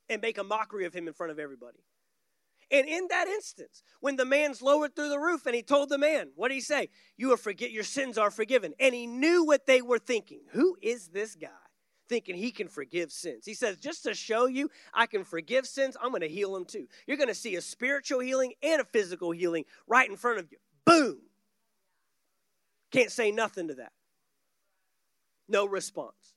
and 0.08 0.22
make 0.22 0.38
a 0.38 0.44
mockery 0.44 0.86
of 0.86 0.94
him 0.94 1.08
in 1.08 1.14
front 1.14 1.32
of 1.32 1.40
everybody. 1.40 1.80
And 2.72 2.88
in 2.88 3.08
that 3.10 3.28
instance, 3.28 3.84
when 4.00 4.16
the 4.16 4.26
man's 4.26 4.62
lowered 4.62 4.96
through 4.96 5.10
the 5.10 5.20
roof 5.20 5.46
and 5.46 5.54
he 5.54 5.62
told 5.62 5.90
the 5.90 5.98
man, 5.98 6.30
what 6.36 6.48
did 6.48 6.56
he 6.56 6.62
say? 6.62 6.88
You 7.18 7.34
are 7.34 7.38
forget 7.38 7.72
your 7.72 7.84
sins 7.84 8.18
are 8.18 8.32
forgiven. 8.32 8.74
And 8.80 8.96
he 8.96 9.06
knew 9.08 9.46
what 9.46 9.66
they 9.68 9.82
were 9.82 10.00
thinking. 10.00 10.42
Who 10.52 10.78
is 10.82 11.10
this 11.10 11.36
guy? 11.36 11.50
Thinking 12.08 12.36
he 12.36 12.52
can 12.52 12.70
forgive 12.70 13.12
sins. 13.12 13.46
He 13.46 13.54
says, 13.54 13.78
just 13.78 14.04
to 14.04 14.14
show 14.14 14.46
you 14.46 14.70
I 14.94 15.06
can 15.06 15.26
forgive 15.26 15.68
sins, 15.68 15.98
I'm 16.02 16.10
going 16.12 16.22
to 16.22 16.30
heal 16.30 16.54
them 16.54 16.66
too. 16.66 16.88
You're 17.08 17.18
going 17.18 17.28
to 17.28 17.36
see 17.36 17.56
a 17.58 17.62
spiritual 17.62 18.22
healing 18.22 18.54
and 18.64 18.82
a 18.82 18.86
physical 18.86 19.32
healing 19.32 19.66
right 19.86 20.10
in 20.10 20.16
front 20.16 20.40
of 20.40 20.50
you. 20.50 20.58
Boom. 20.86 21.20
Can't 22.92 23.12
say 23.12 23.32
nothing 23.32 23.68
to 23.68 23.76
that. 23.76 23.92
No 25.50 25.66
response. 25.66 26.36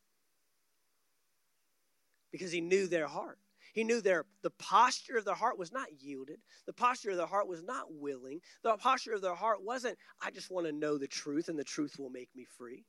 Because 2.32 2.50
he 2.50 2.60
knew 2.60 2.88
their 2.88 3.06
heart. 3.06 3.38
He 3.74 3.82
knew 3.82 4.00
their 4.00 4.24
the 4.42 4.50
posture 4.50 5.18
of 5.18 5.24
their 5.24 5.34
heart 5.34 5.58
was 5.58 5.72
not 5.72 5.88
yielded. 6.00 6.38
The 6.64 6.72
posture 6.72 7.10
of 7.10 7.16
their 7.16 7.26
heart 7.26 7.48
was 7.48 7.64
not 7.64 7.86
willing. 7.90 8.40
The 8.62 8.76
posture 8.76 9.12
of 9.12 9.20
their 9.20 9.34
heart 9.34 9.64
wasn't, 9.64 9.98
I 10.22 10.30
just 10.30 10.50
want 10.50 10.66
to 10.66 10.72
know 10.72 10.96
the 10.96 11.08
truth 11.08 11.48
and 11.48 11.58
the 11.58 11.64
truth 11.64 11.96
will 11.98 12.08
make 12.08 12.30
me 12.36 12.46
free. 12.56 12.84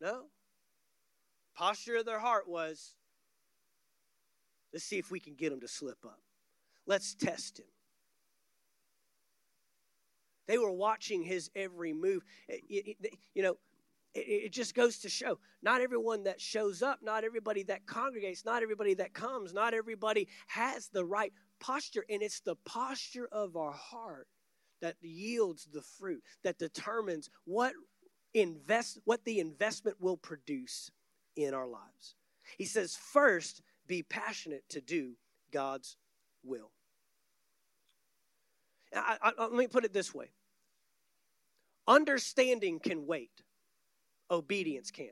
No. 0.00 0.24
Posture 1.54 1.96
of 1.96 2.06
their 2.06 2.18
heart 2.18 2.48
was, 2.48 2.94
let's 4.72 4.86
see 4.86 4.98
if 4.98 5.10
we 5.10 5.20
can 5.20 5.34
get 5.34 5.52
him 5.52 5.60
to 5.60 5.68
slip 5.68 5.98
up. 6.06 6.22
Let's 6.86 7.14
test 7.14 7.58
him. 7.58 7.66
They 10.48 10.56
were 10.56 10.72
watching 10.72 11.22
his 11.22 11.50
every 11.54 11.92
move. 11.92 12.24
Eh, 12.48 12.94
you 13.34 13.42
know, 13.42 13.58
it, 14.14 14.52
just 14.52 14.74
goes 14.74 14.98
to 14.98 15.08
show 15.08 15.38
not 15.62 15.80
everyone 15.80 16.24
that 16.24 16.40
shows 16.40 16.82
up, 16.82 17.00
not 17.02 17.24
everybody 17.24 17.62
that 17.64 17.86
congregates, 17.86 18.44
not 18.44 18.62
everybody 18.62 18.94
that 18.94 19.12
comes, 19.12 19.52
not 19.52 19.74
everybody 19.74 20.28
has 20.48 20.88
the 20.88 21.04
right 21.04 21.32
posture. 21.60 22.04
And 22.08 22.22
it's 22.22 22.40
the 22.40 22.56
posture 22.64 23.28
of 23.30 23.56
our 23.56 23.72
heart 23.72 24.26
that 24.80 24.96
yields 25.00 25.68
the 25.72 25.82
fruit, 25.82 26.22
that 26.42 26.58
determines 26.58 27.30
what 27.44 27.74
invest 28.32 28.98
what 29.04 29.24
the 29.24 29.40
investment 29.40 29.96
will 30.00 30.16
produce 30.16 30.90
in 31.36 31.54
our 31.54 31.66
lives. 31.66 32.14
He 32.58 32.64
says, 32.64 32.96
first, 32.96 33.62
be 33.86 34.02
passionate 34.02 34.64
to 34.70 34.80
do 34.80 35.12
God's 35.52 35.96
will. 36.44 36.70
I, 38.94 39.18
I, 39.22 39.32
let 39.38 39.52
me 39.52 39.68
put 39.68 39.84
it 39.84 39.92
this 39.92 40.14
way 40.14 40.30
understanding 41.86 42.78
can 42.78 43.06
wait 43.06 43.42
obedience 44.30 44.90
can't. 44.90 45.10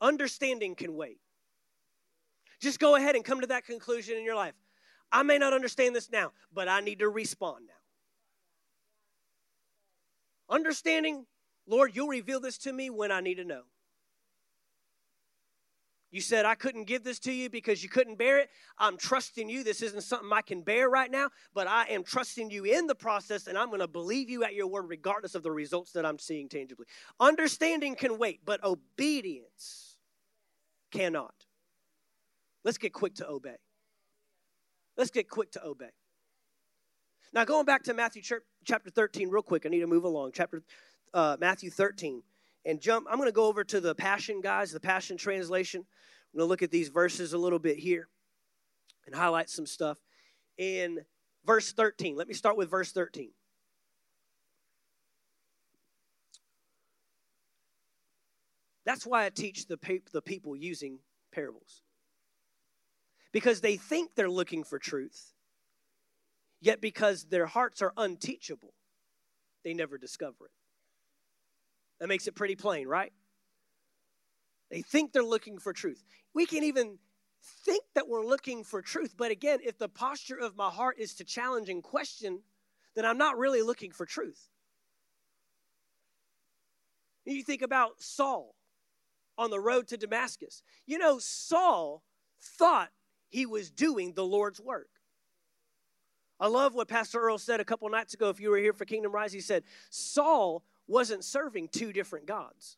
Understanding 0.00 0.74
can 0.74 0.94
wait. 0.94 1.18
Just 2.60 2.80
go 2.80 2.96
ahead 2.96 3.14
and 3.14 3.24
come 3.24 3.40
to 3.40 3.46
that 3.48 3.64
conclusion 3.64 4.16
in 4.16 4.24
your 4.24 4.34
life. 4.34 4.54
I 5.12 5.22
may 5.22 5.38
not 5.38 5.52
understand 5.52 5.94
this 5.94 6.10
now, 6.10 6.32
but 6.52 6.68
I 6.68 6.80
need 6.80 6.98
to 6.98 7.08
respond 7.08 7.66
now. 7.66 7.74
Understanding, 10.54 11.26
Lord, 11.66 11.92
you'll 11.94 12.08
reveal 12.08 12.40
this 12.40 12.58
to 12.58 12.72
me 12.72 12.90
when 12.90 13.10
I 13.10 13.20
need 13.20 13.36
to 13.36 13.44
know. 13.44 13.62
You 16.10 16.20
said 16.20 16.44
I 16.44 16.54
couldn't 16.54 16.84
give 16.84 17.02
this 17.02 17.18
to 17.20 17.32
you 17.32 17.50
because 17.50 17.82
you 17.82 17.88
couldn't 17.88 18.16
bear 18.16 18.38
it. 18.38 18.48
I'm 18.78 18.96
trusting 18.96 19.48
you. 19.48 19.64
This 19.64 19.82
isn't 19.82 20.02
something 20.02 20.30
I 20.32 20.40
can 20.40 20.62
bear 20.62 20.88
right 20.88 21.10
now, 21.10 21.30
but 21.52 21.66
I 21.66 21.86
am 21.86 22.04
trusting 22.04 22.50
you 22.50 22.64
in 22.64 22.86
the 22.86 22.94
process 22.94 23.48
and 23.48 23.58
I'm 23.58 23.68
going 23.68 23.80
to 23.80 23.88
believe 23.88 24.30
you 24.30 24.44
at 24.44 24.54
your 24.54 24.68
word 24.68 24.86
regardless 24.88 25.34
of 25.34 25.42
the 25.42 25.50
results 25.50 25.92
that 25.92 26.06
I'm 26.06 26.18
seeing 26.18 26.48
tangibly. 26.48 26.86
Understanding 27.18 27.96
can 27.96 28.18
wait, 28.18 28.40
but 28.44 28.62
obedience 28.62 29.96
cannot. 30.92 31.34
Let's 32.64 32.78
get 32.78 32.92
quick 32.92 33.16
to 33.16 33.28
obey. 33.28 33.56
Let's 34.96 35.10
get 35.10 35.28
quick 35.28 35.52
to 35.52 35.64
obey. 35.64 35.90
Now, 37.32 37.44
going 37.44 37.66
back 37.66 37.82
to 37.84 37.94
Matthew 37.94 38.22
chapter 38.64 38.90
13, 38.90 39.28
real 39.28 39.42
quick, 39.42 39.66
I 39.66 39.68
need 39.68 39.80
to 39.80 39.86
move 39.86 40.04
along. 40.04 40.32
Chapter 40.34 40.62
uh, 41.12 41.36
Matthew 41.38 41.70
13, 41.70 42.22
and 42.66 42.80
jump. 42.80 43.06
I'm 43.08 43.16
going 43.16 43.28
to 43.28 43.32
go 43.32 43.46
over 43.46 43.64
to 43.64 43.80
the 43.80 43.94
Passion, 43.94 44.40
guys, 44.40 44.72
the 44.72 44.80
Passion 44.80 45.16
translation. 45.16 45.80
I'm 45.80 46.38
going 46.38 46.46
to 46.46 46.50
look 46.50 46.62
at 46.62 46.70
these 46.72 46.88
verses 46.88 47.32
a 47.32 47.38
little 47.38 47.60
bit 47.60 47.78
here 47.78 48.08
and 49.06 49.14
highlight 49.14 49.48
some 49.48 49.66
stuff. 49.66 49.98
In 50.58 50.98
verse 51.46 51.72
13, 51.72 52.16
let 52.16 52.28
me 52.28 52.34
start 52.34 52.56
with 52.56 52.68
verse 52.68 52.92
13. 52.92 53.30
That's 58.84 59.06
why 59.06 59.24
I 59.24 59.30
teach 59.30 59.66
the, 59.66 59.76
pe- 59.76 60.00
the 60.12 60.22
people 60.22 60.56
using 60.56 60.98
parables. 61.32 61.82
Because 63.32 63.60
they 63.60 63.76
think 63.76 64.14
they're 64.14 64.30
looking 64.30 64.64
for 64.64 64.78
truth, 64.78 65.32
yet 66.60 66.80
because 66.80 67.24
their 67.24 67.46
hearts 67.46 67.82
are 67.82 67.92
unteachable, 67.96 68.74
they 69.64 69.74
never 69.74 69.98
discover 69.98 70.46
it. 70.46 70.65
That 72.00 72.08
makes 72.08 72.26
it 72.26 72.34
pretty 72.34 72.56
plain, 72.56 72.86
right? 72.86 73.12
They 74.70 74.82
think 74.82 75.12
they're 75.12 75.22
looking 75.22 75.58
for 75.58 75.72
truth. 75.72 76.04
We 76.34 76.46
can 76.46 76.64
even 76.64 76.98
think 77.64 77.84
that 77.94 78.08
we're 78.08 78.24
looking 78.24 78.64
for 78.64 78.82
truth, 78.82 79.14
but 79.16 79.30
again, 79.30 79.60
if 79.62 79.78
the 79.78 79.88
posture 79.88 80.36
of 80.36 80.56
my 80.56 80.68
heart 80.68 80.98
is 80.98 81.14
to 81.14 81.24
challenge 81.24 81.68
and 81.68 81.82
question, 81.82 82.40
then 82.94 83.04
I'm 83.04 83.18
not 83.18 83.38
really 83.38 83.62
looking 83.62 83.92
for 83.92 84.04
truth. 84.04 84.48
You 87.24 87.42
think 87.42 87.62
about 87.62 88.00
Saul 88.00 88.54
on 89.38 89.50
the 89.50 89.60
road 89.60 89.88
to 89.88 89.96
Damascus. 89.96 90.62
You 90.86 90.98
know, 90.98 91.18
Saul 91.18 92.02
thought 92.40 92.90
he 93.28 93.46
was 93.46 93.70
doing 93.70 94.14
the 94.14 94.24
Lord's 94.24 94.60
work. 94.60 94.88
I 96.38 96.48
love 96.48 96.74
what 96.74 96.88
Pastor 96.88 97.20
Earl 97.20 97.38
said 97.38 97.60
a 97.60 97.64
couple 97.64 97.88
nights 97.88 98.14
ago. 98.14 98.28
If 98.28 98.40
you 98.40 98.50
were 98.50 98.58
here 98.58 98.72
for 98.72 98.84
Kingdom 98.84 99.12
Rise, 99.12 99.32
he 99.32 99.40
said, 99.40 99.64
Saul 99.90 100.62
wasn't 100.86 101.24
serving 101.24 101.68
two 101.68 101.92
different 101.92 102.26
gods. 102.26 102.76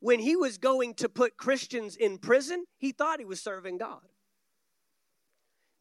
When 0.00 0.18
he 0.18 0.34
was 0.34 0.58
going 0.58 0.94
to 0.94 1.08
put 1.08 1.36
Christians 1.36 1.94
in 1.94 2.18
prison, 2.18 2.64
he 2.78 2.92
thought 2.92 3.18
he 3.18 3.26
was 3.26 3.40
serving 3.40 3.78
God. 3.78 4.00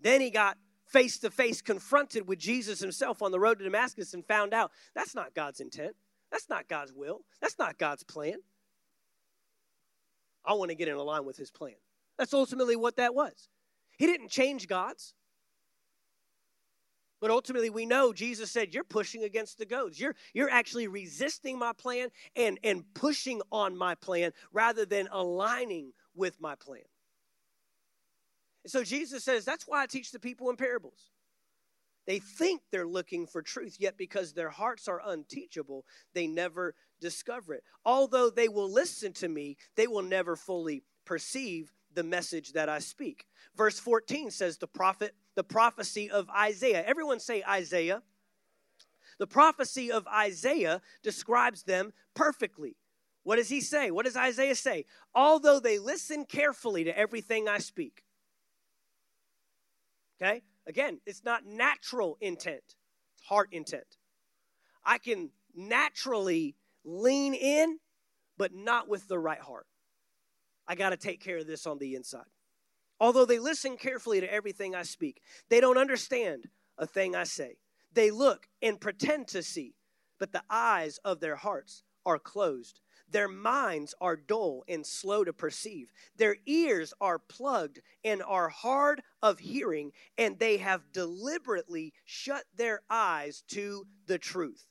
Then 0.02 0.22
he 0.22 0.30
got 0.30 0.58
face 0.86 1.20
to 1.20 1.32
face 1.32 1.62
confronted 1.62 2.28
with 2.28 2.40
Jesus 2.40 2.80
himself 2.80 3.22
on 3.22 3.32
the 3.32 3.40
road 3.40 3.60
to 3.60 3.64
Damascus 3.64 4.14
and 4.14 4.26
found 4.26 4.54
out 4.54 4.72
that's 4.94 5.16
not 5.16 5.34
God's 5.34 5.60
intent. 5.60 5.96
That's 6.32 6.50
not 6.50 6.68
God's 6.68 6.94
will. 6.94 7.22
That's 7.42 7.58
not 7.58 7.78
God's 7.78 8.04
plan. 8.04 8.38
I 10.46 10.54
want 10.54 10.70
to 10.70 10.76
get 10.76 10.88
in 10.88 10.98
line 10.98 11.26
with 11.26 11.38
his 11.38 11.52
plan. 11.52 11.76
That's 12.18 12.34
ultimately 12.34 12.76
what 12.76 12.98
that 12.98 13.16
was. 13.16 13.50
He 13.98 14.06
didn't 14.06 14.30
change 14.30 14.68
God's. 14.68 15.14
But 17.22 17.32
ultimately, 17.32 17.70
we 17.70 17.86
know 17.86 18.14
Jesus 18.14 18.52
said, 18.52 18.74
You're 18.74 18.84
pushing 18.84 19.24
against 19.24 19.58
the 19.58 19.66
goads. 19.66 20.00
You're, 20.00 20.16
you're 20.34 20.50
actually 20.50 20.88
resisting 20.88 21.60
my 21.60 21.74
plan 21.74 22.10
and, 22.36 22.60
and 22.64 22.84
pushing 22.94 23.42
on 23.52 23.78
my 23.78 23.96
plan 23.96 24.32
rather 24.54 24.86
than 24.86 25.10
aligning 25.12 25.92
with 26.16 26.40
my 26.40 26.56
plan. 26.56 26.84
And 28.64 28.72
so 28.72 28.84
Jesus 28.84 29.24
says, 29.24 29.44
That's 29.44 29.68
why 29.68 29.84
I 29.84 29.86
teach 29.86 30.12
the 30.12 30.20
people 30.20 30.50
in 30.50 30.56
parables. 30.56 31.12
They 32.08 32.20
think 32.20 32.62
they're 32.72 32.88
looking 32.88 33.28
for 33.28 33.42
truth, 33.42 33.76
yet 33.80 33.98
because 33.98 34.34
their 34.34 34.50
hearts 34.50 34.88
are 34.88 35.02
unteachable, 35.06 35.86
they 36.16 36.26
never 36.26 36.74
discover 37.00 37.54
it. 37.54 37.64
Although 37.86 38.30
they 38.30 38.48
will 38.48 38.72
listen 38.72 39.14
to 39.14 39.28
me, 39.28 39.58
they 39.76 39.86
will 39.86 40.02
never 40.02 40.36
fully 40.36 40.84
perceive 41.06 41.72
the 41.94 42.04
message 42.04 42.54
that 42.54 42.70
I 42.70 42.80
speak. 42.80 43.26
Verse 43.56 43.80
14 43.80 44.32
says 44.32 44.58
the 44.58 44.68
prophet, 44.68 45.16
the 45.40 45.44
prophecy 45.46 46.12
of 46.12 46.30
Isaiah. 46.30 46.84
Everyone 46.86 47.22
say 47.22 47.42
Isaiah. 47.48 48.04
The 49.20 49.26
prophecy 49.26 49.90
of 49.90 50.06
Isaiah 50.06 50.82
describes 51.02 51.64
them 51.64 51.94
perfectly. 52.14 52.76
What 53.24 53.38
does 53.38 53.48
he 53.48 53.62
say? 53.62 53.90
What 53.90 54.04
does 54.04 54.18
Isaiah 54.18 54.56
say? 54.56 54.84
Although 55.16 55.62
they 55.62 55.80
listen 55.80 56.26
carefully 56.26 56.84
to 56.84 56.98
everything 56.98 57.48
I 57.48 57.60
speak. 57.60 58.04
Okay? 60.22 60.42
Again, 60.68 61.00
it's 61.06 61.24
not 61.24 61.46
natural 61.46 62.18
intent, 62.20 62.76
it's 63.16 63.26
heart 63.26 63.48
intent. 63.54 63.96
I 64.84 64.98
can 64.98 65.30
naturally 65.56 66.58
lean 66.84 67.34
in, 67.34 67.80
but 68.38 68.54
not 68.54 68.90
with 68.90 69.08
the 69.08 69.18
right 69.18 69.40
heart. 69.40 69.68
I 70.68 70.76
got 70.76 70.90
to 70.90 70.98
take 70.98 71.24
care 71.24 71.38
of 71.38 71.48
this 71.48 71.66
on 71.66 71.78
the 71.78 71.96
inside. 71.96 72.28
Although 73.00 73.26
they 73.26 73.40
listen 73.40 73.78
carefully 73.78 74.20
to 74.20 74.32
everything 74.32 74.76
I 74.76 74.84
speak, 74.84 75.22
they 75.50 75.62
don't 75.62 75.78
understand 75.78 76.50
a 76.78 76.86
thing 76.86 77.16
I 77.16 77.24
say. 77.24 77.58
They 77.94 78.12
look 78.12 78.48
and 78.62 78.80
pretend 78.80 79.28
to 79.30 79.42
see, 79.42 79.76
but 80.20 80.32
the 80.32 80.44
eyes 80.50 81.00
of 81.06 81.20
their 81.20 81.38
hearts 81.38 81.84
are 82.06 82.20
closed. 82.20 82.82
Their 83.12 83.28
minds 83.28 83.96
are 84.00 84.16
dull 84.16 84.64
and 84.68 84.86
slow 84.86 85.24
to 85.24 85.34
perceive. 85.34 85.92
Their 86.16 86.38
ears 86.46 86.94
are 87.02 87.18
plugged 87.18 87.80
and 88.04 88.22
are 88.22 88.50
hard 88.50 89.02
of 89.24 89.40
hearing, 89.40 89.94
and 90.18 90.38
they 90.38 90.58
have 90.58 90.92
deliberately 90.92 91.94
shut 92.06 92.44
their 92.56 92.82
eyes 92.90 93.44
to 93.50 93.88
the 94.06 94.20
truth. 94.20 94.66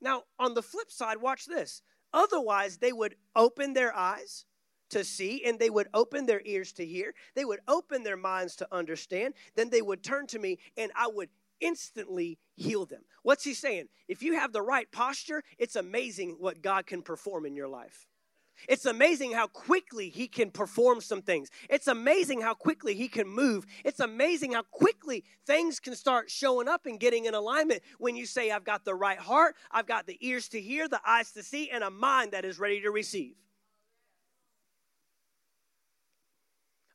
Now, 0.00 0.24
on 0.38 0.54
the 0.54 0.62
flip 0.62 0.90
side, 0.90 1.18
watch 1.18 1.46
this. 1.46 1.82
Otherwise, 2.12 2.78
they 2.78 2.92
would 2.92 3.16
open 3.34 3.72
their 3.72 3.94
eyes 3.94 4.44
to 4.90 5.04
see 5.04 5.44
and 5.44 5.58
they 5.58 5.70
would 5.70 5.88
open 5.94 6.26
their 6.26 6.42
ears 6.44 6.72
to 6.74 6.86
hear. 6.86 7.14
They 7.34 7.44
would 7.44 7.60
open 7.68 8.02
their 8.02 8.16
minds 8.16 8.56
to 8.56 8.68
understand. 8.72 9.34
Then 9.54 9.70
they 9.70 9.82
would 9.82 10.02
turn 10.02 10.26
to 10.28 10.38
me 10.38 10.58
and 10.76 10.92
I 10.96 11.08
would 11.08 11.28
instantly 11.60 12.38
heal 12.54 12.86
them. 12.86 13.02
What's 13.22 13.44
he 13.44 13.54
saying? 13.54 13.88
If 14.08 14.22
you 14.22 14.34
have 14.34 14.52
the 14.52 14.62
right 14.62 14.90
posture, 14.90 15.42
it's 15.58 15.76
amazing 15.76 16.36
what 16.38 16.62
God 16.62 16.86
can 16.86 17.02
perform 17.02 17.46
in 17.46 17.56
your 17.56 17.68
life. 17.68 18.06
It's 18.68 18.86
amazing 18.86 19.32
how 19.32 19.48
quickly 19.48 20.08
he 20.08 20.28
can 20.28 20.50
perform 20.50 21.00
some 21.00 21.22
things. 21.22 21.50
It's 21.68 21.88
amazing 21.88 22.40
how 22.40 22.54
quickly 22.54 22.94
he 22.94 23.08
can 23.08 23.28
move. 23.28 23.66
It's 23.84 24.00
amazing 24.00 24.52
how 24.52 24.62
quickly 24.62 25.24
things 25.46 25.78
can 25.78 25.94
start 25.94 26.30
showing 26.30 26.68
up 26.68 26.86
and 26.86 26.98
getting 26.98 27.26
in 27.26 27.34
alignment 27.34 27.82
when 27.98 28.16
you 28.16 28.24
say, 28.24 28.50
I've 28.50 28.64
got 28.64 28.84
the 28.84 28.94
right 28.94 29.18
heart, 29.18 29.56
I've 29.70 29.86
got 29.86 30.06
the 30.06 30.16
ears 30.26 30.48
to 30.50 30.60
hear, 30.60 30.88
the 30.88 31.00
eyes 31.06 31.32
to 31.32 31.42
see, 31.42 31.70
and 31.70 31.84
a 31.84 31.90
mind 31.90 32.32
that 32.32 32.44
is 32.44 32.58
ready 32.58 32.80
to 32.80 32.90
receive. 32.90 33.34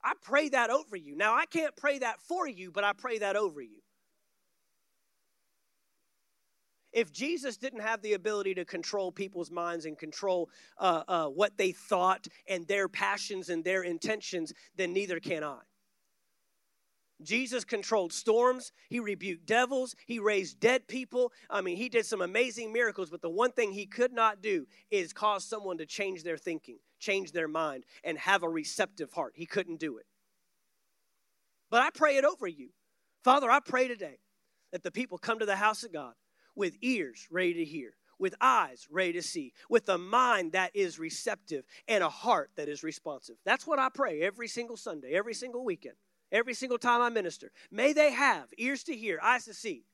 I 0.03 0.13
pray 0.21 0.49
that 0.49 0.69
over 0.69 0.95
you. 0.95 1.15
Now, 1.15 1.35
I 1.35 1.45
can't 1.45 1.75
pray 1.75 1.99
that 1.99 2.19
for 2.21 2.47
you, 2.47 2.71
but 2.71 2.83
I 2.83 2.93
pray 2.93 3.19
that 3.19 3.35
over 3.35 3.61
you. 3.61 3.81
If 6.93 7.13
Jesus 7.13 7.55
didn't 7.57 7.81
have 7.81 8.01
the 8.01 8.13
ability 8.13 8.53
to 8.55 8.65
control 8.65 9.11
people's 9.11 9.49
minds 9.49 9.85
and 9.85 9.97
control 9.97 10.49
uh, 10.77 11.03
uh, 11.07 11.25
what 11.27 11.57
they 11.57 11.71
thought 11.71 12.27
and 12.49 12.67
their 12.67 12.89
passions 12.89 13.49
and 13.49 13.63
their 13.63 13.83
intentions, 13.83 14.53
then 14.75 14.91
neither 14.91 15.19
can 15.19 15.43
I. 15.43 15.59
Jesus 17.23 17.63
controlled 17.63 18.11
storms. 18.11 18.71
He 18.89 18.99
rebuked 18.99 19.45
devils. 19.45 19.95
He 20.05 20.19
raised 20.19 20.59
dead 20.59 20.87
people. 20.87 21.31
I 21.49 21.61
mean, 21.61 21.77
he 21.77 21.87
did 21.87 22.05
some 22.05 22.21
amazing 22.21 22.73
miracles, 22.73 23.09
but 23.09 23.21
the 23.21 23.29
one 23.29 23.51
thing 23.51 23.71
he 23.71 23.85
could 23.85 24.11
not 24.11 24.41
do 24.41 24.65
is 24.89 25.13
cause 25.13 25.45
someone 25.45 25.77
to 25.77 25.85
change 25.85 26.23
their 26.23 26.37
thinking, 26.37 26.79
change 27.01 27.33
their 27.33 27.49
mind, 27.49 27.83
and 28.03 28.17
have 28.17 28.43
a 28.43 28.49
receptive 28.49 29.11
heart. 29.11 29.33
He 29.35 29.45
couldn't 29.45 29.79
do 29.79 29.97
it. 29.97 30.05
But 31.69 31.81
I 31.81 31.89
pray 31.89 32.15
it 32.15 32.23
over 32.23 32.47
you. 32.47 32.69
Father, 33.23 33.51
I 33.51 33.59
pray 33.59 33.87
today 33.87 34.19
that 34.71 34.83
the 34.83 34.91
people 34.91 35.17
come 35.17 35.39
to 35.39 35.45
the 35.45 35.57
house 35.57 35.83
of 35.83 35.91
God 35.91 36.13
with 36.55 36.77
ears 36.81 37.27
ready 37.29 37.53
to 37.55 37.65
hear, 37.65 37.95
with 38.19 38.35
eyes 38.39 38.87
ready 38.89 39.13
to 39.13 39.21
see, 39.21 39.53
with 39.69 39.89
a 39.89 39.97
mind 39.97 40.53
that 40.53 40.75
is 40.75 40.99
receptive, 40.99 41.65
and 41.87 42.03
a 42.03 42.09
heart 42.09 42.51
that 42.55 42.69
is 42.69 42.83
responsive. 42.83 43.35
That's 43.45 43.67
what 43.67 43.79
I 43.79 43.89
pray 43.89 44.21
every 44.21 44.47
single 44.47 44.77
Sunday, 44.77 45.13
every 45.13 45.33
single 45.33 45.65
weekend, 45.65 45.95
every 46.31 46.53
single 46.53 46.77
time 46.77 47.01
I 47.01 47.09
minister. 47.09 47.51
May 47.71 47.93
they 47.93 48.11
have 48.11 48.47
ears 48.57 48.83
to 48.83 48.95
hear, 48.95 49.19
eyes 49.21 49.45
to 49.45 49.53
see, 49.53 49.85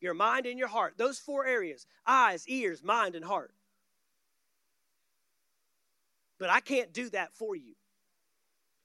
your 0.00 0.14
mind 0.14 0.46
and 0.46 0.58
your 0.58 0.68
heart. 0.68 0.94
Those 0.96 1.18
four 1.18 1.46
areas 1.46 1.86
eyes, 2.06 2.46
ears, 2.48 2.82
mind, 2.82 3.14
and 3.14 3.24
heart. 3.24 3.52
But 6.40 6.50
I 6.50 6.58
can't 6.58 6.92
do 6.92 7.10
that 7.10 7.34
for 7.34 7.54
you. 7.54 7.74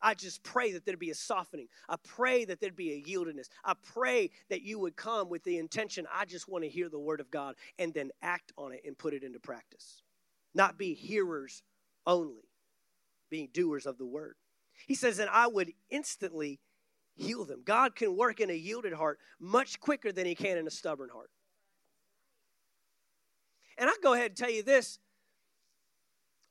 I 0.01 0.13
just 0.13 0.43
pray 0.43 0.73
that 0.73 0.85
there'd 0.85 0.99
be 0.99 1.09
a 1.09 1.15
softening. 1.15 1.67
I 1.89 1.95
pray 2.03 2.45
that 2.45 2.59
there'd 2.59 2.75
be 2.75 2.91
a 2.91 3.01
yieldedness. 3.01 3.47
I 3.63 3.73
pray 3.93 4.29
that 4.49 4.61
you 4.61 4.77
would 4.77 4.95
come 4.95 5.29
with 5.29 5.43
the 5.43 5.57
intention, 5.57 6.05
I 6.13 6.25
just 6.25 6.47
want 6.47 6.63
to 6.63 6.69
hear 6.69 6.89
the 6.89 6.99
word 6.99 7.21
of 7.21 7.31
God 7.31 7.55
and 7.79 7.93
then 7.93 8.11
act 8.21 8.51
on 8.57 8.73
it 8.73 8.81
and 8.85 8.95
put 8.95 9.15
it 9.15 9.23
into 9.23 9.39
practice. 9.39 10.03
Not 10.53 10.77
be 10.77 10.93
hearers 10.93 11.63
only, 12.05 12.43
being 13.31 13.49
doers 13.51 13.87
of 13.87 13.97
the 13.97 14.05
word. 14.05 14.35
He 14.85 14.93
says, 14.93 15.17
and 15.17 15.29
I 15.29 15.47
would 15.47 15.71
instantly 15.89 16.59
heal 17.15 17.45
them. 17.45 17.63
God 17.65 17.95
can 17.95 18.17
work 18.17 18.41
in 18.41 18.49
a 18.49 18.53
yielded 18.53 18.93
heart 18.93 19.17
much 19.39 19.79
quicker 19.79 20.11
than 20.11 20.25
he 20.25 20.35
can 20.35 20.57
in 20.57 20.67
a 20.67 20.71
stubborn 20.71 21.09
heart. 21.09 21.31
And 23.77 23.89
I 23.89 23.93
go 24.03 24.13
ahead 24.13 24.27
and 24.27 24.37
tell 24.37 24.51
you 24.51 24.61
this 24.61 24.99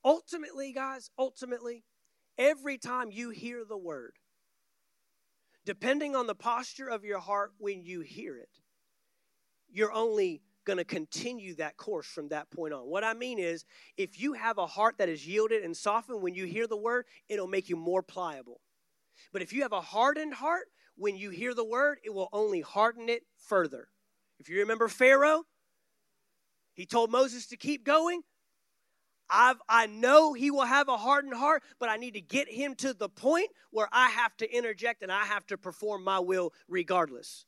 ultimately, 0.04 0.72
guys, 0.72 1.10
ultimately, 1.18 1.84
every 2.38 2.78
time 2.78 3.10
you 3.10 3.30
hear 3.30 3.64
the 3.64 3.76
word, 3.76 4.12
depending 5.64 6.14
on 6.14 6.26
the 6.26 6.34
posture 6.34 6.88
of 6.88 7.04
your 7.04 7.20
heart 7.20 7.52
when 7.58 7.82
you 7.82 8.00
hear 8.00 8.36
it, 8.36 8.60
you're 9.70 9.92
only 9.92 10.42
going 10.64 10.76
to 10.78 10.84
continue 10.84 11.54
that 11.54 11.76
course 11.76 12.06
from 12.06 12.28
that 12.28 12.50
point 12.50 12.72
on. 12.72 12.82
What 12.82 13.04
I 13.04 13.12
mean 13.14 13.38
is, 13.38 13.64
if 13.96 14.20
you 14.20 14.32
have 14.34 14.58
a 14.58 14.66
heart 14.66 14.96
that 14.98 15.08
is 15.08 15.26
yielded 15.26 15.62
and 15.62 15.76
softened 15.76 16.22
when 16.22 16.34
you 16.34 16.46
hear 16.46 16.66
the 16.66 16.76
word, 16.76 17.06
it'll 17.28 17.48
make 17.48 17.68
you 17.68 17.76
more 17.76 18.02
pliable. 18.02 18.60
But 19.32 19.42
if 19.42 19.52
you 19.52 19.62
have 19.62 19.72
a 19.72 19.80
hardened 19.80 20.34
heart, 20.34 20.66
when 20.96 21.16
you 21.16 21.30
hear 21.30 21.54
the 21.54 21.64
word, 21.64 21.98
it 22.04 22.14
will 22.14 22.28
only 22.32 22.60
harden 22.60 23.08
it 23.08 23.22
further. 23.36 23.88
If 24.38 24.48
you 24.48 24.58
remember 24.60 24.88
Pharaoh, 24.88 25.44
he 26.72 26.86
told 26.86 27.10
Moses 27.10 27.46
to 27.48 27.56
keep 27.56 27.84
going. 27.84 28.22
I've, 29.30 29.56
I 29.68 29.86
know 29.86 30.32
he 30.32 30.50
will 30.50 30.64
have 30.64 30.88
a 30.88 30.96
hardened 30.96 31.34
heart, 31.34 31.62
but 31.78 31.88
I 31.88 31.96
need 31.96 32.14
to 32.14 32.20
get 32.20 32.48
him 32.48 32.74
to 32.76 32.92
the 32.92 33.08
point 33.08 33.50
where 33.70 33.88
I 33.92 34.08
have 34.10 34.36
to 34.38 34.50
interject 34.50 35.02
and 35.02 35.10
I 35.10 35.24
have 35.24 35.46
to 35.46 35.58
perform 35.58 36.04
my 36.04 36.18
will 36.18 36.52
regardless. 36.68 37.46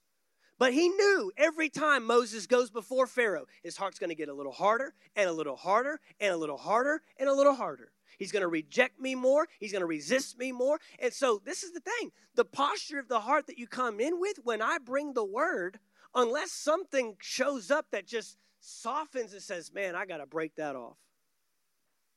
But 0.59 0.73
he 0.73 0.89
knew 0.89 1.33
every 1.37 1.69
time 1.69 2.07
Moses 2.07 2.47
goes 2.47 2.71
before 2.71 3.07
Pharaoh, 3.07 3.47
his 3.63 3.77
heart's 3.77 3.99
going 3.99 4.09
to 4.09 4.17
get 4.17 4.31
a 4.31 4.35
little 4.35 4.53
harder 4.53 4.95
and 5.15 5.29
a 5.29 5.33
little 5.33 5.57
harder 5.57 6.01
and 6.19 6.33
a 6.33 6.37
little 6.37 6.57
harder 6.57 7.03
and 7.19 7.29
a 7.29 7.35
little 7.35 7.55
harder. 7.55 7.93
He's 8.19 8.33
going 8.33 8.43
to 8.43 8.49
reject 8.49 8.99
me 8.99 9.15
more. 9.15 9.47
He's 9.61 9.73
going 9.73 9.81
to 9.81 9.87
resist 9.87 10.39
me 10.39 10.53
more. 10.53 10.81
And 10.99 11.13
so, 11.13 11.43
this 11.45 11.63
is 11.63 11.73
the 11.73 11.81
thing 11.81 12.11
the 12.35 12.47
posture 12.47 12.99
of 12.99 13.09
the 13.09 13.21
heart 13.21 13.47
that 13.49 13.59
you 13.59 13.67
come 13.67 14.01
in 14.01 14.19
with 14.19 14.39
when 14.43 14.63
I 14.63 14.79
bring 14.79 15.13
the 15.13 15.25
word, 15.25 15.79
unless 16.15 16.53
something 16.53 17.17
shows 17.21 17.71
up 17.71 17.87
that 17.93 18.07
just 18.07 18.39
softens 18.61 19.35
and 19.35 19.43
says, 19.43 19.73
Man, 19.73 19.95
I 19.95 20.07
got 20.07 20.19
to 20.19 20.27
break 20.27 20.57
that 20.57 20.75
off. 20.75 20.97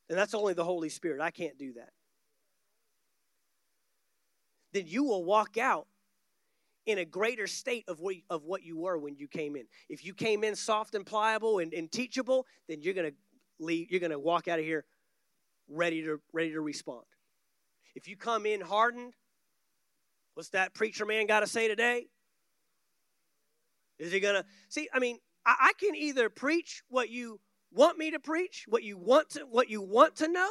And 0.09 0.17
that's 0.17 0.33
only 0.33 0.53
the 0.53 0.63
Holy 0.63 0.89
Spirit. 0.89 1.21
I 1.21 1.31
can't 1.31 1.57
do 1.57 1.73
that. 1.73 1.91
Then 4.73 4.85
you 4.87 5.03
will 5.03 5.23
walk 5.23 5.57
out 5.57 5.87
in 6.85 6.97
a 6.97 7.05
greater 7.05 7.45
state 7.45 7.85
of 7.87 7.99
what, 7.99 8.15
of 8.29 8.43
what 8.43 8.63
you 8.63 8.77
were 8.77 8.97
when 8.97 9.15
you 9.15 9.27
came 9.27 9.55
in. 9.55 9.65
If 9.89 10.03
you 10.03 10.13
came 10.13 10.43
in 10.43 10.55
soft 10.55 10.95
and 10.95 11.05
pliable 11.05 11.59
and, 11.59 11.73
and 11.73 11.91
teachable, 11.91 12.45
then 12.67 12.81
you're 12.81 12.93
gonna 12.93 13.11
leave, 13.59 13.91
you're 13.91 13.99
gonna 13.99 14.19
walk 14.19 14.47
out 14.47 14.59
of 14.59 14.65
here 14.65 14.85
ready 15.67 16.01
to 16.03 16.19
ready 16.33 16.51
to 16.51 16.61
respond. 16.61 17.05
If 17.95 18.07
you 18.07 18.17
come 18.17 18.45
in 18.45 18.61
hardened, 18.61 19.13
what's 20.33 20.49
that 20.49 20.73
preacher 20.73 21.05
man 21.05 21.27
got 21.27 21.41
to 21.41 21.47
say 21.47 21.67
today? 21.67 22.07
Is 23.99 24.11
he 24.11 24.19
gonna 24.19 24.45
see? 24.69 24.89
I 24.93 24.99
mean, 24.99 25.19
I, 25.45 25.55
I 25.59 25.71
can 25.79 25.95
either 25.95 26.29
preach 26.29 26.81
what 26.89 27.09
you 27.09 27.39
want 27.71 27.97
me 27.97 28.11
to 28.11 28.19
preach, 28.19 28.65
what 28.67 28.83
you 28.83 28.97
want 28.97 29.29
to 29.31 29.41
what 29.41 29.69
you 29.69 29.81
want 29.81 30.15
to 30.17 30.27
know, 30.27 30.49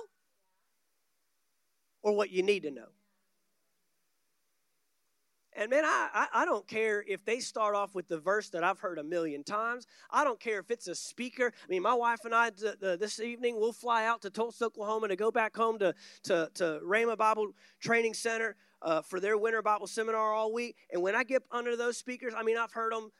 or 2.03 2.13
what 2.13 2.31
you 2.31 2.43
need 2.43 2.63
to 2.63 2.71
know. 2.71 2.89
And 5.59 5.71
man, 5.71 5.83
I, 5.85 6.29
I, 6.33 6.45
don't 6.45 6.69
care 6.69 7.05
if 7.09 7.25
they 7.25 7.41
start 7.41 7.75
off 7.75 7.93
with 7.93 8.07
the 8.07 8.21
verse 8.21 8.49
that 8.51 8.63
I've 8.63 8.79
heard 8.79 8.97
a 9.01 9.03
million 9.03 9.43
times. 9.43 9.89
I 10.09 10.23
don't 10.23 10.39
care 10.39 10.61
if 10.61 10.71
it's 10.71 10.87
a 10.87 10.95
speaker. 10.95 11.47
I 11.53 11.67
mean, 11.69 11.83
my 11.83 11.95
wife 11.95 12.21
and 12.25 12.33
I 12.33 12.51
this 12.51 13.19
evening, 13.19 13.59
we'll 13.59 13.73
fly 13.73 14.07
out 14.07 14.23
to 14.23 14.31
Tulsa, 14.31 14.67
Oklahoma 14.67 15.09
to 15.09 15.17
go 15.17 15.33
back 15.33 15.57
home 15.57 15.81
to, 15.81 15.95
to, 16.25 16.49
to 16.55 16.81
Rhema 16.87 17.19
Bible 17.19 17.49
Training 17.81 18.15
Center 18.15 18.55
uh, 18.83 19.03
for 19.03 19.19
their 19.19 19.37
winter 19.37 19.61
Bible 19.61 19.89
seminar 19.89 20.33
all 20.33 20.53
week. 20.53 20.77
And 20.93 21.03
when 21.03 21.17
I 21.17 21.25
get 21.25 21.43
under 21.51 21.75
those 21.75 21.97
speakers, 21.97 22.35
I 22.37 22.45
mean, 22.45 22.57
I've 22.57 22.73
heard 22.73 22.93
them 22.93 23.11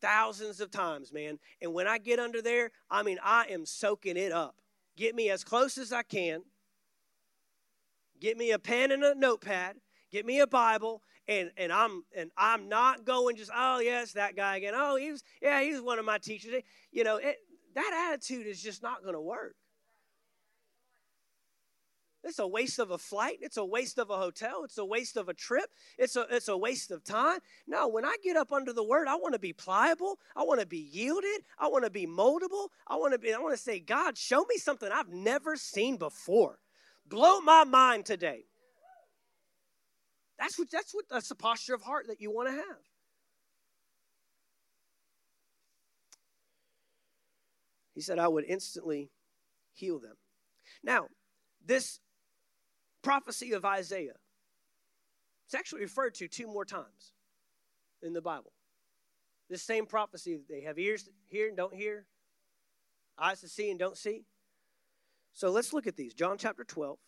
thousands 0.00 0.60
of 0.60 0.70
times, 0.70 1.12
man. 1.12 1.38
And 1.60 1.74
when 1.74 1.86
I 1.86 1.98
get 1.98 2.18
under 2.18 2.42
there, 2.42 2.70
I 2.90 3.02
mean, 3.02 3.18
I 3.22 3.46
am 3.50 3.66
soaking 3.66 4.16
it 4.16 4.32
up. 4.32 4.56
Get 4.96 5.14
me 5.14 5.30
as 5.30 5.44
close 5.44 5.78
as 5.78 5.92
I 5.92 6.02
can. 6.02 6.42
Get 8.20 8.36
me 8.36 8.50
a 8.50 8.58
pen 8.58 8.90
and 8.90 9.04
a 9.04 9.14
notepad. 9.14 9.76
Get 10.10 10.26
me 10.26 10.40
a 10.40 10.46
Bible, 10.46 11.02
and 11.28 11.50
and 11.56 11.72
I'm 11.72 12.02
and 12.16 12.30
I'm 12.36 12.68
not 12.68 13.04
going 13.04 13.36
just 13.36 13.50
oh 13.54 13.78
yes 13.78 14.12
that 14.12 14.34
guy 14.34 14.56
again. 14.56 14.72
Oh 14.74 14.96
he 14.96 15.12
was 15.12 15.22
yeah 15.42 15.60
he 15.60 15.72
was 15.72 15.82
one 15.82 15.98
of 15.98 16.04
my 16.04 16.18
teachers. 16.18 16.62
You 16.90 17.04
know 17.04 17.16
it, 17.16 17.36
that 17.74 18.08
attitude 18.10 18.46
is 18.46 18.62
just 18.62 18.82
not 18.82 19.02
going 19.02 19.14
to 19.14 19.20
work. 19.20 19.54
It's 22.28 22.38
a 22.38 22.46
waste 22.46 22.78
of 22.78 22.90
a 22.90 22.98
flight. 22.98 23.38
It's 23.40 23.56
a 23.56 23.64
waste 23.64 23.98
of 23.98 24.10
a 24.10 24.18
hotel. 24.18 24.62
It's 24.62 24.76
a 24.76 24.84
waste 24.84 25.16
of 25.16 25.30
a 25.30 25.34
trip. 25.34 25.70
It's 25.96 26.14
a, 26.14 26.26
it's 26.30 26.48
a 26.48 26.56
waste 26.56 26.90
of 26.90 27.02
time. 27.02 27.38
No, 27.66 27.88
when 27.88 28.04
I 28.04 28.16
get 28.22 28.36
up 28.36 28.52
under 28.52 28.74
the 28.74 28.84
word, 28.84 29.08
I 29.08 29.16
want 29.16 29.32
to 29.32 29.38
be 29.38 29.54
pliable. 29.54 30.18
I 30.36 30.42
want 30.42 30.60
to 30.60 30.66
be 30.66 30.78
yielded. 30.78 31.40
I 31.58 31.68
want 31.68 31.84
to 31.84 31.90
be 31.90 32.06
moldable. 32.06 32.68
I 32.86 32.96
want 32.96 33.14
to 33.14 33.18
be, 33.18 33.32
I 33.32 33.38
want 33.38 33.56
to 33.56 33.62
say, 33.62 33.80
God, 33.80 34.18
show 34.18 34.40
me 34.40 34.58
something 34.58 34.90
I've 34.92 35.08
never 35.08 35.56
seen 35.56 35.96
before. 35.96 36.58
Blow 37.06 37.40
my 37.40 37.64
mind 37.64 38.04
today. 38.04 38.44
That's 40.38 40.58
what 40.58 40.70
that's 40.70 40.94
what 40.94 41.06
that's 41.10 41.30
the 41.30 41.34
posture 41.34 41.74
of 41.74 41.82
heart 41.82 42.06
that 42.08 42.20
you 42.20 42.30
want 42.30 42.48
to 42.48 42.52
have. 42.52 42.82
He 47.94 48.02
said, 48.02 48.18
I 48.18 48.28
would 48.28 48.44
instantly 48.44 49.10
heal 49.72 49.98
them. 49.98 50.14
Now, 50.84 51.08
this 51.64 51.98
prophecy 53.08 53.52
of 53.52 53.64
Isaiah. 53.64 54.18
It's 55.46 55.54
actually 55.54 55.80
referred 55.80 56.14
to 56.16 56.28
two 56.28 56.46
more 56.46 56.66
times 56.66 57.14
in 58.02 58.12
the 58.12 58.20
Bible. 58.20 58.52
This 59.48 59.62
same 59.62 59.86
prophecy, 59.86 60.40
they 60.46 60.60
have 60.60 60.78
ears 60.78 61.04
to 61.04 61.10
hear 61.24 61.48
and 61.48 61.56
don't 61.56 61.74
hear, 61.74 62.04
eyes 63.18 63.40
to 63.40 63.48
see 63.48 63.70
and 63.70 63.78
don't 63.78 63.96
see. 63.96 64.26
So 65.32 65.50
let's 65.50 65.72
look 65.72 65.86
at 65.86 65.96
these. 65.96 66.12
John 66.12 66.36
chapter 66.36 66.64
12. 66.64 66.98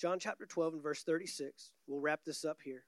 John 0.00 0.18
chapter 0.18 0.44
12 0.44 0.72
and 0.74 0.82
verse 0.82 1.04
36. 1.04 1.70
We'll 1.86 2.00
wrap 2.00 2.24
this 2.24 2.44
up 2.44 2.58
here. 2.64 2.82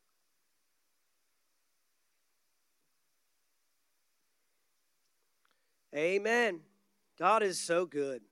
Amen. 5.94 6.62
God 7.18 7.42
is 7.42 7.60
so 7.60 7.86
good. 7.86 8.22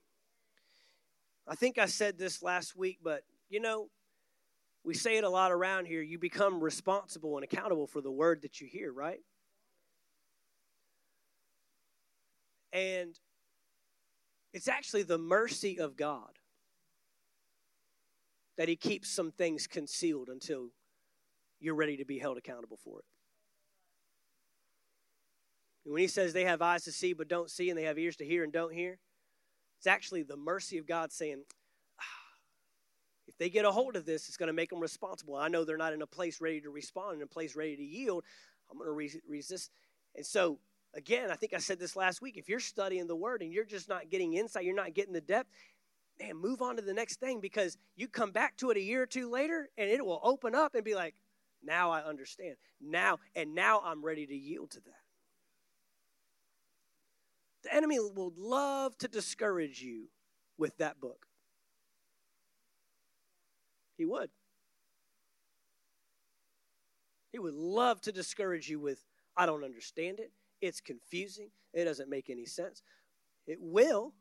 I 1.47 1.55
think 1.55 1.77
I 1.77 1.85
said 1.85 2.17
this 2.17 2.41
last 2.41 2.75
week, 2.75 2.99
but 3.03 3.23
you 3.49 3.59
know, 3.59 3.89
we 4.83 4.93
say 4.93 5.17
it 5.17 5.23
a 5.23 5.29
lot 5.29 5.51
around 5.51 5.85
here. 5.85 6.01
You 6.01 6.17
become 6.17 6.61
responsible 6.61 7.37
and 7.37 7.43
accountable 7.43 7.87
for 7.87 8.01
the 8.01 8.11
word 8.11 8.41
that 8.41 8.59
you 8.61 8.67
hear, 8.67 8.91
right? 8.91 9.19
And 12.73 13.19
it's 14.53 14.67
actually 14.67 15.03
the 15.03 15.17
mercy 15.17 15.79
of 15.79 15.97
God 15.97 16.39
that 18.57 18.67
He 18.67 18.75
keeps 18.75 19.09
some 19.09 19.31
things 19.31 19.67
concealed 19.67 20.29
until 20.29 20.69
you're 21.59 21.75
ready 21.75 21.97
to 21.97 22.05
be 22.05 22.17
held 22.17 22.37
accountable 22.37 22.77
for 22.83 22.99
it. 22.99 23.05
When 25.83 26.01
he 26.01 26.07
says 26.07 26.33
they 26.33 26.45
have 26.45 26.61
eyes 26.61 26.83
to 26.83 26.91
see 26.91 27.13
but 27.13 27.27
don't 27.27 27.49
see, 27.49 27.69
and 27.69 27.77
they 27.77 27.83
have 27.83 27.97
ears 27.97 28.17
to 28.17 28.25
hear 28.25 28.43
and 28.43 28.53
don't 28.53 28.73
hear, 28.73 28.99
it's 29.77 29.87
actually 29.87 30.23
the 30.23 30.37
mercy 30.37 30.77
of 30.77 30.85
God 30.85 31.11
saying, 31.11 31.43
ah, 31.99 32.03
if 33.27 33.37
they 33.37 33.49
get 33.49 33.65
a 33.65 33.71
hold 33.71 33.95
of 33.95 34.05
this, 34.05 34.27
it's 34.27 34.37
going 34.37 34.47
to 34.47 34.53
make 34.53 34.69
them 34.69 34.79
responsible. 34.79 35.35
I 35.35 35.47
know 35.47 35.63
they're 35.63 35.77
not 35.77 35.93
in 35.93 36.01
a 36.01 36.07
place 36.07 36.39
ready 36.39 36.61
to 36.61 36.69
respond, 36.69 37.17
in 37.17 37.23
a 37.23 37.27
place 37.27 37.55
ready 37.55 37.75
to 37.75 37.83
yield. 37.83 38.23
I'm 38.69 38.77
going 38.77 38.87
to 38.87 38.93
re- 38.93 39.21
resist. 39.27 39.71
And 40.15 40.25
so, 40.25 40.59
again, 40.93 41.31
I 41.31 41.35
think 41.35 41.53
I 41.53 41.57
said 41.57 41.79
this 41.79 41.95
last 41.95 42.21
week. 42.21 42.37
If 42.37 42.47
you're 42.47 42.59
studying 42.59 43.07
the 43.07 43.15
word 43.15 43.41
and 43.41 43.51
you're 43.51 43.65
just 43.65 43.89
not 43.89 44.09
getting 44.09 44.33
insight, 44.33 44.65
you're 44.65 44.75
not 44.75 44.93
getting 44.93 45.13
the 45.13 45.21
depth, 45.21 45.49
man, 46.19 46.35
move 46.37 46.61
on 46.61 46.75
to 46.75 46.81
the 46.81 46.93
next 46.93 47.19
thing 47.19 47.39
because 47.39 47.77
you 47.95 48.07
come 48.07 48.31
back 48.31 48.55
to 48.57 48.69
it 48.69 48.77
a 48.77 48.81
year 48.81 49.01
or 49.01 49.07
two 49.07 49.29
later 49.31 49.69
and 49.77 49.89
it 49.89 50.05
will 50.05 50.21
open 50.23 50.53
up 50.53 50.75
and 50.75 50.83
be 50.83 50.93
like, 50.93 51.15
now 51.63 51.91
I 51.91 52.03
understand. 52.03 52.55
Now, 52.79 53.17
and 53.35 53.55
now 53.55 53.81
I'm 53.83 54.03
ready 54.03 54.25
to 54.27 54.35
yield 54.35 54.71
to 54.71 54.79
that. 54.81 55.00
Enemy 57.71 57.99
will 57.99 58.33
love 58.37 58.97
to 58.99 59.07
discourage 59.07 59.81
you 59.81 60.09
with 60.57 60.77
that 60.77 60.99
book. 60.99 61.25
He 63.97 64.05
would. 64.05 64.29
He 67.31 67.39
would 67.39 67.53
love 67.53 68.01
to 68.01 68.11
discourage 68.11 68.69
you 68.69 68.79
with, 68.79 69.03
I 69.37 69.45
don't 69.45 69.63
understand 69.63 70.19
it. 70.19 70.31
It's 70.61 70.81
confusing. 70.81 71.49
It 71.73 71.85
doesn't 71.85 72.09
make 72.09 72.29
any 72.29 72.45
sense. 72.45 72.83
It 73.47 73.57
will, 73.61 74.13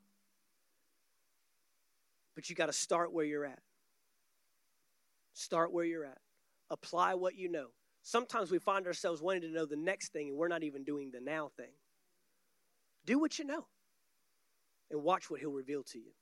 but 2.34 2.48
you 2.48 2.56
got 2.56 2.66
to 2.66 2.72
start 2.72 3.12
where 3.12 3.24
you're 3.24 3.44
at. 3.44 3.58
Start 5.34 5.72
where 5.72 5.84
you're 5.84 6.04
at. 6.04 6.18
Apply 6.70 7.14
what 7.14 7.34
you 7.34 7.50
know. 7.50 7.68
Sometimes 8.02 8.50
we 8.50 8.58
find 8.58 8.86
ourselves 8.86 9.20
wanting 9.20 9.42
to 9.42 9.50
know 9.50 9.66
the 9.66 9.76
next 9.76 10.12
thing 10.12 10.28
and 10.28 10.38
we're 10.38 10.48
not 10.48 10.62
even 10.62 10.84
doing 10.84 11.10
the 11.10 11.20
now 11.20 11.50
thing. 11.56 11.72
Do 13.10 13.18
what 13.18 13.40
you 13.40 13.44
know 13.44 13.66
and 14.88 15.02
watch 15.02 15.28
what 15.28 15.40
he'll 15.40 15.50
reveal 15.50 15.82
to 15.82 15.98
you. 15.98 16.12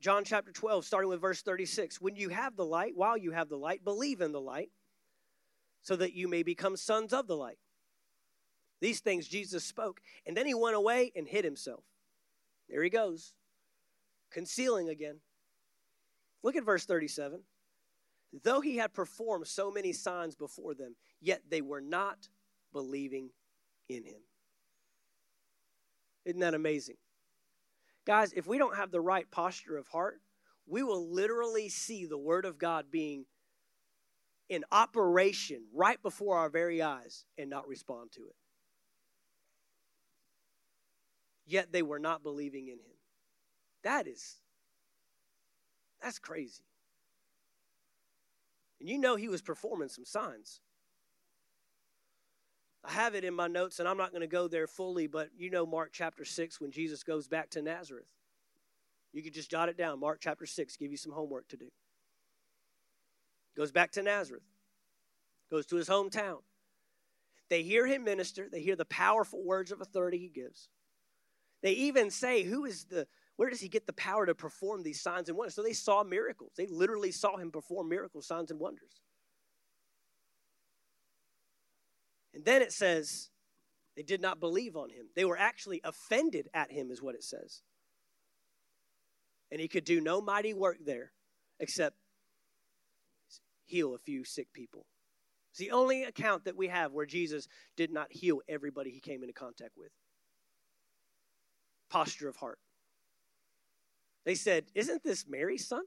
John 0.00 0.24
chapter 0.24 0.50
12, 0.50 0.86
starting 0.86 1.10
with 1.10 1.20
verse 1.20 1.42
36. 1.42 2.00
When 2.00 2.16
you 2.16 2.30
have 2.30 2.56
the 2.56 2.64
light, 2.64 2.92
while 2.96 3.18
you 3.18 3.32
have 3.32 3.50
the 3.50 3.58
light, 3.58 3.84
believe 3.84 4.22
in 4.22 4.32
the 4.32 4.40
light, 4.40 4.70
so 5.82 5.94
that 5.96 6.14
you 6.14 6.26
may 6.26 6.42
become 6.42 6.74
sons 6.74 7.12
of 7.12 7.26
the 7.26 7.36
light. 7.36 7.58
These 8.80 9.00
things 9.00 9.28
Jesus 9.28 9.62
spoke. 9.62 10.00
And 10.26 10.34
then 10.34 10.46
he 10.46 10.54
went 10.54 10.74
away 10.74 11.12
and 11.14 11.28
hid 11.28 11.44
himself. 11.44 11.84
There 12.70 12.82
he 12.82 12.88
goes, 12.88 13.34
concealing 14.32 14.88
again. 14.88 15.20
Look 16.42 16.56
at 16.56 16.64
verse 16.64 16.86
37. 16.86 17.42
Though 18.42 18.62
he 18.62 18.78
had 18.78 18.94
performed 18.94 19.46
so 19.46 19.70
many 19.70 19.92
signs 19.92 20.34
before 20.34 20.72
them, 20.72 20.96
yet 21.20 21.42
they 21.50 21.60
were 21.60 21.82
not 21.82 22.30
believing 22.72 23.28
in 23.90 24.04
him. 24.04 24.22
Isn't 26.28 26.40
that 26.40 26.52
amazing? 26.52 26.96
Guys, 28.06 28.34
if 28.34 28.46
we 28.46 28.58
don't 28.58 28.76
have 28.76 28.90
the 28.90 29.00
right 29.00 29.30
posture 29.30 29.78
of 29.78 29.88
heart, 29.88 30.20
we 30.66 30.82
will 30.82 31.10
literally 31.10 31.70
see 31.70 32.04
the 32.04 32.18
Word 32.18 32.44
of 32.44 32.58
God 32.58 32.90
being 32.90 33.24
in 34.50 34.62
operation 34.70 35.62
right 35.74 36.00
before 36.02 36.36
our 36.36 36.50
very 36.50 36.82
eyes 36.82 37.24
and 37.38 37.48
not 37.48 37.66
respond 37.66 38.12
to 38.12 38.20
it. 38.20 38.36
Yet 41.46 41.72
they 41.72 41.80
were 41.80 41.98
not 41.98 42.22
believing 42.22 42.68
in 42.68 42.74
Him. 42.74 42.98
That 43.82 44.06
is, 44.06 44.36
that's 46.02 46.18
crazy. 46.18 46.62
And 48.80 48.88
you 48.90 48.98
know 48.98 49.16
He 49.16 49.28
was 49.28 49.40
performing 49.40 49.88
some 49.88 50.04
signs. 50.04 50.60
I 52.84 52.92
have 52.92 53.14
it 53.14 53.24
in 53.24 53.34
my 53.34 53.48
notes, 53.48 53.80
and 53.80 53.88
I'm 53.88 53.96
not 53.96 54.10
going 54.10 54.22
to 54.22 54.28
go 54.28 54.48
there 54.48 54.66
fully, 54.66 55.06
but 55.06 55.30
you 55.36 55.50
know 55.50 55.66
Mark 55.66 55.90
chapter 55.92 56.24
6 56.24 56.60
when 56.60 56.70
Jesus 56.70 57.02
goes 57.02 57.26
back 57.28 57.50
to 57.50 57.62
Nazareth. 57.62 58.06
You 59.12 59.22
could 59.22 59.34
just 59.34 59.50
jot 59.50 59.68
it 59.68 59.76
down. 59.76 60.00
Mark 60.00 60.18
chapter 60.20 60.46
6, 60.46 60.76
give 60.76 60.90
you 60.90 60.96
some 60.96 61.12
homework 61.12 61.48
to 61.48 61.56
do. 61.56 61.68
Goes 63.56 63.72
back 63.72 63.90
to 63.92 64.02
Nazareth, 64.02 64.44
goes 65.50 65.66
to 65.66 65.76
his 65.76 65.88
hometown. 65.88 66.38
They 67.50 67.62
hear 67.62 67.86
him 67.86 68.04
minister, 68.04 68.48
they 68.50 68.60
hear 68.60 68.76
the 68.76 68.84
powerful 68.84 69.42
words 69.42 69.72
of 69.72 69.80
authority 69.80 70.18
he 70.18 70.28
gives. 70.28 70.68
They 71.62 71.72
even 71.72 72.10
say, 72.10 72.44
Who 72.44 72.64
is 72.66 72.84
the, 72.84 73.08
where 73.36 73.50
does 73.50 73.60
he 73.60 73.68
get 73.68 73.86
the 73.86 73.92
power 73.94 74.26
to 74.26 74.34
perform 74.34 74.82
these 74.82 75.00
signs 75.00 75.28
and 75.28 75.36
wonders? 75.36 75.54
So 75.54 75.62
they 75.62 75.72
saw 75.72 76.04
miracles. 76.04 76.52
They 76.56 76.66
literally 76.66 77.10
saw 77.10 77.36
him 77.36 77.50
perform 77.50 77.88
miracles, 77.88 78.26
signs, 78.26 78.50
and 78.50 78.60
wonders. 78.60 79.00
And 82.34 82.44
then 82.44 82.62
it 82.62 82.72
says 82.72 83.30
they 83.96 84.02
did 84.02 84.20
not 84.20 84.40
believe 84.40 84.76
on 84.76 84.90
him. 84.90 85.06
They 85.16 85.24
were 85.24 85.38
actually 85.38 85.80
offended 85.82 86.48
at 86.54 86.70
him, 86.70 86.90
is 86.90 87.02
what 87.02 87.14
it 87.14 87.24
says. 87.24 87.62
And 89.50 89.60
he 89.60 89.68
could 89.68 89.84
do 89.84 90.00
no 90.00 90.20
mighty 90.20 90.54
work 90.54 90.78
there 90.84 91.12
except 91.58 91.96
heal 93.64 93.94
a 93.94 93.98
few 93.98 94.24
sick 94.24 94.52
people. 94.52 94.86
It's 95.50 95.58
the 95.58 95.70
only 95.70 96.04
account 96.04 96.44
that 96.44 96.56
we 96.56 96.68
have 96.68 96.92
where 96.92 97.06
Jesus 97.06 97.48
did 97.76 97.92
not 97.92 98.12
heal 98.12 98.40
everybody 98.48 98.90
he 98.90 99.00
came 99.00 99.22
into 99.22 99.32
contact 99.32 99.72
with. 99.76 99.90
Posture 101.90 102.28
of 102.28 102.36
heart. 102.36 102.58
They 104.24 104.34
said, 104.34 104.66
Isn't 104.74 105.02
this 105.02 105.24
Mary's 105.26 105.66
son? 105.66 105.82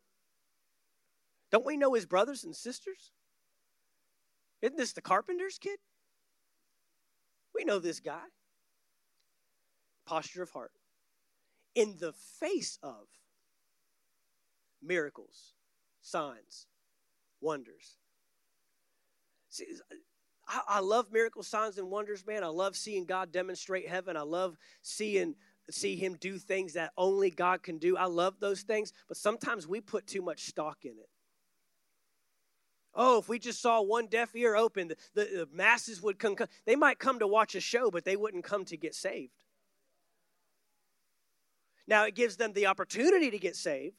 Don't 1.51 1.65
we 1.65 1.77
know 1.77 1.93
his 1.93 2.05
brothers 2.05 2.43
and 2.43 2.55
sisters? 2.55 3.11
Isn't 4.61 4.77
this 4.77 4.93
the 4.93 5.01
carpenter's 5.01 5.57
kid? 5.57 5.79
We 7.55 7.63
know 7.63 7.79
this 7.79 7.99
guy. 7.99 8.23
Posture 10.05 10.43
of 10.43 10.51
heart. 10.51 10.71
In 11.75 11.95
the 11.99 12.13
face 12.39 12.77
of 12.83 13.07
miracles, 14.83 15.53
signs, 16.01 16.67
wonders. 17.39 17.97
See, 19.49 19.65
I, 20.47 20.61
I 20.67 20.79
love 20.79 21.11
miracle 21.11 21.43
signs 21.43 21.77
and 21.77 21.89
wonders, 21.89 22.25
man. 22.25 22.43
I 22.43 22.47
love 22.47 22.75
seeing 22.75 23.05
God 23.05 23.31
demonstrate 23.31 23.87
heaven. 23.87 24.17
I 24.17 24.21
love 24.21 24.57
seeing 24.81 25.35
see 25.69 25.95
him 25.95 26.17
do 26.19 26.37
things 26.37 26.73
that 26.73 26.91
only 26.97 27.29
God 27.29 27.63
can 27.63 27.77
do. 27.77 27.95
I 27.95 28.05
love 28.05 28.39
those 28.39 28.61
things, 28.61 28.91
but 29.07 29.17
sometimes 29.17 29.67
we 29.67 29.79
put 29.79 30.07
too 30.07 30.21
much 30.21 30.47
stock 30.47 30.79
in 30.83 30.91
it. 30.91 31.09
Oh, 32.93 33.19
if 33.19 33.29
we 33.29 33.39
just 33.39 33.61
saw 33.61 33.81
one 33.81 34.07
deaf 34.07 34.35
ear 34.35 34.55
open, 34.55 34.89
the, 34.89 34.97
the, 35.13 35.23
the 35.23 35.47
masses 35.53 36.01
would 36.01 36.19
come. 36.19 36.35
They 36.65 36.75
might 36.75 36.99
come 36.99 37.19
to 37.19 37.27
watch 37.27 37.55
a 37.55 37.61
show, 37.61 37.89
but 37.89 38.03
they 38.03 38.17
wouldn't 38.17 38.43
come 38.43 38.65
to 38.65 38.77
get 38.77 38.95
saved. 38.95 39.31
Now, 41.87 42.05
it 42.05 42.15
gives 42.15 42.35
them 42.35 42.53
the 42.53 42.67
opportunity 42.67 43.31
to 43.31 43.39
get 43.39 43.55
saved. 43.55 43.95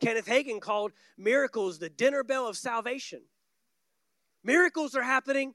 Kenneth 0.00 0.26
Hagin 0.26 0.60
called 0.60 0.92
miracles 1.16 1.78
the 1.78 1.88
dinner 1.88 2.22
bell 2.22 2.46
of 2.46 2.56
salvation. 2.56 3.22
Miracles 4.44 4.94
are 4.94 5.02
happening. 5.02 5.54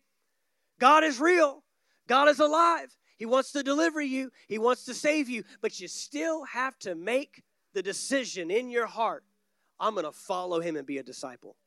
God 0.80 1.04
is 1.04 1.20
real. 1.20 1.64
God 2.08 2.28
is 2.28 2.39
alive. 2.39 2.96
He 3.18 3.26
wants 3.26 3.52
to 3.52 3.64
deliver 3.64 4.02
you, 4.02 4.32
He 4.48 4.58
wants 4.58 4.86
to 4.86 4.94
save 4.94 5.30
you, 5.30 5.44
but 5.62 5.80
you 5.80 5.88
still 5.88 6.44
have 6.46 6.78
to 6.80 6.96
make 6.96 7.44
the 7.74 7.84
decision 7.84 8.50
in 8.50 8.70
your 8.70 8.88
heart 8.88 9.24
I'm 9.82 9.96
going 9.96 10.06
to 10.06 10.12
follow 10.12 10.62
him 10.62 10.78
and 10.78 10.86
be 10.86 11.00
a 11.00 11.04
disciple. 11.04 11.58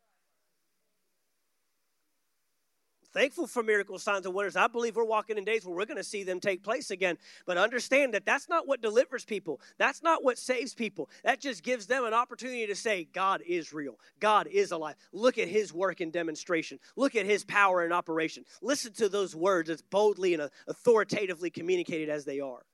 Thankful 3.13 3.47
for 3.47 3.63
miracle 3.63 3.99
signs 4.01 4.27
and 4.27 4.35
wonders. 4.35 4.57
I 4.57 4.67
believe 4.67 4.97
we're 4.97 5.05
walking 5.05 5.39
in 5.39 5.45
days 5.45 5.65
where 5.65 5.75
we're 5.75 5.85
going 5.85 5.99
to 5.99 6.05
see 6.05 6.25
them 6.25 6.41
take 6.41 6.65
place 6.65 6.91
again. 6.91 7.17
But 7.47 7.59
understand 7.59 8.15
that 8.15 8.27
that's 8.27 8.49
not 8.49 8.67
what 8.67 8.83
delivers 8.83 9.25
people. 9.25 9.61
That's 9.79 10.03
not 10.03 10.25
what 10.25 10.37
saves 10.37 10.75
people. 10.75 11.09
That 11.23 11.41
just 11.41 11.63
gives 11.63 11.87
them 11.87 12.05
an 12.05 12.13
opportunity 12.13 12.67
to 12.67 12.75
say, 12.75 13.07
God 13.13 13.41
is 13.47 13.73
real. 13.73 14.01
God 14.19 14.49
is 14.49 14.73
alive. 14.73 14.97
Look 15.13 15.39
at 15.39 15.47
his 15.47 15.73
work 15.73 16.01
and 16.01 16.13
demonstration. 16.13 16.81
Look 16.97 17.15
at 17.15 17.25
his 17.25 17.45
power 17.45 17.85
and 17.85 17.93
operation. 17.93 18.45
Listen 18.63 18.93
to 18.95 19.09
those 19.09 19.37
words 19.37 19.71
as 19.71 19.81
boldly 19.81 20.35
and 20.35 20.51
authoritatively 20.67 21.51
communicated 21.51 22.09
as 22.09 22.25
they 22.25 22.41
are. 22.41 22.65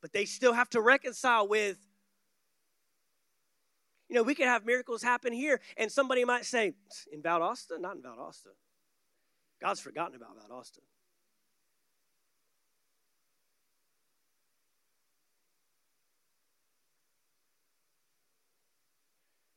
But 0.00 0.12
they 0.12 0.24
still 0.24 0.54
have 0.54 0.70
to 0.70 0.80
reconcile 0.80 1.46
with 1.46 1.78
you 4.12 4.18
know, 4.18 4.24
we 4.24 4.34
could 4.34 4.46
have 4.46 4.66
miracles 4.66 5.02
happen 5.02 5.32
here, 5.32 5.58
and 5.78 5.90
somebody 5.90 6.22
might 6.22 6.44
say, 6.44 6.74
in 7.10 7.22
Valdosta? 7.22 7.80
Not 7.80 7.96
in 7.96 8.02
Valdosta. 8.02 8.48
God's 9.58 9.80
forgotten 9.80 10.14
about 10.14 10.36
Valdosta. 10.36 10.80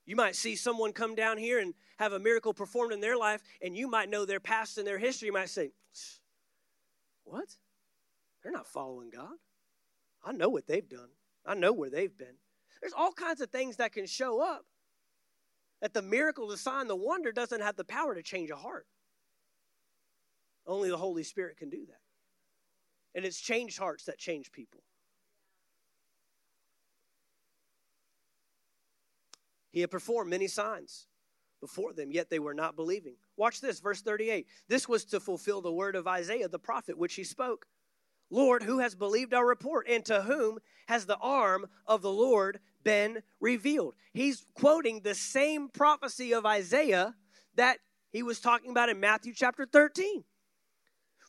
You 0.06 0.16
might 0.16 0.38
see 0.38 0.56
someone 0.56 0.94
come 0.94 1.16
down 1.16 1.38
here 1.38 1.60
and 1.60 1.74
have 2.00 2.14
a 2.14 2.20
miracle 2.20 2.54
performed 2.54 2.94
in 2.94 3.02
their 3.02 3.18
life, 3.18 3.42
and 3.62 3.76
you 3.76 3.90
might 3.90 4.10
know 4.10 4.24
their 4.24 4.40
past 4.40 4.78
and 4.78 4.88
their 4.88 5.00
history. 5.00 5.26
You 5.26 5.34
might 5.34 5.50
say, 5.50 5.72
What? 7.26 7.58
They're 8.42 8.54
not 8.54 8.68
following 8.68 9.10
God. 9.10 9.36
I 10.24 10.32
know 10.32 10.48
what 10.48 10.66
they've 10.66 10.88
done, 10.88 11.10
I 11.46 11.56
know 11.56 11.74
where 11.74 11.90
they've 11.90 12.18
been. 12.18 12.38
There's 12.82 12.94
all 12.94 13.12
kinds 13.12 13.42
of 13.42 13.50
things 13.50 13.78
that 13.78 13.94
can 13.94 14.06
show 14.06 14.42
up 14.42 14.66
that 15.82 15.94
the 15.94 16.02
miracle, 16.02 16.48
the 16.48 16.58
sign, 16.58 16.88
the 16.88 16.96
wonder 16.96 17.32
doesn't 17.32 17.62
have 17.62 17.76
the 17.76 17.84
power 17.84 18.16
to 18.16 18.24
change 18.24 18.50
a 18.50 18.56
heart. 18.56 18.88
Only 20.68 20.90
the 20.90 20.98
Holy 20.98 21.24
Spirit 21.24 21.58
can 21.58 21.70
do 21.70 21.86
that. 21.86 22.00
And 23.14 23.26
it's 23.26 23.40
changed 23.40 23.78
hearts 23.78 24.06
that 24.06 24.18
change 24.18 24.52
people. 24.52 24.82
He 29.72 29.82
had 29.82 29.92
performed 29.92 30.30
many 30.30 30.48
signs 30.48 31.08
before 31.60 31.94
them, 31.94 32.12
yet 32.12 32.30
they 32.30 32.40
were 32.40 32.54
not 32.54 32.76
believing. 32.76 33.16
Watch 33.38 33.62
this, 33.62 33.80
verse 33.80 34.02
38. 34.02 34.48
This 34.68 34.88
was 34.88 35.04
to 35.06 35.20
fulfill 35.20 35.62
the 35.62 35.72
word 35.72 35.96
of 35.96 36.08
Isaiah 36.08 36.48
the 36.48 36.60
prophet, 36.60 36.98
which 36.98 37.16
he 37.16 37.24
spoke. 37.24 37.68
Lord, 38.30 38.64
who 38.64 38.80
has 38.80 38.96
believed 38.96 39.34
our 39.34 39.46
report, 39.46 39.88
and 39.90 40.04
to 40.06 40.22
whom 40.22 40.60
has 40.88 41.06
the 41.06 41.18
arm 41.18 41.68
of 41.86 42.02
the 42.02 42.12
Lord 42.12 42.60
been 42.84 43.24
revealed. 43.40 43.96
He's 44.14 44.46
quoting 44.54 45.02
the 45.02 45.16
same 45.16 45.70
prophecy 45.70 46.34
of 46.34 46.46
Isaiah 46.46 47.16
that 47.56 47.80
he 48.12 48.24
was 48.24 48.40
talking 48.40 48.72
about 48.72 48.90
in 48.90 49.00
Matthew 49.00 49.34
chapter 49.34 49.66
13. 49.66 50.24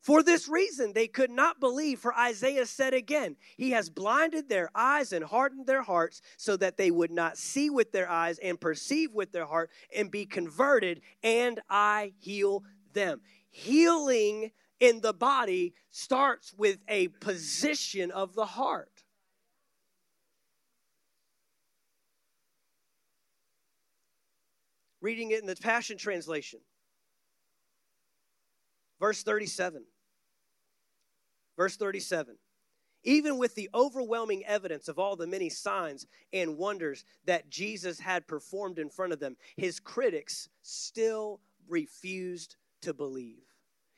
For 0.06 0.22
this 0.22 0.46
reason, 0.46 0.92
they 0.92 1.08
could 1.08 1.32
not 1.32 1.58
believe, 1.58 1.98
for 1.98 2.14
Isaiah 2.14 2.66
said 2.66 2.94
again, 2.94 3.34
He 3.56 3.72
has 3.72 3.90
blinded 3.90 4.48
their 4.48 4.70
eyes 4.72 5.12
and 5.12 5.24
hardened 5.24 5.66
their 5.66 5.82
hearts 5.82 6.20
so 6.36 6.56
that 6.58 6.76
they 6.76 6.92
would 6.92 7.10
not 7.10 7.36
see 7.36 7.70
with 7.70 7.90
their 7.90 8.08
eyes 8.08 8.38
and 8.38 8.60
perceive 8.60 9.12
with 9.12 9.32
their 9.32 9.46
heart 9.46 9.68
and 9.92 10.08
be 10.08 10.24
converted, 10.24 11.00
and 11.24 11.60
I 11.68 12.12
heal 12.20 12.62
them. 12.92 13.20
Healing 13.50 14.52
in 14.80 15.00
the 15.00 15.12
body 15.12 15.74
starts 15.90 16.52
with 16.56 16.78
a 16.88 17.08
position 17.08 18.10
of 18.10 18.34
the 18.34 18.46
heart. 18.46 19.04
reading 25.06 25.30
it 25.30 25.40
in 25.40 25.46
the 25.46 25.54
Passion 25.54 25.96
Translation. 25.96 26.58
Verse 28.98 29.22
37. 29.22 29.84
Verse 31.56 31.76
37. 31.76 32.36
Even 33.04 33.38
with 33.38 33.54
the 33.54 33.70
overwhelming 33.72 34.44
evidence 34.44 34.88
of 34.88 34.98
all 34.98 35.14
the 35.14 35.28
many 35.28 35.48
signs 35.48 36.08
and 36.32 36.58
wonders 36.58 37.04
that 37.24 37.48
Jesus 37.48 38.00
had 38.00 38.26
performed 38.26 38.80
in 38.80 38.90
front 38.90 39.12
of 39.12 39.20
them, 39.20 39.36
his 39.56 39.78
critics 39.78 40.48
still 40.62 41.40
refused 41.68 42.56
to 42.82 42.92
believe. 42.92 43.44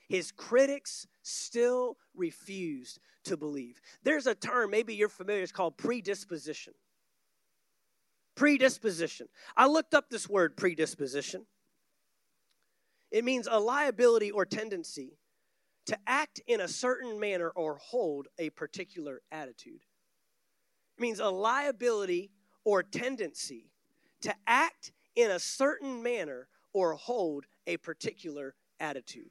His 0.09 0.33
critics 0.33 1.07
still 1.23 1.97
refused 2.15 2.99
to 3.25 3.37
believe. 3.37 3.81
There's 4.03 4.27
a 4.27 4.35
term, 4.35 4.71
maybe 4.71 4.95
you're 4.95 5.09
familiar, 5.09 5.43
it's 5.43 5.53
called 5.53 5.77
predisposition. 5.77 6.75
Predisposition. 8.35 9.29
I 9.57 9.67
looked 9.67 9.95
up 9.95 10.09
this 10.11 10.29
word 10.29 10.57
predisposition. 10.57 11.45
It 13.11 13.25
means 13.25 13.49
a 13.51 13.59
liability 13.59 14.31
or 14.31 14.45
tendency 14.45 15.19
to 15.87 15.99
act 16.07 16.41
in 16.47 16.61
a 16.61 16.69
certain 16.69 17.19
manner 17.19 17.51
or 17.51 17.77
hold 17.77 18.29
a 18.39 18.51
particular 18.51 19.23
attitude. 19.33 19.81
It 20.97 21.01
means 21.01 21.21
a 21.21 21.29
liability 21.29 22.31
or 22.65 22.83
tendency 22.83 23.71
to 24.23 24.35
act 24.47 24.93
in 25.17 25.31
a 25.31 25.39
certain 25.39 26.03
manner 26.03 26.49
or 26.73 26.95
hold 26.95 27.47
a 27.67 27.77
particular 27.79 28.55
attitude. 28.79 29.31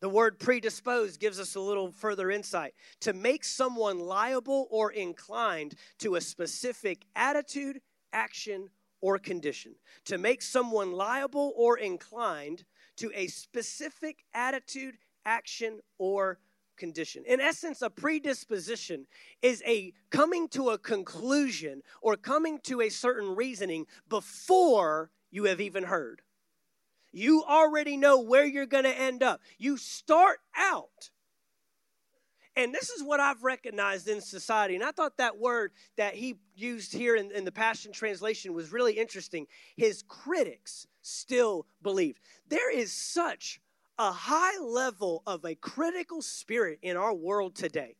The 0.00 0.08
word 0.08 0.38
predisposed 0.38 1.20
gives 1.20 1.38
us 1.38 1.54
a 1.54 1.60
little 1.60 1.92
further 1.92 2.30
insight. 2.30 2.74
To 3.00 3.12
make 3.12 3.44
someone 3.44 3.98
liable 3.98 4.66
or 4.70 4.92
inclined 4.92 5.74
to 5.98 6.14
a 6.14 6.20
specific 6.20 7.04
attitude, 7.14 7.80
action, 8.12 8.70
or 9.02 9.18
condition. 9.18 9.74
To 10.06 10.18
make 10.18 10.42
someone 10.42 10.92
liable 10.92 11.52
or 11.56 11.78
inclined 11.78 12.64
to 12.96 13.12
a 13.14 13.26
specific 13.26 14.24
attitude, 14.34 14.96
action, 15.24 15.80
or 15.98 16.38
condition. 16.76 17.24
In 17.26 17.40
essence, 17.40 17.82
a 17.82 17.90
predisposition 17.90 19.06
is 19.42 19.62
a 19.66 19.92
coming 20.10 20.48
to 20.48 20.70
a 20.70 20.78
conclusion 20.78 21.82
or 22.00 22.16
coming 22.16 22.58
to 22.64 22.80
a 22.80 22.88
certain 22.88 23.36
reasoning 23.36 23.86
before 24.08 25.10
you 25.30 25.44
have 25.44 25.60
even 25.60 25.84
heard. 25.84 26.22
You 27.12 27.44
already 27.44 27.96
know 27.96 28.20
where 28.20 28.44
you're 28.44 28.66
going 28.66 28.84
to 28.84 28.98
end 28.98 29.22
up. 29.22 29.40
You 29.58 29.76
start 29.76 30.38
out. 30.56 31.10
And 32.56 32.74
this 32.74 32.90
is 32.90 33.02
what 33.02 33.20
I've 33.20 33.42
recognized 33.42 34.08
in 34.08 34.20
society. 34.20 34.74
And 34.74 34.84
I 34.84 34.90
thought 34.90 35.16
that 35.16 35.38
word 35.38 35.72
that 35.96 36.14
he 36.14 36.36
used 36.54 36.92
here 36.92 37.16
in, 37.16 37.30
in 37.30 37.44
the 37.44 37.52
Passion 37.52 37.92
Translation 37.92 38.52
was 38.52 38.72
really 38.72 38.94
interesting. 38.94 39.46
His 39.76 40.02
critics 40.06 40.86
still 41.00 41.66
believe. 41.82 42.18
There 42.48 42.70
is 42.70 42.92
such 42.92 43.60
a 43.98 44.10
high 44.12 44.58
level 44.58 45.22
of 45.26 45.44
a 45.44 45.54
critical 45.54 46.22
spirit 46.22 46.80
in 46.82 46.96
our 46.96 47.14
world 47.14 47.54
today. 47.54 47.96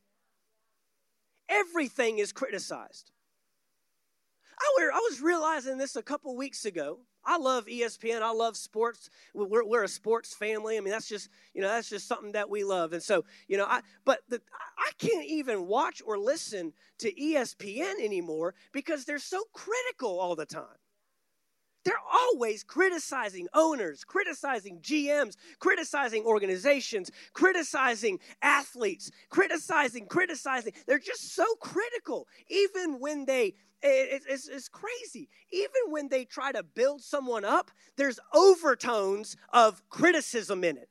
Everything 1.48 2.18
is 2.18 2.32
criticized. 2.32 3.12
I 4.92 5.08
was 5.10 5.20
realizing 5.20 5.78
this 5.78 5.96
a 5.96 6.02
couple 6.02 6.36
weeks 6.36 6.64
ago. 6.64 7.00
I 7.24 7.36
love 7.36 7.66
ESPN. 7.66 8.22
I 8.22 8.32
love 8.32 8.56
sports. 8.56 9.10
We're, 9.34 9.64
we're 9.64 9.84
a 9.84 9.88
sports 9.88 10.34
family. 10.34 10.76
I 10.76 10.80
mean, 10.80 10.90
that's 10.90 11.08
just 11.08 11.28
you 11.54 11.60
know 11.60 11.68
that's 11.68 11.90
just 11.90 12.08
something 12.08 12.32
that 12.32 12.48
we 12.48 12.64
love. 12.64 12.92
And 12.92 13.02
so 13.02 13.24
you 13.48 13.56
know, 13.56 13.66
I 13.66 13.80
but 14.04 14.20
the, 14.28 14.40
I 14.78 14.90
can't 14.98 15.26
even 15.26 15.66
watch 15.66 16.02
or 16.04 16.18
listen 16.18 16.72
to 16.98 17.12
ESPN 17.12 18.02
anymore 18.02 18.54
because 18.72 19.04
they're 19.04 19.18
so 19.18 19.42
critical 19.52 20.18
all 20.18 20.36
the 20.36 20.46
time. 20.46 20.78
They're 21.84 21.94
always 22.12 22.62
criticizing 22.62 23.48
owners, 23.54 24.04
criticizing 24.04 24.80
GMs, 24.80 25.36
criticizing 25.60 26.24
organizations, 26.24 27.10
criticizing 27.32 28.18
athletes, 28.42 29.10
criticizing, 29.30 30.06
criticizing. 30.06 30.74
They're 30.86 30.98
just 30.98 31.34
so 31.34 31.44
critical. 31.60 32.28
Even 32.48 33.00
when 33.00 33.24
they, 33.24 33.54
it's, 33.82 34.48
it's 34.48 34.68
crazy. 34.68 35.28
Even 35.50 35.90
when 35.90 36.08
they 36.08 36.24
try 36.24 36.52
to 36.52 36.62
build 36.62 37.02
someone 37.02 37.44
up, 37.44 37.70
there's 37.96 38.20
overtones 38.34 39.36
of 39.52 39.82
criticism 39.88 40.64
in 40.64 40.76
it. 40.76 40.88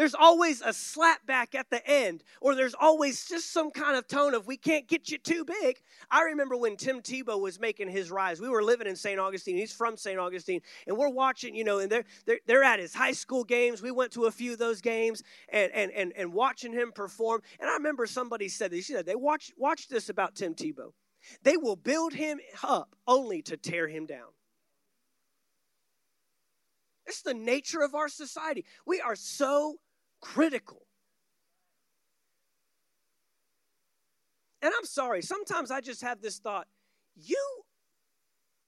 There's 0.00 0.14
always 0.14 0.62
a 0.62 0.72
slap 0.72 1.26
back 1.26 1.54
at 1.54 1.68
the 1.68 1.86
end, 1.86 2.24
or 2.40 2.54
there's 2.54 2.74
always 2.80 3.26
just 3.28 3.52
some 3.52 3.70
kind 3.70 3.98
of 3.98 4.08
tone 4.08 4.32
of, 4.32 4.46
we 4.46 4.56
can't 4.56 4.88
get 4.88 5.10
you 5.10 5.18
too 5.18 5.44
big. 5.44 5.78
I 6.10 6.22
remember 6.22 6.56
when 6.56 6.78
Tim 6.78 7.02
Tebow 7.02 7.38
was 7.38 7.60
making 7.60 7.90
his 7.90 8.10
rise. 8.10 8.40
We 8.40 8.48
were 8.48 8.62
living 8.62 8.86
in 8.86 8.96
St. 8.96 9.20
Augustine. 9.20 9.56
He's 9.56 9.74
from 9.74 9.98
St. 9.98 10.18
Augustine. 10.18 10.62
And 10.86 10.96
we're 10.96 11.10
watching, 11.10 11.54
you 11.54 11.64
know, 11.64 11.80
and 11.80 11.92
they're, 11.92 12.04
they're, 12.24 12.40
they're 12.46 12.64
at 12.64 12.80
his 12.80 12.94
high 12.94 13.12
school 13.12 13.44
games. 13.44 13.82
We 13.82 13.90
went 13.90 14.12
to 14.12 14.24
a 14.24 14.30
few 14.30 14.54
of 14.54 14.58
those 14.58 14.80
games 14.80 15.22
and, 15.50 15.70
and, 15.72 15.92
and, 15.92 16.14
and 16.16 16.32
watching 16.32 16.72
him 16.72 16.92
perform. 16.92 17.42
And 17.58 17.68
I 17.68 17.74
remember 17.74 18.06
somebody 18.06 18.48
said 18.48 18.70
this. 18.70 18.86
She 18.86 18.94
said, 18.94 19.04
they 19.04 19.16
watch, 19.16 19.52
watch 19.58 19.88
this 19.88 20.08
about 20.08 20.34
Tim 20.34 20.54
Tebow. 20.54 20.92
They 21.42 21.56
will 21.56 21.76
build 21.76 22.12
him 22.12 22.40
up 22.62 22.96
only 23.06 23.42
to 23.42 23.56
tear 23.56 23.88
him 23.88 24.06
down. 24.06 24.28
It's 27.06 27.22
the 27.22 27.34
nature 27.34 27.80
of 27.80 27.94
our 27.94 28.08
society. 28.08 28.64
We 28.86 29.00
are 29.00 29.16
so 29.16 29.76
critical. 30.20 30.82
And 34.62 34.72
I'm 34.76 34.84
sorry, 34.84 35.22
sometimes 35.22 35.70
I 35.70 35.80
just 35.80 36.02
have 36.02 36.20
this 36.20 36.38
thought 36.38 36.68
you 37.16 37.62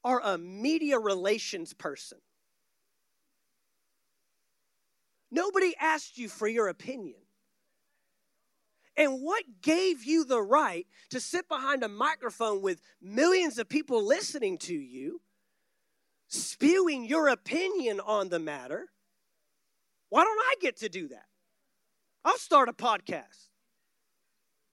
are 0.04 0.20
a 0.24 0.36
media 0.36 0.98
relations 0.98 1.72
person. 1.74 2.18
Nobody 5.30 5.74
asked 5.80 6.18
you 6.18 6.28
for 6.28 6.48
your 6.48 6.68
opinion. 6.68 7.21
And 8.96 9.22
what 9.22 9.44
gave 9.62 10.04
you 10.04 10.24
the 10.24 10.42
right 10.42 10.86
to 11.10 11.20
sit 11.20 11.48
behind 11.48 11.82
a 11.82 11.88
microphone 11.88 12.62
with 12.62 12.82
millions 13.00 13.58
of 13.58 13.68
people 13.68 14.04
listening 14.04 14.58
to 14.58 14.74
you, 14.74 15.22
spewing 16.28 17.04
your 17.04 17.28
opinion 17.28 18.00
on 18.00 18.28
the 18.28 18.38
matter? 18.38 18.88
Why 20.10 20.24
don't 20.24 20.38
I 20.38 20.54
get 20.60 20.78
to 20.78 20.88
do 20.90 21.08
that? 21.08 21.24
I'll 22.24 22.36
start 22.36 22.68
a 22.68 22.72
podcast. 22.72 23.48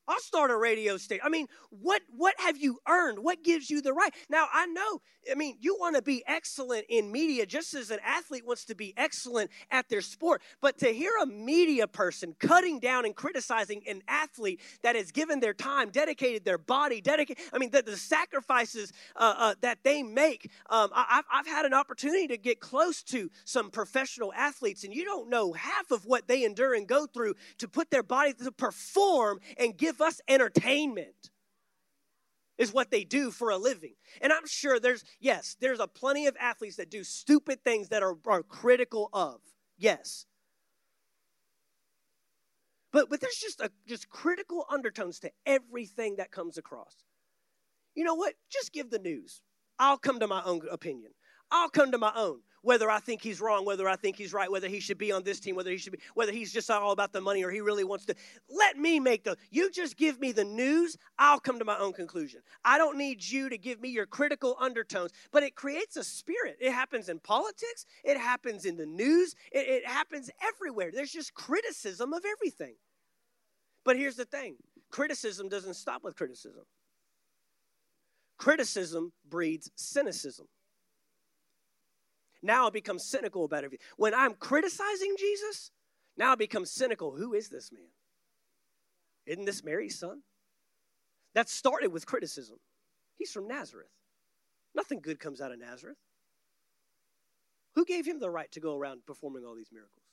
I'll 0.09 0.19
start 0.19 0.49
a 0.49 0.57
radio 0.57 0.97
station. 0.97 1.21
I 1.23 1.29
mean, 1.29 1.45
what 1.69 2.01
what 2.09 2.33
have 2.39 2.57
you 2.57 2.79
earned? 2.87 3.19
What 3.19 3.43
gives 3.43 3.69
you 3.69 3.81
the 3.81 3.93
right? 3.93 4.11
Now, 4.27 4.47
I 4.51 4.65
know, 4.65 5.01
I 5.31 5.35
mean, 5.35 5.55
you 5.59 5.77
want 5.79 5.95
to 5.97 6.01
be 6.01 6.23
excellent 6.25 6.85
in 6.89 7.11
media 7.11 7.45
just 7.45 7.75
as 7.75 7.91
an 7.91 7.99
athlete 8.03 8.45
wants 8.45 8.65
to 8.65 8.75
be 8.75 8.93
excellent 8.97 9.51
at 9.69 9.87
their 9.87 10.01
sport. 10.01 10.41
But 10.61 10.79
to 10.79 10.87
hear 10.87 11.11
a 11.21 11.27
media 11.27 11.87
person 11.87 12.35
cutting 12.39 12.79
down 12.79 13.05
and 13.05 13.15
criticizing 13.15 13.83
an 13.87 14.01
athlete 14.07 14.61
that 14.81 14.95
has 14.95 15.11
given 15.11 15.39
their 15.39 15.53
time, 15.53 15.91
dedicated 15.91 16.43
their 16.43 16.57
body, 16.57 17.01
dedicated, 17.01 17.43
I 17.53 17.59
mean, 17.59 17.69
the, 17.69 17.83
the 17.83 17.95
sacrifices 17.97 18.91
uh, 19.15 19.35
uh, 19.37 19.55
that 19.61 19.79
they 19.83 20.01
make. 20.01 20.49
Um, 20.71 20.89
I, 20.93 21.05
have 21.09 21.25
I've 21.31 21.47
had 21.47 21.65
an 21.65 21.73
opportunity 21.75 22.27
to 22.29 22.37
get 22.37 22.59
close 22.59 23.03
to 23.03 23.29
some 23.45 23.69
professional 23.69 24.33
athletes, 24.33 24.83
and 24.83 24.93
you 24.93 25.05
don't 25.05 25.29
know 25.29 25.53
half 25.53 25.91
of 25.91 26.05
what 26.05 26.27
they 26.27 26.43
endure 26.45 26.73
and 26.73 26.87
go 26.87 27.05
through 27.05 27.35
to 27.59 27.67
put 27.67 27.91
their 27.91 28.03
body 28.03 28.33
to 28.33 28.51
perform 28.51 29.39
and 29.57 29.77
give 29.77 29.98
give 29.99 30.07
us 30.07 30.21
entertainment 30.27 31.29
is 32.57 32.73
what 32.73 32.91
they 32.91 33.03
do 33.03 33.31
for 33.31 33.49
a 33.49 33.57
living. 33.57 33.93
And 34.21 34.33
I'm 34.33 34.47
sure 34.47 34.79
there's, 34.79 35.03
yes, 35.19 35.55
there's 35.59 35.79
a 35.79 35.87
plenty 35.87 36.27
of 36.27 36.35
athletes 36.39 36.75
that 36.75 36.89
do 36.89 37.03
stupid 37.03 37.63
things 37.63 37.89
that 37.89 38.03
are, 38.03 38.17
are 38.27 38.43
critical 38.43 39.09
of. 39.13 39.39
Yes. 39.77 40.25
But, 42.91 43.09
but 43.09 43.21
there's 43.21 43.35
just 43.35 43.61
a, 43.61 43.71
just 43.87 44.09
critical 44.09 44.65
undertones 44.69 45.19
to 45.19 45.31
everything 45.45 46.17
that 46.17 46.31
comes 46.31 46.57
across. 46.57 46.95
You 47.95 48.03
know 48.03 48.15
what? 48.15 48.33
Just 48.49 48.73
give 48.73 48.89
the 48.89 48.99
news. 48.99 49.41
I'll 49.77 49.97
come 49.97 50.19
to 50.19 50.27
my 50.27 50.41
own 50.43 50.61
opinion. 50.69 51.11
I'll 51.51 51.69
come 51.69 51.91
to 51.91 51.97
my 51.97 52.11
own 52.15 52.41
whether 52.61 52.89
I 52.89 52.99
think 52.99 53.21
he's 53.21 53.41
wrong, 53.41 53.65
whether 53.65 53.87
I 53.87 53.95
think 53.95 54.15
he's 54.15 54.33
right, 54.33 54.51
whether 54.51 54.67
he 54.67 54.79
should 54.79 54.97
be 54.97 55.11
on 55.11 55.23
this 55.23 55.39
team, 55.39 55.55
whether 55.55 55.71
he 55.71 55.77
should 55.77 55.93
be, 55.93 55.99
whether 56.13 56.31
he's 56.31 56.51
just 56.51 56.69
all 56.69 56.91
about 56.91 57.13
the 57.13 57.21
money 57.21 57.43
or 57.43 57.51
he 57.51 57.61
really 57.61 57.83
wants 57.83 58.05
to. 58.05 58.15
Let 58.49 58.77
me 58.77 58.99
make 58.99 59.23
the, 59.23 59.37
you 59.51 59.71
just 59.71 59.97
give 59.97 60.19
me 60.19 60.31
the 60.31 60.43
news, 60.43 60.97
I'll 61.17 61.39
come 61.39 61.59
to 61.59 61.65
my 61.65 61.77
own 61.77 61.93
conclusion. 61.93 62.41
I 62.63 62.77
don't 62.77 62.97
need 62.97 63.23
you 63.23 63.49
to 63.49 63.57
give 63.57 63.81
me 63.81 63.89
your 63.89 64.05
critical 64.05 64.55
undertones, 64.59 65.11
but 65.31 65.43
it 65.43 65.55
creates 65.55 65.95
a 65.97 66.03
spirit. 66.03 66.57
It 66.59 66.71
happens 66.71 67.09
in 67.09 67.19
politics, 67.19 67.85
it 68.03 68.17
happens 68.17 68.65
in 68.65 68.77
the 68.77 68.85
news, 68.85 69.35
it, 69.51 69.67
it 69.67 69.87
happens 69.87 70.29
everywhere. 70.41 70.91
There's 70.93 71.11
just 71.11 71.33
criticism 71.33 72.13
of 72.13 72.23
everything. 72.25 72.75
But 73.85 73.97
here's 73.97 74.15
the 74.15 74.25
thing 74.25 74.57
criticism 74.91 75.49
doesn't 75.49 75.75
stop 75.75 76.03
with 76.03 76.15
criticism. 76.15 76.63
Criticism 78.37 79.11
breeds 79.29 79.69
cynicism. 79.75 80.47
Now 82.41 82.67
I 82.67 82.69
become 82.69 82.99
cynical 82.99 83.45
about 83.45 83.63
everything. 83.63 83.85
When 83.97 84.13
I'm 84.13 84.33
criticizing 84.33 85.15
Jesus, 85.17 85.71
now 86.17 86.31
I 86.31 86.35
become 86.35 86.65
cynical. 86.65 87.15
Who 87.15 87.33
is 87.33 87.49
this 87.49 87.71
man? 87.71 87.89
Isn't 89.25 89.45
this 89.45 89.63
Mary's 89.63 89.99
son? 89.99 90.21
That 91.33 91.49
started 91.49 91.91
with 91.91 92.05
criticism. 92.05 92.57
He's 93.17 93.31
from 93.31 93.47
Nazareth. 93.47 93.91
Nothing 94.73 95.01
good 95.01 95.19
comes 95.19 95.41
out 95.41 95.51
of 95.51 95.59
Nazareth. 95.59 95.97
Who 97.75 97.85
gave 97.85 98.07
him 98.07 98.19
the 98.19 98.29
right 98.29 98.51
to 98.53 98.59
go 98.59 98.75
around 98.75 99.05
performing 99.05 99.43
all 99.45 99.55
these 99.55 99.71
miracles? 99.71 100.05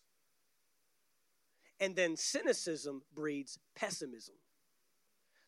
And 1.81 1.95
then 1.95 2.17
cynicism 2.17 3.03
breeds 3.15 3.59
pessimism. 3.75 4.35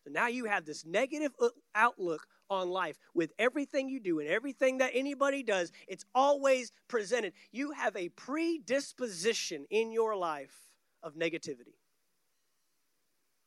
So 0.04 0.10
now 0.10 0.28
you 0.28 0.44
have 0.44 0.64
this 0.64 0.84
negative 0.84 1.32
outlook 1.74 2.26
on 2.50 2.70
life 2.70 2.98
with 3.14 3.32
everything 3.38 3.88
you 3.88 4.00
do 4.00 4.20
and 4.20 4.28
everything 4.28 4.78
that 4.78 4.92
anybody 4.94 5.42
does. 5.42 5.72
It's 5.86 6.04
always 6.14 6.72
presented. 6.88 7.32
You 7.52 7.72
have 7.72 7.96
a 7.96 8.08
predisposition 8.10 9.66
in 9.70 9.92
your 9.92 10.16
life 10.16 10.54
of 11.02 11.14
negativity. 11.14 11.76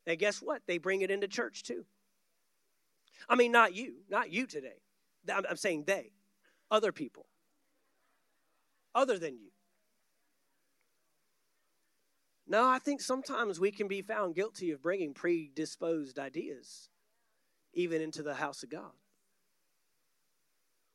And 0.06 0.18
guess 0.18 0.42
what? 0.42 0.62
They 0.68 0.78
bring 0.78 1.02
it 1.02 1.12
into 1.12 1.28
church 1.28 1.64
too. 1.64 1.86
I 3.30 3.36
mean, 3.36 3.52
not 3.52 3.76
you, 3.76 3.94
not 4.10 4.32
you 4.32 4.48
today. 4.48 4.82
I'm, 5.32 5.58
saying 5.58 5.84
they, 5.86 6.12
other 6.72 6.92
people, 6.92 7.28
other 8.96 9.20
than 9.20 9.38
you. 9.38 9.52
No, 12.48 12.68
I 12.68 12.80
think 12.80 13.02
sometimes 13.02 13.60
we 13.60 13.72
can 13.72 13.88
be 13.88 14.02
found 14.02 14.34
guilty 14.36 14.72
of 14.72 14.82
bringing 14.82 15.14
predisposed 15.14 16.18
ideas 16.18 16.90
even 17.74 18.02
into 18.02 18.24
the 18.24 18.36
house 18.36 18.64
of 18.64 18.70
God. 18.70 18.92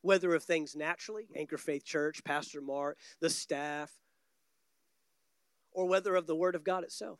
Whether 0.01 0.33
of 0.33 0.43
things 0.43 0.75
naturally, 0.75 1.27
Anchor 1.35 1.57
Faith 1.57 1.83
Church, 1.83 2.23
Pastor 2.23 2.61
Mark, 2.61 2.97
the 3.19 3.29
staff, 3.29 3.91
or 5.71 5.85
whether 5.87 6.15
of 6.15 6.27
the 6.27 6.35
Word 6.35 6.55
of 6.55 6.63
God 6.63 6.83
itself. 6.83 7.19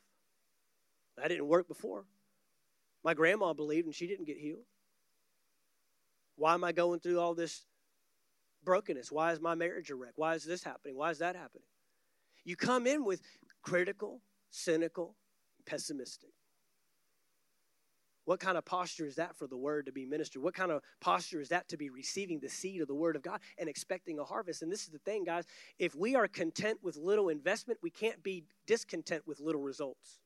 That 1.18 1.30
didn't 1.30 1.48
work 1.48 1.68
before. 1.68 2.06
My 3.04 3.14
grandma 3.14 3.54
believed 3.54 3.86
and 3.86 3.96
she 3.96 4.08
didn't 4.08 4.26
get 4.26 4.38
healed. 4.38 4.66
Why 6.36 6.54
am 6.54 6.64
I 6.64 6.72
going 6.72 7.00
through 7.00 7.20
all 7.20 7.34
this 7.34 7.66
brokenness? 8.64 9.12
Why 9.12 9.32
is 9.32 9.40
my 9.40 9.56
marriage 9.56 9.90
a 9.90 9.96
wreck? 9.96 10.14
Why 10.16 10.36
is 10.36 10.44
this 10.44 10.64
happening? 10.64 10.96
Why 10.96 11.10
is 11.10 11.20
that 11.20 11.36
happening? 11.36 11.68
You 12.44 12.56
come 12.56 12.86
in 12.88 13.04
with 13.04 13.22
critical, 13.62 14.22
cynical, 14.50 15.16
pessimistic. 15.66 16.32
What 18.28 18.42
kind 18.42 18.58
of 18.58 18.66
posture 18.66 19.06
is 19.06 19.16
that 19.16 19.38
for 19.38 19.48
the 19.48 19.56
word 19.56 19.86
to 19.86 19.94
be 19.94 20.06
ministered? 20.06 20.44
What 20.44 20.54
kind 20.54 20.70
of 20.70 20.82
posture 21.00 21.40
is 21.40 21.48
that 21.48 21.70
to 21.70 21.78
be 21.78 21.90
receiving 21.90 22.42
the 22.42 22.50
seed 22.50 22.82
of 22.82 22.90
the 22.90 22.94
word 22.94 23.16
of 23.16 23.22
God 23.22 23.40
and 23.58 23.70
expecting 23.70 24.20
a 24.20 24.26
harvest? 24.26 24.62
And 24.62 24.70
this 24.70 24.82
is 24.82 24.90
the 24.90 24.98
thing, 24.98 25.24
guys. 25.24 25.46
If 25.80 25.96
we 25.96 26.14
are 26.14 26.28
content 26.28 26.80
with 26.84 26.98
little 26.98 27.30
investment, 27.30 27.80
we 27.82 27.90
can't 27.90 28.22
be 28.22 28.44
discontent 28.66 29.26
with 29.26 29.40
little 29.40 29.62
results. 29.62 30.20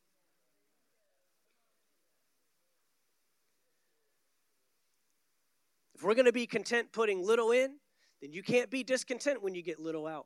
If 5.94 6.02
we're 6.02 6.16
going 6.16 6.26
to 6.26 6.34
be 6.34 6.48
content 6.48 6.92
putting 6.92 7.24
little 7.24 7.52
in, 7.52 7.76
then 8.20 8.34
you 8.34 8.42
can't 8.42 8.72
be 8.72 8.82
discontent 8.82 9.44
when 9.44 9.54
you 9.54 9.62
get 9.62 9.80
little 9.80 10.08
out. 10.08 10.26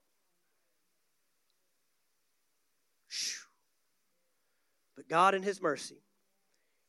But 4.95 5.09
God, 5.09 5.35
in 5.35 5.43
His 5.43 5.61
mercy, 5.61 6.04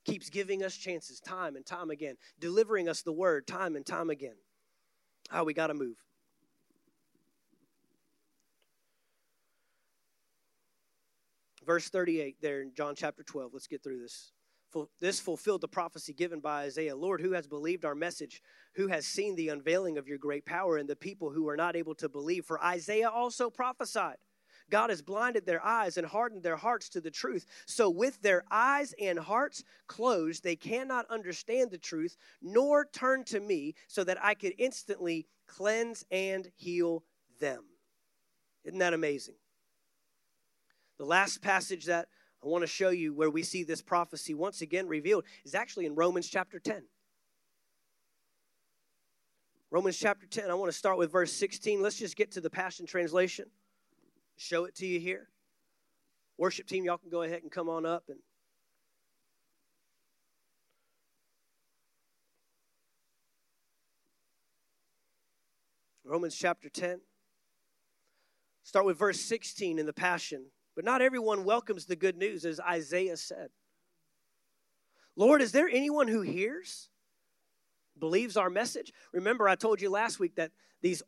keeps 0.07 0.31
giving 0.31 0.63
us 0.63 0.77
chances 0.77 1.21
time 1.21 1.57
and 1.57 1.67
time 1.67 1.91
again, 1.91 2.15
delivering 2.39 2.89
us 2.89 3.03
the 3.03 3.13
word 3.13 3.47
time 3.47 3.77
and 3.77 3.85
time 3.85 4.09
again. 4.09 4.37
How 5.29 5.43
oh, 5.43 5.45
we 5.45 5.55
got 5.55 5.67
to 5.67 5.75
move. 5.75 5.97
Verse 11.67 11.89
38 11.89 12.37
there 12.41 12.63
in 12.63 12.73
John 12.77 12.95
chapter 12.95 13.25
12. 13.25 13.51
Let's 13.53 13.67
get 13.67 13.83
through 13.83 14.01
this. 14.01 14.33
This 15.01 15.19
fulfilled 15.19 15.63
the 15.63 15.69
prophecy 15.69 16.13
given 16.13 16.41
by 16.41 16.65
Isaiah 16.65 16.95
Lord, 16.95 17.21
who 17.21 17.33
has 17.33 17.47
believed 17.47 17.85
our 17.85 17.95
message? 17.95 18.43
Who 18.77 18.89
has 18.89 19.07
seen 19.07 19.35
the 19.35 19.49
unveiling 19.49 19.97
of 19.97 20.07
your 20.07 20.19
great 20.19 20.45
power 20.45 20.77
and 20.77 20.89
the 20.89 20.95
people 20.95 21.31
who 21.31 21.45
were 21.45 21.57
not 21.57 21.75
able 21.75 21.95
to 21.97 22.09
believe? 22.09 22.45
For 22.45 22.63
Isaiah 22.63 23.09
also 23.09 23.49
prophesied 23.49 24.19
God 24.71 24.91
has 24.91 25.03
blinded 25.03 25.47
their 25.47 25.65
eyes 25.65 25.97
and 25.97 26.07
hardened 26.07 26.43
their 26.43 26.57
hearts 26.57 26.89
to 26.91 27.01
the 27.01 27.11
truth. 27.11 27.47
So, 27.67 27.89
with 27.89 28.21
their 28.23 28.45
eyes 28.51 28.95
and 29.01 29.19
hearts 29.19 29.63
closed, 29.87 30.43
they 30.43 30.57
cannot 30.57 31.07
understand 31.11 31.71
the 31.71 31.79
truth, 31.79 32.17
nor 32.43 32.85
turn 32.85 33.25
to 33.25 33.41
me 33.41 33.75
so 33.87 34.03
that 34.05 34.23
I 34.23 34.35
could 34.35 34.55
instantly 34.59 35.27
cleanse 35.47 36.05
and 36.11 36.51
heal 36.57 37.05
them. 37.39 37.65
Isn't 38.65 38.81
that 38.81 38.95
amazing? 38.95 39.37
The 40.99 41.05
last 41.05 41.43
passage 41.43 41.85
that 41.85 42.09
I 42.43 42.49
want 42.49 42.63
to 42.63 42.69
show 42.69 42.89
you 42.89 43.15
where 43.15 43.31
we 43.31 43.43
see 43.43 43.63
this 43.63 43.83
prophecy 43.83 44.35
once 44.35 44.63
again 44.63 44.89
revealed 44.89 45.25
is 45.45 45.55
actually 45.55 45.87
in 45.87 45.95
Romans 45.95 46.29
chapter 46.29 46.59
10. 46.59 46.83
Romans 49.71 49.99
chapter 49.99 50.27
10, 50.27 50.51
I 50.51 50.55
want 50.55 50.73
to 50.73 50.79
start 50.79 50.97
with 50.97 51.13
verse 51.13 51.33
16. 51.33 51.83
Let's 51.83 51.99
just 51.99 52.17
get 52.17 52.33
to 52.33 52.41
the 52.41 52.51
Passion 52.51 52.87
Translation 52.87 53.47
show 54.37 54.65
it 54.65 54.75
to 54.77 54.87
you 54.87 55.01
here. 55.01 55.29
Worship 56.39 56.67
team, 56.67 56.85
y'all 56.85 56.99
can 56.99 57.11
go 57.11 57.23
ahead 57.23 57.43
and 57.43 57.51
come 57.51 57.69
on 57.69 57.87
up 57.87 58.05
and 58.09 58.19
Romans 66.07 66.37
chapter 66.37 66.69
10. 66.69 67.01
Start 68.63 68.87
with 68.87 68.97
verse 68.97 69.21
16 69.21 69.79
in 69.79 69.87
the 69.87 69.93
Passion. 69.93 70.47
But 70.77 70.85
not 70.85 71.03
everyone 71.03 71.45
welcomes 71.45 71.87
the 71.87 71.97
good 71.97 72.17
news, 72.17 72.45
as 72.45 72.61
Isaiah 72.61 73.17
said. 73.17 73.49
Lord, 75.17 75.41
is 75.41 75.53
there 75.53 75.69
anyone 75.69 76.09
who 76.09 76.21
hears, 76.21 76.91
believes 77.99 78.37
our 78.37 78.51
message? 78.51 78.93
Remember, 79.13 79.49
I 79.49 79.57
told 79.57 79.81
you 79.81 79.91
last 79.91 80.21
week 80.21 80.37
that 80.37 80.53
these 80.83 81.03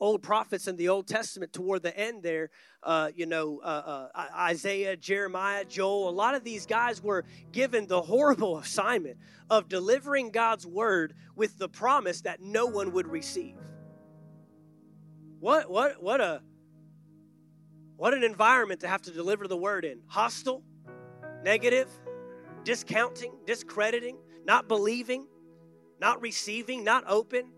old 0.00 0.22
prophets 0.22 0.66
in 0.66 0.76
the 0.76 0.88
Old 0.88 1.06
Testament 1.06 1.52
toward 1.52 1.82
the 1.82 1.96
end 1.96 2.22
there, 2.22 2.50
uh, 2.82 3.10
you 3.14 3.26
know, 3.26 3.60
uh, 3.62 4.08
uh, 4.14 4.26
Isaiah, 4.34 4.96
Jeremiah, 4.96 5.64
Joel, 5.64 6.08
a 6.08 6.10
lot 6.10 6.34
of 6.34 6.42
these 6.42 6.66
guys 6.66 7.02
were 7.02 7.24
given 7.52 7.86
the 7.86 8.00
horrible 8.00 8.58
assignment 8.60 9.18
of 9.50 9.68
delivering 9.68 10.30
God's 10.30 10.66
word 10.66 11.14
with 11.36 11.58
the 11.58 11.68
promise 11.68 12.22
that 12.22 12.40
no 12.40 12.66
one 12.66 12.92
would 12.92 13.06
receive. 13.06 13.56
What, 15.38 15.70
what, 15.70 16.02
what 16.02 16.20
a, 16.20 16.42
what 17.96 18.14
an 18.14 18.24
environment 18.24 18.80
to 18.80 18.88
have 18.88 19.02
to 19.02 19.10
deliver 19.10 19.46
the 19.46 19.56
word 19.56 19.84
in. 19.84 20.00
Hostile, 20.06 20.62
negative, 21.44 21.88
discounting, 22.64 23.32
discrediting, 23.46 24.16
not 24.44 24.68
believing, 24.68 25.26
not 26.00 26.20
receiving, 26.22 26.84
not 26.84 27.04
open 27.06 27.52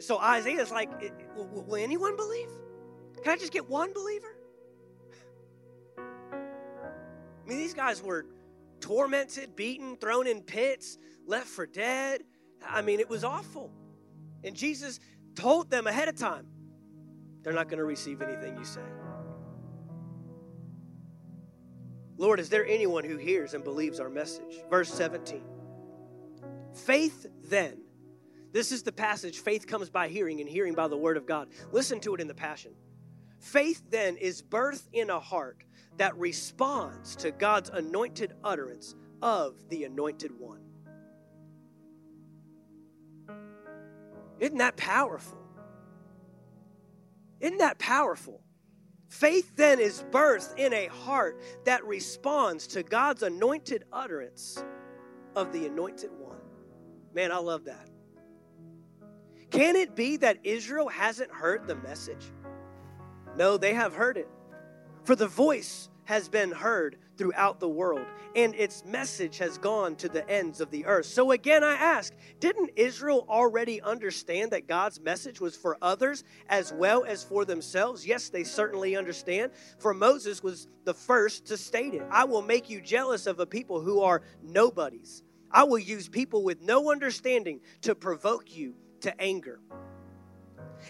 so 0.00 0.18
Isaiah's 0.18 0.70
like, 0.70 0.90
will 1.36 1.76
anyone 1.76 2.16
believe? 2.16 2.48
Can 3.22 3.32
I 3.32 3.36
just 3.36 3.52
get 3.52 3.68
one 3.68 3.92
believer? 3.92 4.36
I 5.98 7.48
mean, 7.48 7.58
these 7.58 7.74
guys 7.74 8.02
were 8.02 8.26
tormented, 8.80 9.54
beaten, 9.56 9.96
thrown 9.96 10.26
in 10.26 10.42
pits, 10.42 10.98
left 11.26 11.48
for 11.48 11.66
dead. 11.66 12.22
I 12.66 12.82
mean, 12.82 13.00
it 13.00 13.08
was 13.08 13.24
awful. 13.24 13.70
And 14.42 14.56
Jesus 14.56 15.00
told 15.34 15.70
them 15.70 15.86
ahead 15.86 16.08
of 16.08 16.16
time, 16.16 16.46
they're 17.42 17.52
not 17.52 17.68
going 17.68 17.78
to 17.78 17.84
receive 17.84 18.22
anything 18.22 18.56
you 18.56 18.64
say. 18.64 18.80
Lord, 22.16 22.38
is 22.38 22.48
there 22.50 22.66
anyone 22.66 23.04
who 23.04 23.16
hears 23.16 23.54
and 23.54 23.64
believes 23.64 23.98
our 23.98 24.10
message? 24.10 24.62
Verse 24.68 24.92
17. 24.92 25.42
Faith 26.74 27.26
then 27.44 27.78
this 28.52 28.72
is 28.72 28.82
the 28.82 28.92
passage 28.92 29.38
faith 29.40 29.66
comes 29.66 29.90
by 29.90 30.08
hearing, 30.08 30.40
and 30.40 30.48
hearing 30.48 30.74
by 30.74 30.88
the 30.88 30.96
word 30.96 31.16
of 31.16 31.26
God. 31.26 31.48
Listen 31.72 32.00
to 32.00 32.14
it 32.14 32.20
in 32.20 32.28
the 32.28 32.34
Passion. 32.34 32.72
Faith 33.38 33.82
then 33.90 34.16
is 34.16 34.42
birth 34.42 34.88
in 34.92 35.10
a 35.10 35.20
heart 35.20 35.64
that 35.96 36.16
responds 36.16 37.16
to 37.16 37.30
God's 37.30 37.70
anointed 37.70 38.34
utterance 38.44 38.94
of 39.22 39.54
the 39.68 39.84
anointed 39.84 40.32
one. 40.38 40.60
Isn't 44.38 44.58
that 44.58 44.76
powerful? 44.76 45.38
Isn't 47.40 47.58
that 47.58 47.78
powerful? 47.78 48.40
Faith 49.08 49.56
then 49.56 49.80
is 49.80 50.04
birth 50.10 50.54
in 50.56 50.72
a 50.72 50.86
heart 50.86 51.40
that 51.64 51.84
responds 51.84 52.66
to 52.68 52.82
God's 52.82 53.22
anointed 53.22 53.84
utterance 53.92 54.64
of 55.34 55.52
the 55.52 55.66
anointed 55.66 56.10
one. 56.18 56.38
Man, 57.12 57.32
I 57.32 57.38
love 57.38 57.64
that. 57.64 57.89
Can 59.50 59.76
it 59.76 59.94
be 59.96 60.16
that 60.18 60.38
Israel 60.44 60.88
hasn't 60.88 61.30
heard 61.30 61.66
the 61.66 61.76
message? 61.76 62.24
No, 63.36 63.56
they 63.56 63.74
have 63.74 63.94
heard 63.94 64.16
it. 64.16 64.28
For 65.04 65.16
the 65.16 65.26
voice 65.26 65.88
has 66.04 66.28
been 66.28 66.50
heard 66.50 66.98
throughout 67.16 67.60
the 67.60 67.68
world, 67.68 68.04
and 68.34 68.54
its 68.54 68.84
message 68.84 69.38
has 69.38 69.58
gone 69.58 69.94
to 69.96 70.08
the 70.08 70.28
ends 70.28 70.60
of 70.60 70.70
the 70.70 70.84
earth. 70.86 71.06
So 71.06 71.30
again, 71.30 71.62
I 71.62 71.74
ask 71.74 72.12
didn't 72.40 72.70
Israel 72.76 73.26
already 73.28 73.80
understand 73.80 74.50
that 74.50 74.66
God's 74.66 75.00
message 75.00 75.40
was 75.40 75.56
for 75.56 75.76
others 75.80 76.24
as 76.48 76.72
well 76.72 77.04
as 77.04 77.22
for 77.22 77.44
themselves? 77.44 78.06
Yes, 78.06 78.28
they 78.28 78.44
certainly 78.44 78.96
understand. 78.96 79.52
For 79.78 79.94
Moses 79.94 80.42
was 80.42 80.66
the 80.84 80.94
first 80.94 81.46
to 81.46 81.56
state 81.56 81.94
it 81.94 82.02
I 82.10 82.24
will 82.24 82.42
make 82.42 82.68
you 82.70 82.80
jealous 82.80 83.26
of 83.26 83.38
a 83.38 83.46
people 83.46 83.80
who 83.80 84.00
are 84.00 84.22
nobodies. 84.42 85.22
I 85.52 85.64
will 85.64 85.78
use 85.78 86.08
people 86.08 86.42
with 86.44 86.60
no 86.60 86.90
understanding 86.90 87.60
to 87.82 87.94
provoke 87.94 88.54
you 88.56 88.74
to 89.02 89.20
anger. 89.20 89.60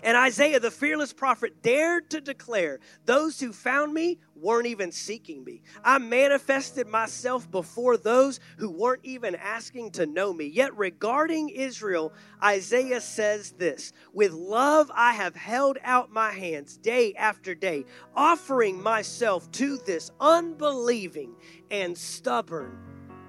And 0.02 0.16
Isaiah, 0.16 0.60
the 0.60 0.70
fearless 0.70 1.12
prophet, 1.12 1.62
dared 1.62 2.10
to 2.10 2.20
declare, 2.20 2.80
Those 3.04 3.40
who 3.40 3.52
found 3.52 3.92
me 3.92 4.18
weren't 4.34 4.66
even 4.66 4.92
seeking 4.92 5.44
me. 5.44 5.62
I 5.84 5.98
manifested 5.98 6.86
myself 6.86 7.50
before 7.50 7.96
those 7.96 8.40
who 8.56 8.70
weren't 8.70 9.04
even 9.04 9.34
asking 9.34 9.92
to 9.92 10.06
know 10.06 10.32
me. 10.32 10.46
Yet, 10.46 10.76
regarding 10.76 11.50
Israel, 11.50 12.12
Isaiah 12.42 13.00
says 13.00 13.52
this 13.52 13.92
With 14.12 14.32
love 14.32 14.90
I 14.94 15.12
have 15.12 15.36
held 15.36 15.78
out 15.82 16.10
my 16.10 16.30
hands 16.30 16.76
day 16.76 17.14
after 17.14 17.54
day, 17.54 17.84
offering 18.14 18.82
myself 18.82 19.50
to 19.52 19.76
this 19.78 20.10
unbelieving 20.20 21.34
and 21.70 21.96
stubborn 21.96 22.78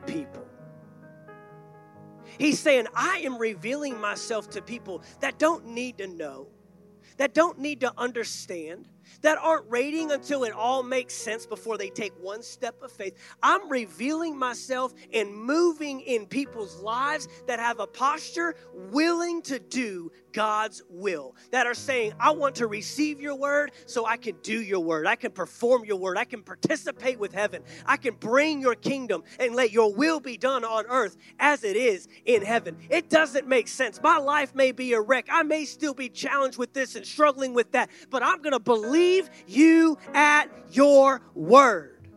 people. 0.05 0.50
He's 2.37 2.59
saying, 2.59 2.87
I 2.95 3.19
am 3.19 3.37
revealing 3.37 3.99
myself 3.99 4.49
to 4.51 4.61
people 4.61 5.03
that 5.19 5.37
don't 5.39 5.67
need 5.67 5.97
to 5.99 6.07
know 6.07 6.47
that 7.21 7.35
don't 7.35 7.59
need 7.59 7.81
to 7.81 7.93
understand, 7.99 8.87
that 9.21 9.37
aren't 9.37 9.69
waiting 9.69 10.11
until 10.11 10.43
it 10.43 10.53
all 10.53 10.81
makes 10.81 11.13
sense 11.13 11.45
before 11.45 11.77
they 11.77 11.89
take 11.89 12.13
one 12.19 12.41
step 12.41 12.81
of 12.81 12.91
faith. 12.91 13.15
I'm 13.43 13.69
revealing 13.69 14.35
myself 14.35 14.91
and 15.13 15.31
moving 15.31 16.01
in 16.01 16.25
people's 16.25 16.81
lives 16.81 17.27
that 17.45 17.59
have 17.59 17.79
a 17.79 17.85
posture 17.85 18.55
willing 18.73 19.43
to 19.43 19.59
do 19.59 20.11
God's 20.33 20.81
will, 20.89 21.35
that 21.51 21.67
are 21.67 21.73
saying, 21.73 22.13
I 22.19 22.31
want 22.31 22.55
to 22.55 22.67
receive 22.67 23.19
your 23.19 23.35
word 23.35 23.71
so 23.85 24.05
I 24.05 24.17
can 24.17 24.35
do 24.43 24.61
your 24.61 24.79
word. 24.79 25.07
I 25.07 25.15
can 25.15 25.31
perform 25.31 25.85
your 25.85 25.97
word. 25.97 26.17
I 26.17 26.25
can 26.25 26.43
participate 26.43 27.19
with 27.19 27.33
heaven. 27.33 27.63
I 27.85 27.97
can 27.97 28.15
bring 28.15 28.61
your 28.61 28.75
kingdom 28.75 29.23
and 29.39 29.55
let 29.55 29.71
your 29.71 29.93
will 29.93 30.19
be 30.19 30.37
done 30.37 30.63
on 30.63 30.85
earth 30.87 31.17
as 31.39 31.63
it 31.63 31.75
is 31.75 32.07
in 32.25 32.43
heaven. 32.43 32.77
It 32.89 33.09
doesn't 33.09 33.47
make 33.47 33.67
sense. 33.67 34.01
My 34.01 34.17
life 34.17 34.55
may 34.55 34.71
be 34.71 34.93
a 34.93 35.01
wreck. 35.01 35.27
I 35.31 35.43
may 35.43 35.65
still 35.65 35.93
be 35.93 36.09
challenged 36.09 36.57
with 36.57 36.73
this 36.73 36.95
and 36.95 37.05
struggling 37.05 37.53
with 37.53 37.71
that, 37.71 37.89
but 38.09 38.23
I'm 38.23 38.41
going 38.41 38.53
to 38.53 38.59
believe 38.59 39.29
you 39.47 39.97
at 40.13 40.45
your 40.71 41.21
word. 41.35 42.09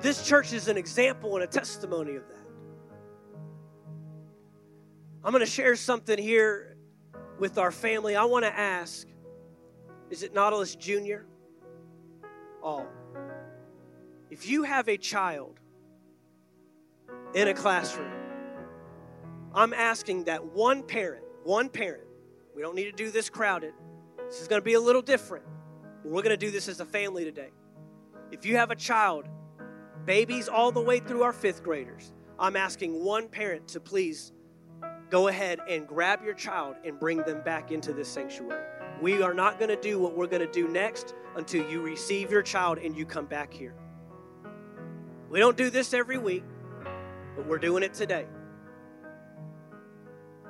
This 0.00 0.26
church 0.26 0.52
is 0.52 0.68
an 0.68 0.76
example 0.76 1.34
and 1.34 1.44
a 1.44 1.46
testimony 1.46 2.16
of 2.16 2.28
that. 2.28 2.33
I'm 5.24 5.32
going 5.32 5.44
to 5.44 5.50
share 5.50 5.74
something 5.74 6.18
here 6.18 6.76
with 7.38 7.56
our 7.56 7.72
family. 7.72 8.14
I 8.14 8.24
want 8.24 8.44
to 8.44 8.54
ask 8.54 9.08
is 10.10 10.22
it 10.22 10.34
Nautilus 10.34 10.76
Jr.? 10.76 11.22
Oh. 12.62 12.86
If 14.30 14.46
you 14.46 14.64
have 14.64 14.88
a 14.88 14.98
child 14.98 15.58
in 17.34 17.48
a 17.48 17.54
classroom, 17.54 18.12
I'm 19.54 19.72
asking 19.72 20.24
that 20.24 20.44
one 20.44 20.82
parent, 20.82 21.24
one 21.42 21.70
parent, 21.70 22.04
we 22.54 22.60
don't 22.60 22.74
need 22.74 22.84
to 22.84 22.92
do 22.92 23.10
this 23.10 23.30
crowded. 23.30 23.72
This 24.26 24.42
is 24.42 24.46
going 24.46 24.60
to 24.60 24.64
be 24.64 24.74
a 24.74 24.80
little 24.80 25.02
different. 25.02 25.46
We're 26.04 26.22
going 26.22 26.38
to 26.38 26.46
do 26.46 26.50
this 26.50 26.68
as 26.68 26.80
a 26.80 26.84
family 26.84 27.24
today. 27.24 27.50
If 28.30 28.44
you 28.44 28.56
have 28.56 28.70
a 28.70 28.76
child, 28.76 29.26
babies 30.04 30.48
all 30.48 30.70
the 30.70 30.82
way 30.82 30.98
through 30.98 31.22
our 31.22 31.32
fifth 31.32 31.62
graders, 31.62 32.12
I'm 32.38 32.56
asking 32.56 33.02
one 33.02 33.28
parent 33.28 33.68
to 33.68 33.80
please 33.80 34.33
go 35.10 35.28
ahead 35.28 35.60
and 35.68 35.86
grab 35.86 36.22
your 36.24 36.34
child 36.34 36.76
and 36.84 36.98
bring 36.98 37.18
them 37.18 37.42
back 37.42 37.70
into 37.70 37.92
this 37.92 38.08
sanctuary. 38.08 38.64
We 39.00 39.22
are 39.22 39.34
not 39.34 39.58
going 39.58 39.68
to 39.68 39.80
do 39.80 39.98
what 39.98 40.16
we're 40.16 40.26
going 40.26 40.46
to 40.46 40.52
do 40.52 40.68
next 40.68 41.14
until 41.36 41.68
you 41.68 41.80
receive 41.80 42.30
your 42.30 42.42
child 42.42 42.78
and 42.78 42.96
you 42.96 43.04
come 43.04 43.26
back 43.26 43.52
here. 43.52 43.74
We 45.28 45.38
don't 45.38 45.56
do 45.56 45.70
this 45.70 45.94
every 45.94 46.18
week, 46.18 46.44
but 47.36 47.46
we're 47.46 47.58
doing 47.58 47.82
it 47.82 47.92
today. 47.94 48.26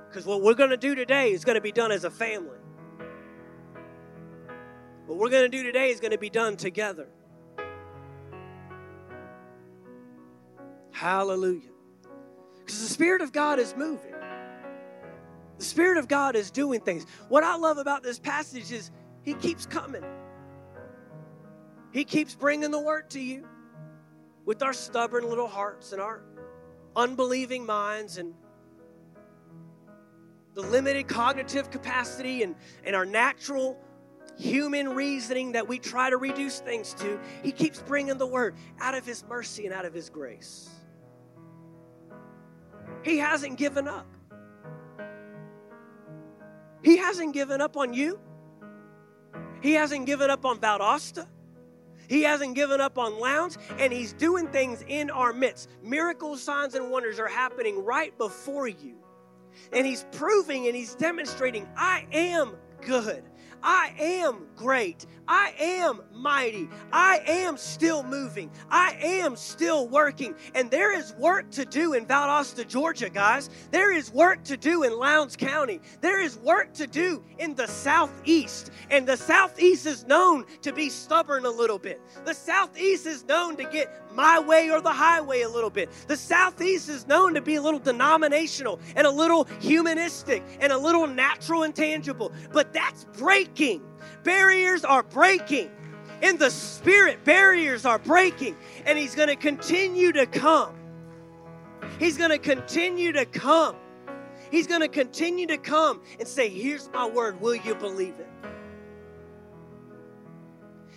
Because 0.09 0.27
what 0.27 0.43
we're 0.43 0.55
going 0.55 0.71
to 0.71 0.77
do 0.77 0.95
today 0.95 1.33
is 1.33 1.45
going 1.45 1.57
to 1.57 1.61
be 1.61 1.73
done 1.73 1.91
as 1.91 2.05
a 2.05 2.11
family. 2.11 2.59
What 5.07 5.19
we're 5.19 5.31
going 5.31 5.43
to 5.43 5.49
do 5.49 5.63
today 5.63 5.91
is 5.91 6.01
going 6.01 6.13
to 6.13 6.19
be 6.19 6.31
done 6.31 6.57
together. 6.57 7.09
Hallelujah. 10.93 11.71
Because 12.59 12.81
the 12.81 12.89
Spirit 12.89 13.21
of 13.21 13.33
God 13.33 13.59
is 13.59 13.75
moving. 13.77 14.14
The 15.65 15.71
Spirit 15.71 15.97
of 15.97 16.09
God 16.09 16.37
is 16.37 16.51
doing 16.51 16.81
things. 16.81 17.07
What 17.31 17.43
I 17.43 17.57
love 17.57 17.79
about 17.79 18.03
this 18.03 18.19
passage 18.19 18.71
is 18.71 18.91
He 19.23 19.33
keeps 19.33 19.65
coming. 19.65 20.05
He 21.91 22.05
keeps 22.05 22.35
bringing 22.35 22.71
the 22.71 22.79
word 22.79 23.09
to 23.13 23.19
you 23.19 23.49
with 24.45 24.63
our 24.63 24.75
stubborn 24.75 25.27
little 25.27 25.47
hearts 25.47 25.93
and 25.93 26.03
our 26.03 26.21
unbelieving 26.95 27.65
minds 27.65 28.19
and 28.19 28.35
the 30.53 30.61
limited 30.61 31.09
cognitive 31.09 31.71
capacity 31.71 32.43
and, 32.43 32.57
and 32.85 32.95
our 32.95 33.07
natural 33.07 33.79
human 34.37 34.91
reasoning 34.91 35.53
that 35.53 35.67
we 35.67 35.79
try 35.79 36.11
to 36.11 36.19
reduce 36.19 36.61
things 36.61 36.93
to, 36.99 37.19
He 37.43 37.53
keeps 37.53 37.81
bringing 37.81 38.19
the 38.19 38.27
word 38.27 38.55
out 38.81 38.95
of 38.95 39.07
His 39.07 39.25
mercy 39.27 39.65
and 39.65 39.75
out 39.75 39.87
of 39.87 39.95
His 39.95 40.11
grace. 40.11 40.69
He 43.03 43.17
hasn't 43.17 43.57
given 43.57 43.89
up. 43.89 44.14
He 46.85 46.97
hasn't 46.99 47.33
given 47.33 47.61
up 47.61 47.77
on 47.77 47.95
you. 47.95 48.21
He 49.63 49.73
hasn't 49.73 50.07
given 50.07 50.31
up 50.31 50.45
on 50.45 50.59
Valdosta. 50.59 51.27
He 52.07 52.23
hasn't 52.23 52.55
given 52.55 52.81
up 52.83 52.99
on 52.99 53.19
Lowndes, 53.19 53.57
and 53.79 53.91
He's 53.93 54.13
doing 54.13 54.49
things 54.49 54.85
in 54.87 55.11
our 55.11 55.33
midst. 55.33 55.71
Miracles, 55.83 56.43
signs, 56.43 56.75
and 56.75 56.91
wonders 56.91 57.19
are 57.19 57.27
happening 57.29 57.83
right 57.83 58.17
before 58.19 58.69
you. 58.69 58.97
And 59.73 59.87
he's 59.87 60.05
proving 60.13 60.67
and 60.67 60.77
he's 60.77 60.95
demonstrating, 60.95 61.69
I 61.77 62.07
am 62.13 62.57
good. 62.81 63.23
I 63.65 63.95
am 63.99 64.47
great. 64.57 65.07
I 65.27 65.55
am 65.59 66.03
mighty. 66.13 66.69
I 66.93 67.23
am 67.27 67.57
still 67.57 68.03
moving. 68.03 68.51
I 68.71 68.95
am 69.01 69.37
still 69.37 69.89
working. 69.89 70.35
And 70.55 70.71
there 70.71 70.97
is 70.97 71.15
work 71.15 71.51
to 71.53 71.65
do 71.65 71.95
in 71.95 72.05
Valdosta, 72.05 72.69
Georgia, 72.69 73.09
guys. 73.09 73.49
There 73.71 73.91
is 73.91 74.13
work 74.13 74.45
to 74.45 74.59
do 74.59 74.83
in 74.83 74.99
Lowndes 74.99 75.35
County. 75.35 75.81
There 76.03 76.21
is 76.21 76.37
work 76.39 76.75
to 76.75 76.87
do 76.87 77.25
in 77.39 77.55
the 77.55 77.67
Southeast. 77.67 78.71
And 78.91 79.09
the 79.09 79.17
Southeast 79.17 79.87
is 79.87 80.07
known 80.07 80.45
to 80.61 80.71
be 80.71 80.91
stubborn 80.91 81.47
a 81.47 81.51
little 81.51 81.79
bit. 81.79 82.03
The 82.27 82.35
Southeast 82.35 83.07
is 83.07 83.25
known 83.25 83.57
to 83.57 83.65
get 83.65 84.04
my 84.15 84.39
way 84.39 84.71
or 84.71 84.81
the 84.81 84.93
highway 84.93 85.43
a 85.43 85.49
little 85.49 85.71
bit. 85.71 85.91
The 86.07 86.17
Southeast 86.17 86.89
is 86.89 87.07
known 87.07 87.35
to 87.35 87.41
be 87.41 87.57
a 87.57 87.63
little 87.63 87.81
denominational 87.81 88.81
and 88.97 89.07
a 89.07 89.11
little 89.11 89.45
humanistic 89.61 90.43
and 90.61 90.73
a 90.73 90.79
little 90.79 91.07
natural 91.07 91.65
and 91.65 91.75
tangible. 91.75 92.33
But 92.53 92.73
that's 92.73 93.05
breaking. 93.17 93.83
Barriers 94.23 94.85
are 94.85 95.03
breaking. 95.03 95.71
In 96.23 96.39
the 96.39 96.51
spirit, 96.51 97.25
barriers 97.25 97.85
are 97.85 97.99
breaking. 97.99 98.57
And 98.87 98.99
He's 98.99 99.15
going 99.15 99.29
to 99.29 99.37
continue 99.37 100.13
to 100.13 100.27
come. 100.27 100.75
He's 101.99 102.17
going 102.17 102.31
to 102.31 102.39
continue 102.39 103.13
to 103.13 103.27
come. 103.27 103.77
He's 104.51 104.67
going 104.67 104.81
to 104.81 104.89
continue 104.89 105.47
to 105.49 105.59
come 105.59 106.01
and 106.19 106.29
say, 106.29 106.49
Here's 106.49 106.89
my 106.93 107.07
word. 107.07 107.41
Will 107.41 107.57
you 107.57 107.75
believe 107.75 108.15
it? 108.19 108.29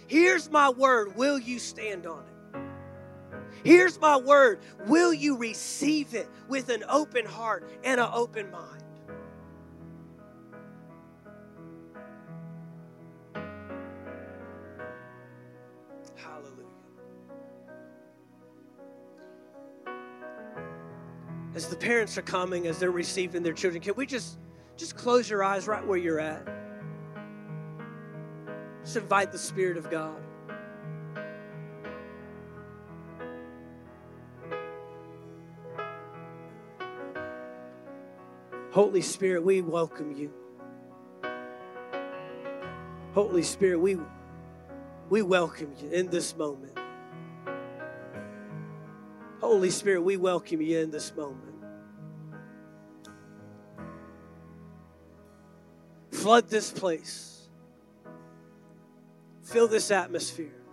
Here's 0.07 0.49
my 0.49 0.69
word. 0.69 1.15
Will 1.18 1.38
you 1.38 1.60
stand 1.60 2.06
on 2.06 2.19
it? 2.19 2.27
Here's 3.63 3.99
my 3.99 4.17
word. 4.17 4.59
Will 4.85 5.13
you 5.13 5.38
receive 5.38 6.13
it 6.13 6.29
with 6.47 6.69
an 6.69 6.84
open 6.89 7.25
heart 7.25 7.69
and 7.84 7.99
an 7.99 8.09
open 8.13 8.51
mind? 8.51 8.84
Hallelujah. 16.15 16.65
As 21.55 21.67
the 21.67 21.75
parents 21.75 22.17
are 22.17 22.23
coming, 22.23 22.67
as 22.67 22.79
they're 22.79 22.91
receiving 22.91 23.43
their 23.43 23.53
children, 23.53 23.81
can 23.81 23.95
we 23.95 24.05
just 24.05 24.39
just 24.75 24.95
close 24.95 25.29
your 25.29 25.43
eyes 25.43 25.67
right 25.67 25.85
where 25.85 25.97
you're 25.97 26.19
at? 26.19 26.47
Just 28.84 28.97
invite 28.97 29.31
the 29.31 29.39
Spirit 29.39 29.75
of 29.77 29.89
God. 29.89 30.27
Holy 38.78 39.02
Spirit, 39.02 39.44
we 39.44 39.64
welcome 39.64 40.16
you. 40.16 40.32
Holy 43.16 43.41
Spirit, 43.41 43.80
we, 43.80 43.98
we 45.10 45.24
welcome 45.24 45.74
you 45.82 45.90
in 45.90 46.12
this 46.12 46.38
moment. 46.38 46.78
Holy 49.41 49.72
Spirit, 49.72 50.02
we 50.02 50.16
welcome 50.16 50.62
you 50.62 50.78
in 50.78 50.91
this 50.91 51.12
moment. 51.16 51.56
Flood 56.12 56.48
this 56.48 56.70
place. 56.70 57.48
Fill 59.41 59.68
this 59.68 59.90
atmosphere. 59.90 60.66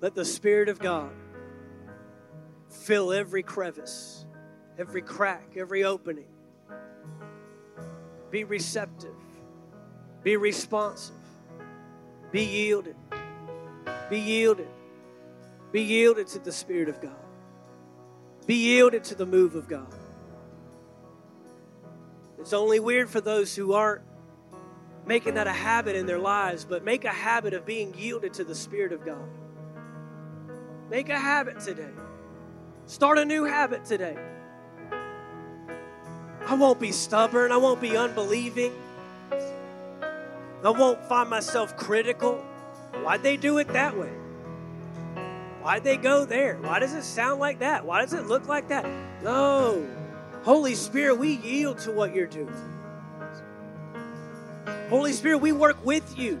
Let 0.00 0.14
the 0.14 0.24
Spirit 0.24 0.68
of 0.68 0.78
God 0.78 1.10
fill 2.68 3.12
every 3.12 3.42
crevice, 3.42 4.26
every 4.78 5.02
crack, 5.02 5.56
every 5.56 5.82
opening. 5.82 6.28
Be 8.30 8.44
receptive, 8.44 9.16
be 10.22 10.36
responsive, 10.36 11.16
be 12.30 12.44
yielded, 12.44 12.96
be 14.08 14.20
yielded, 14.20 14.68
be 15.72 15.82
yielded 15.82 16.28
to 16.28 16.38
the 16.38 16.52
Spirit 16.52 16.88
of 16.88 17.00
God, 17.00 17.24
be 18.46 18.54
yielded 18.54 19.02
to 19.04 19.14
the 19.16 19.26
move 19.26 19.56
of 19.56 19.66
God. 19.66 19.92
It's 22.38 22.52
only 22.52 22.78
weird 22.78 23.10
for 23.10 23.20
those 23.20 23.56
who 23.56 23.72
aren't 23.72 24.02
making 25.06 25.34
that 25.34 25.46
a 25.46 25.52
habit 25.52 25.96
in 25.96 26.06
their 26.06 26.18
lives, 26.18 26.64
but 26.64 26.84
make 26.84 27.04
a 27.04 27.12
habit 27.12 27.52
of 27.52 27.66
being 27.66 27.94
yielded 27.94 28.34
to 28.34 28.44
the 28.44 28.54
Spirit 28.54 28.92
of 28.92 29.04
God. 29.04 29.28
Make 30.90 31.10
a 31.10 31.18
habit 31.18 31.60
today. 31.60 31.90
Start 32.86 33.18
a 33.18 33.24
new 33.24 33.44
habit 33.44 33.84
today. 33.84 34.16
I 36.46 36.54
won't 36.54 36.80
be 36.80 36.92
stubborn. 36.92 37.52
I 37.52 37.58
won't 37.58 37.80
be 37.80 37.96
unbelieving. 37.96 38.72
I 39.30 40.70
won't 40.70 41.04
find 41.04 41.28
myself 41.28 41.76
critical. 41.76 42.36
Why'd 43.02 43.22
they 43.22 43.36
do 43.36 43.58
it 43.58 43.68
that 43.68 43.96
way? 43.96 44.12
Why'd 45.60 45.84
they 45.84 45.98
go 45.98 46.24
there? 46.24 46.56
Why 46.62 46.78
does 46.78 46.94
it 46.94 47.02
sound 47.02 47.38
like 47.38 47.58
that? 47.58 47.84
Why 47.84 48.00
does 48.00 48.14
it 48.14 48.26
look 48.26 48.48
like 48.48 48.68
that? 48.68 48.86
No. 49.22 49.86
Holy 50.42 50.74
Spirit, 50.74 51.18
we 51.18 51.36
yield 51.36 51.78
to 51.80 51.92
what 51.92 52.14
you're 52.14 52.26
doing. 52.26 52.54
Holy 54.88 55.12
Spirit, 55.12 55.38
we 55.38 55.52
work 55.52 55.84
with 55.84 56.18
you. 56.18 56.40